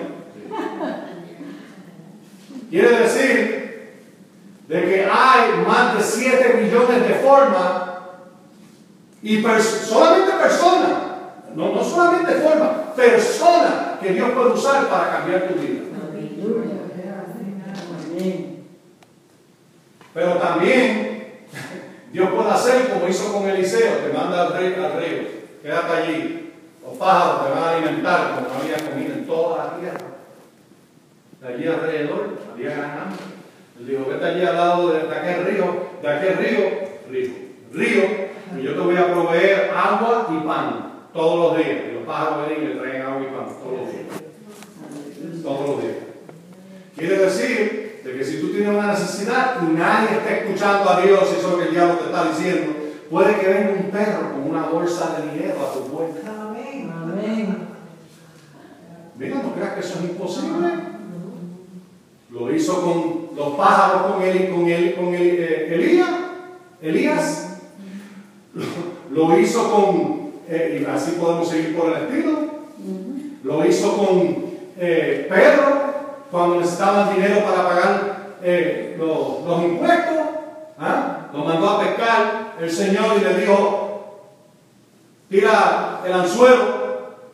[2.70, 4.02] Quiere decir
[4.68, 7.84] de que hay más de 7 billones de formas
[9.22, 10.90] y solamente personas,
[11.56, 15.84] no, no solamente formas, personas que Dios puede usar para cambiar tu vida.
[16.12, 16.76] Aleluya.
[18.12, 18.56] Amén.
[20.16, 21.26] Pero también
[22.14, 25.24] Dios puede hacer como hizo con Eliseo, te manda al río, al río,
[25.62, 26.54] quédate allí.
[26.82, 30.00] Los pájaros te van a alimentar como no había comida en toda la tierra.
[31.42, 33.18] De allí alrededor había ganado.
[33.78, 36.60] Él dijo, vete allí al lado de, aquel río, de aquel río,
[37.10, 37.32] río,
[37.74, 38.04] río,
[38.58, 41.80] y yo te voy a proveer agua y pan todos los días.
[41.90, 45.44] Y los pájaros ven y le traen agua y pan todos los días.
[45.44, 45.96] Todos los días.
[46.96, 47.85] Quiere decir
[48.16, 51.48] de que si tú tienes una necesidad y nadie está escuchando a Dios, y eso
[51.48, 52.74] es lo que el diablo te está diciendo,
[53.10, 56.32] puede que venga un perro con una bolsa de dinero a tu puerta.
[56.42, 56.92] Amén.
[56.96, 57.58] Amén.
[59.18, 60.70] Mira, no creas que eso es imposible.
[62.30, 66.10] Lo hizo con los pájaros, con, Eli- con, el, con el, eh, Elías,
[66.82, 67.60] Elías.
[68.54, 72.40] Lo, lo hizo con, eh, y así podemos seguir por el estilo.
[73.44, 74.36] Lo hizo con
[74.78, 75.85] eh, Pedro
[76.32, 80.16] cuando necesitaban dinero para pagar eh, los, los impuestos.
[80.80, 81.28] ¿ah?
[81.34, 84.32] Lo mandó a pescar el Señor y le dijo,
[85.30, 86.86] tira el anzuelo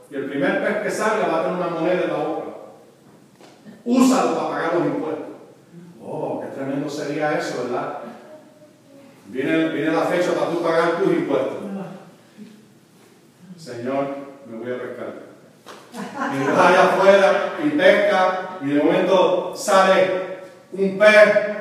[0.09, 2.45] y el primer pez que salga va a tener una moneda en la boca.
[3.85, 5.25] Úsalo para pagar los impuestos.
[6.03, 7.99] Oh, qué tremendo sería eso, ¿verdad?
[9.27, 11.57] Viene, viene la fecha para tú pagar tus impuestos.
[13.57, 14.07] Señor,
[14.47, 15.30] me voy a pescar.
[16.13, 20.41] Y vas allá afuera y pesca y de momento sale
[20.73, 21.51] un pez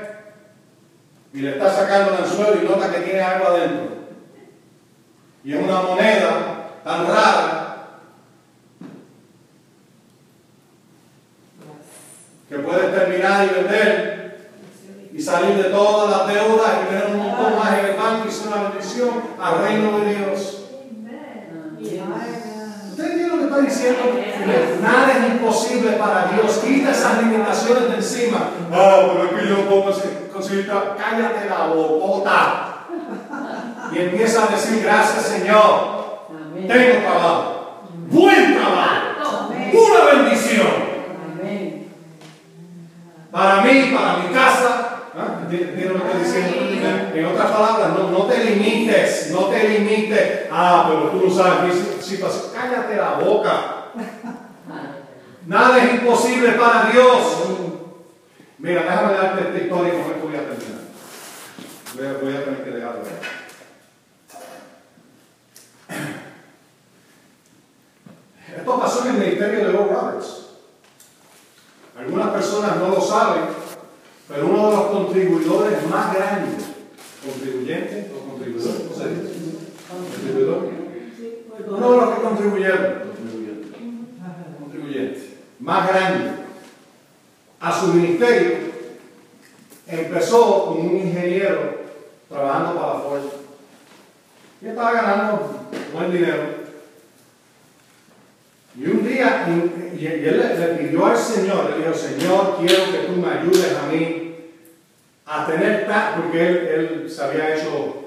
[1.33, 3.97] y le está sacando el anzuelo y nota que tiene algo adentro.
[5.45, 7.61] Y es una moneda tan rara
[12.49, 14.51] que puedes terminar y vender
[15.13, 18.31] y salir de todas las deudas y tener un montón más en el banco y
[18.31, 19.11] ser una bendición
[19.41, 20.57] al reino de Dios.
[22.91, 24.30] ¿Usted entiende lo que estoy diciendo?
[24.83, 26.59] Nada es imposible para Dios.
[26.59, 28.51] Quita esas limitaciones de encima.
[28.73, 30.67] Ah, pero es que yo puedo conseguir-.
[30.71, 32.67] Cállate la bocota.
[33.93, 36.27] Y empieza a decir, gracias Señor.
[36.31, 36.69] Amén.
[36.69, 37.83] Tengo trabajo.
[38.09, 39.47] Buen trabajo.
[39.47, 39.73] Amén.
[39.75, 40.67] Una bendición.
[41.41, 41.93] Amén.
[43.31, 44.87] Para mí, para mi casa.
[45.17, 45.41] ¿Ah?
[45.43, 46.57] ¿Entiendes lo que diciendo?
[46.57, 50.47] En- En otras palabras, no, no te limites, no te limites.
[50.51, 52.45] Ah, pero tú no sabes mi situación.
[52.55, 53.77] Cállate la boca.
[55.47, 57.41] Nada es imposible para Dios.
[58.59, 60.81] Mira, déjame darte esta historia y con esto voy a terminar.
[61.97, 63.03] Voy a, voy a tener que dejarlo.
[68.57, 70.47] Esto pasó en el ministerio de Bob Roberts.
[71.99, 73.45] Algunas personas no lo saben,
[74.29, 76.65] pero uno de los contribuidores más grandes,
[77.25, 78.83] contribuyentes o contribuidores.
[79.91, 80.71] Contribuidor.
[81.67, 83.10] Uno de los que contribuyeron,
[85.61, 86.31] más grande
[87.61, 88.57] a su ministerio,
[89.87, 91.81] empezó como un ingeniero
[92.29, 93.23] trabajando para Ford.
[94.63, 96.61] Y estaba ganando buen dinero.
[98.77, 99.47] Y un día,
[99.99, 103.87] y, él le, pidió al Señor, le dijo, Señor, quiero que tú me ayudes a
[103.87, 104.37] mí
[105.27, 108.01] a tener tal, porque él, él se había hecho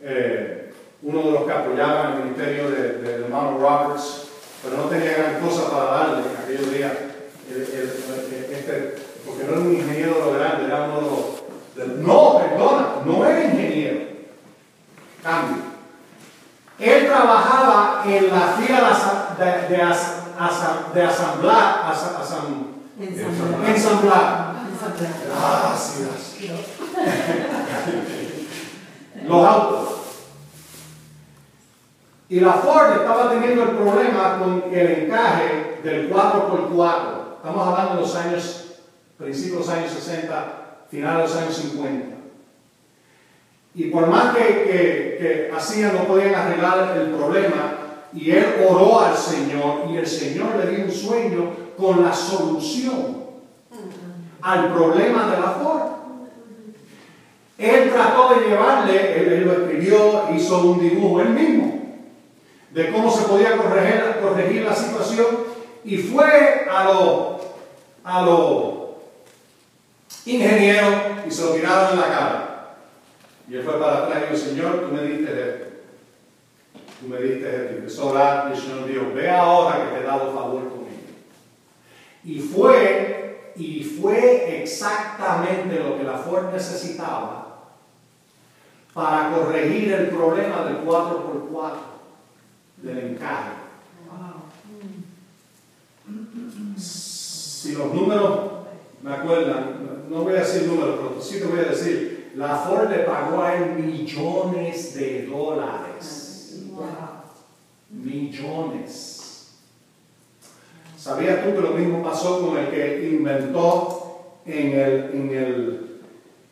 [0.00, 0.72] eh,
[1.02, 4.21] uno de los que apoyaban el ministerio de, de, Roberts,
[4.62, 6.92] pero no tenía gran cosa para darle en aquellos días.
[7.50, 8.94] Este,
[9.26, 10.96] porque no era un ingeniero de lo grande, era uno
[11.76, 11.98] de los...
[11.98, 14.00] no, perdona, no era ingeniero.
[15.22, 15.62] Cambio.
[16.78, 23.68] Él trabajaba en la fila de, asa- de, de as- de asamblar, asa- asam- Ensamblar.
[23.68, 24.52] ensamblar.
[25.28, 26.36] Gracias.
[29.28, 29.88] Los autos.
[32.32, 37.36] Y la Ford estaba teniendo el problema con el encaje del 4x4.
[37.36, 38.78] Estamos hablando de los años,
[39.18, 42.16] principios de los años 60, finales de los años 50.
[43.74, 47.74] Y por más que, que, hacían, no podían arreglar el problema.
[48.14, 53.26] Y él oró al Señor y el Señor le dio un sueño con la solución
[54.40, 55.82] al problema de la Ford.
[57.58, 61.81] Él trató de llevarle, él lo escribió, hizo un dibujo él mismo
[62.72, 65.26] de cómo se podía corregir, la situación
[65.84, 67.42] y fue a los
[68.04, 68.74] a los
[70.24, 70.94] ingenieros
[71.26, 72.76] y se lo tiraron en la cara.
[73.48, 75.66] Y él fue para atrás y dijo, Señor, tú me diste esto.
[77.00, 77.74] Tú me diste esto.
[77.74, 80.68] Y empezó a orar y el Señor dijo, ve ahora que te he dado favor
[80.68, 81.02] conmigo.
[82.24, 87.68] Y fue, y fue exactamente lo que la Ford necesitaba
[88.94, 91.91] para corregir el problema del 4x4
[92.82, 93.52] del encaje.
[96.76, 98.40] Si los números
[99.02, 102.90] me acuerdan, no voy a decir números, pero sí te voy a decir, la Ford
[102.90, 106.62] le pagó a él millones de dólares.
[107.90, 109.58] Millones.
[110.96, 116.00] ¿Sabías tú que lo mismo pasó con el que inventó en el, en el,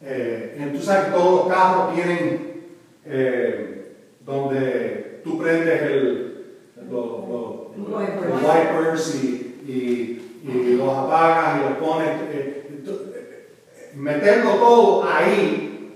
[0.03, 2.63] eh, tú sabes que todos los carros tienen
[3.05, 3.95] eh,
[4.25, 6.57] donde tú prendes el,
[6.91, 9.15] los, los- los wipers.
[9.25, 15.93] y, y- y los apagas y los pones, eh, eh, meterlo todo ahí,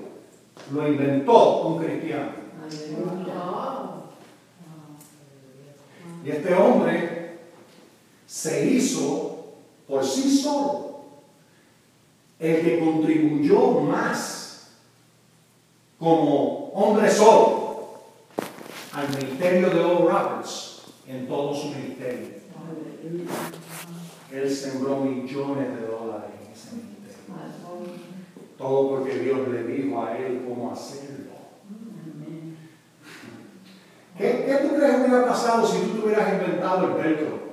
[0.72, 2.32] lo inventó un cristiano.
[6.24, 7.38] Y este hombre
[8.26, 9.44] se hizo
[9.86, 11.01] por sí solo
[12.38, 14.70] el que contribuyó más
[15.98, 17.63] como hombre solo
[18.94, 22.28] al ministerio de Oral Roberts en todo su ministerio.
[24.32, 27.24] Él sembró millones de dólares en ese ministerio.
[28.56, 31.34] Todo porque Dios le dijo a él cómo hacerlo.
[34.16, 37.44] ¿Qué, qué tú crees que hubiera pasado si tú te hubieras inventado el velcro?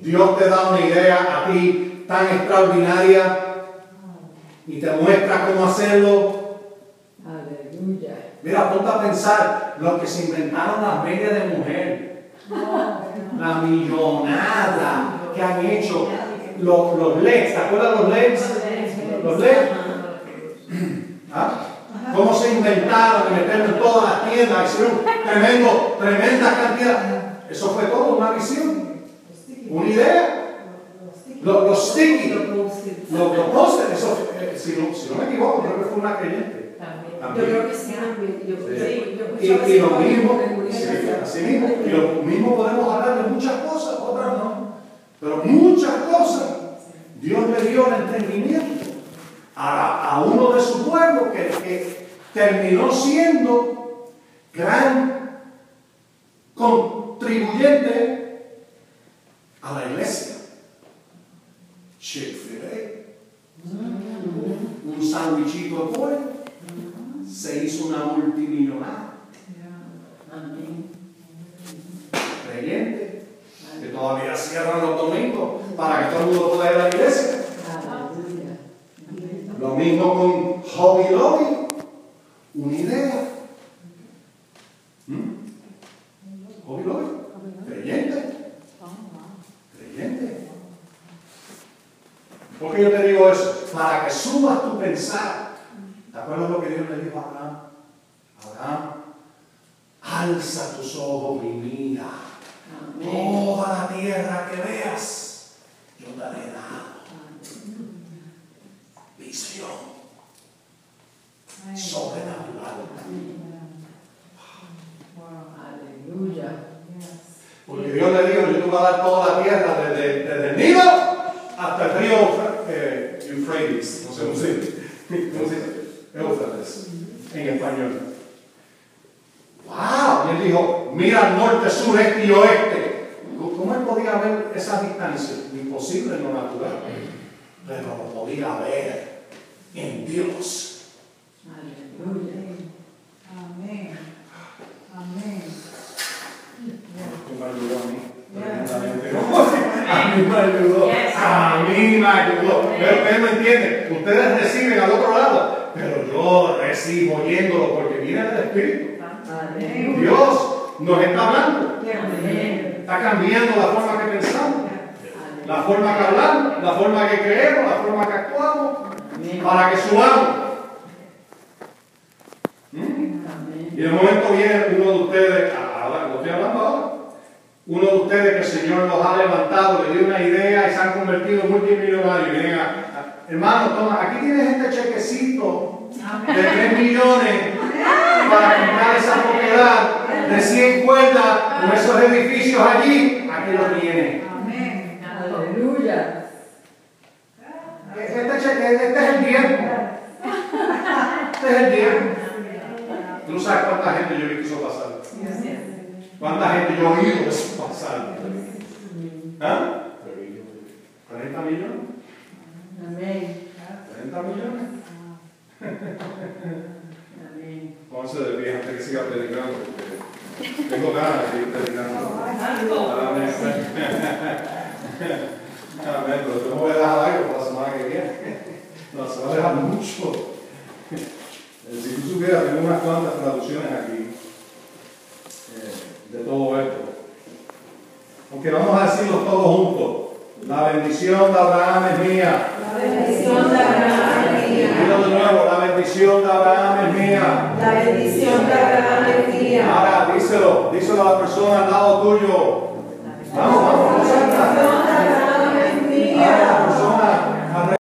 [0.00, 3.43] Dios te da una idea a ti tan extraordinaria
[4.66, 6.44] y te muestra cómo hacerlo.
[7.24, 8.32] Aleluya.
[8.42, 12.30] Mira, ponte a pensar, los que se inventaron las medias de mujer,
[13.38, 16.08] la millonada que han hecho,
[16.60, 18.62] los, los LEDs, ¿te acuerdas los LEDs?
[19.22, 19.70] Los LEDs.
[21.32, 21.66] ¿Ah?
[22.14, 24.72] ¿Cómo se inventaron de meterlo en todas las tiendas?
[24.72, 27.50] Hicieron tremendo, tremenda cantidad.
[27.50, 29.00] Eso fue todo una visión,
[29.68, 30.43] una idea.
[31.44, 32.72] Los, los sticky, los, los
[33.92, 36.78] eso, eh, si, no, si no me equivoco, creo que fue una creyente.
[37.20, 37.94] Yo creo que sí.
[38.46, 40.84] Yo, sí, yo Y, escuchaba y lo sí,
[41.22, 44.74] así mismo, y lo mismo podemos hablar de muchas cosas, otras no,
[45.20, 46.56] pero muchas cosas
[47.20, 48.90] Dios le dio el entendimiento
[49.54, 54.12] a, a uno de su pueblo que, que terminó siendo
[54.52, 55.40] gran
[56.54, 58.64] contribuyente
[59.62, 60.43] a la iglesia.
[62.04, 62.74] Chick-fil-A,
[64.84, 66.18] un sándwichito de pollo,
[67.26, 69.13] se hizo una multimillonaria.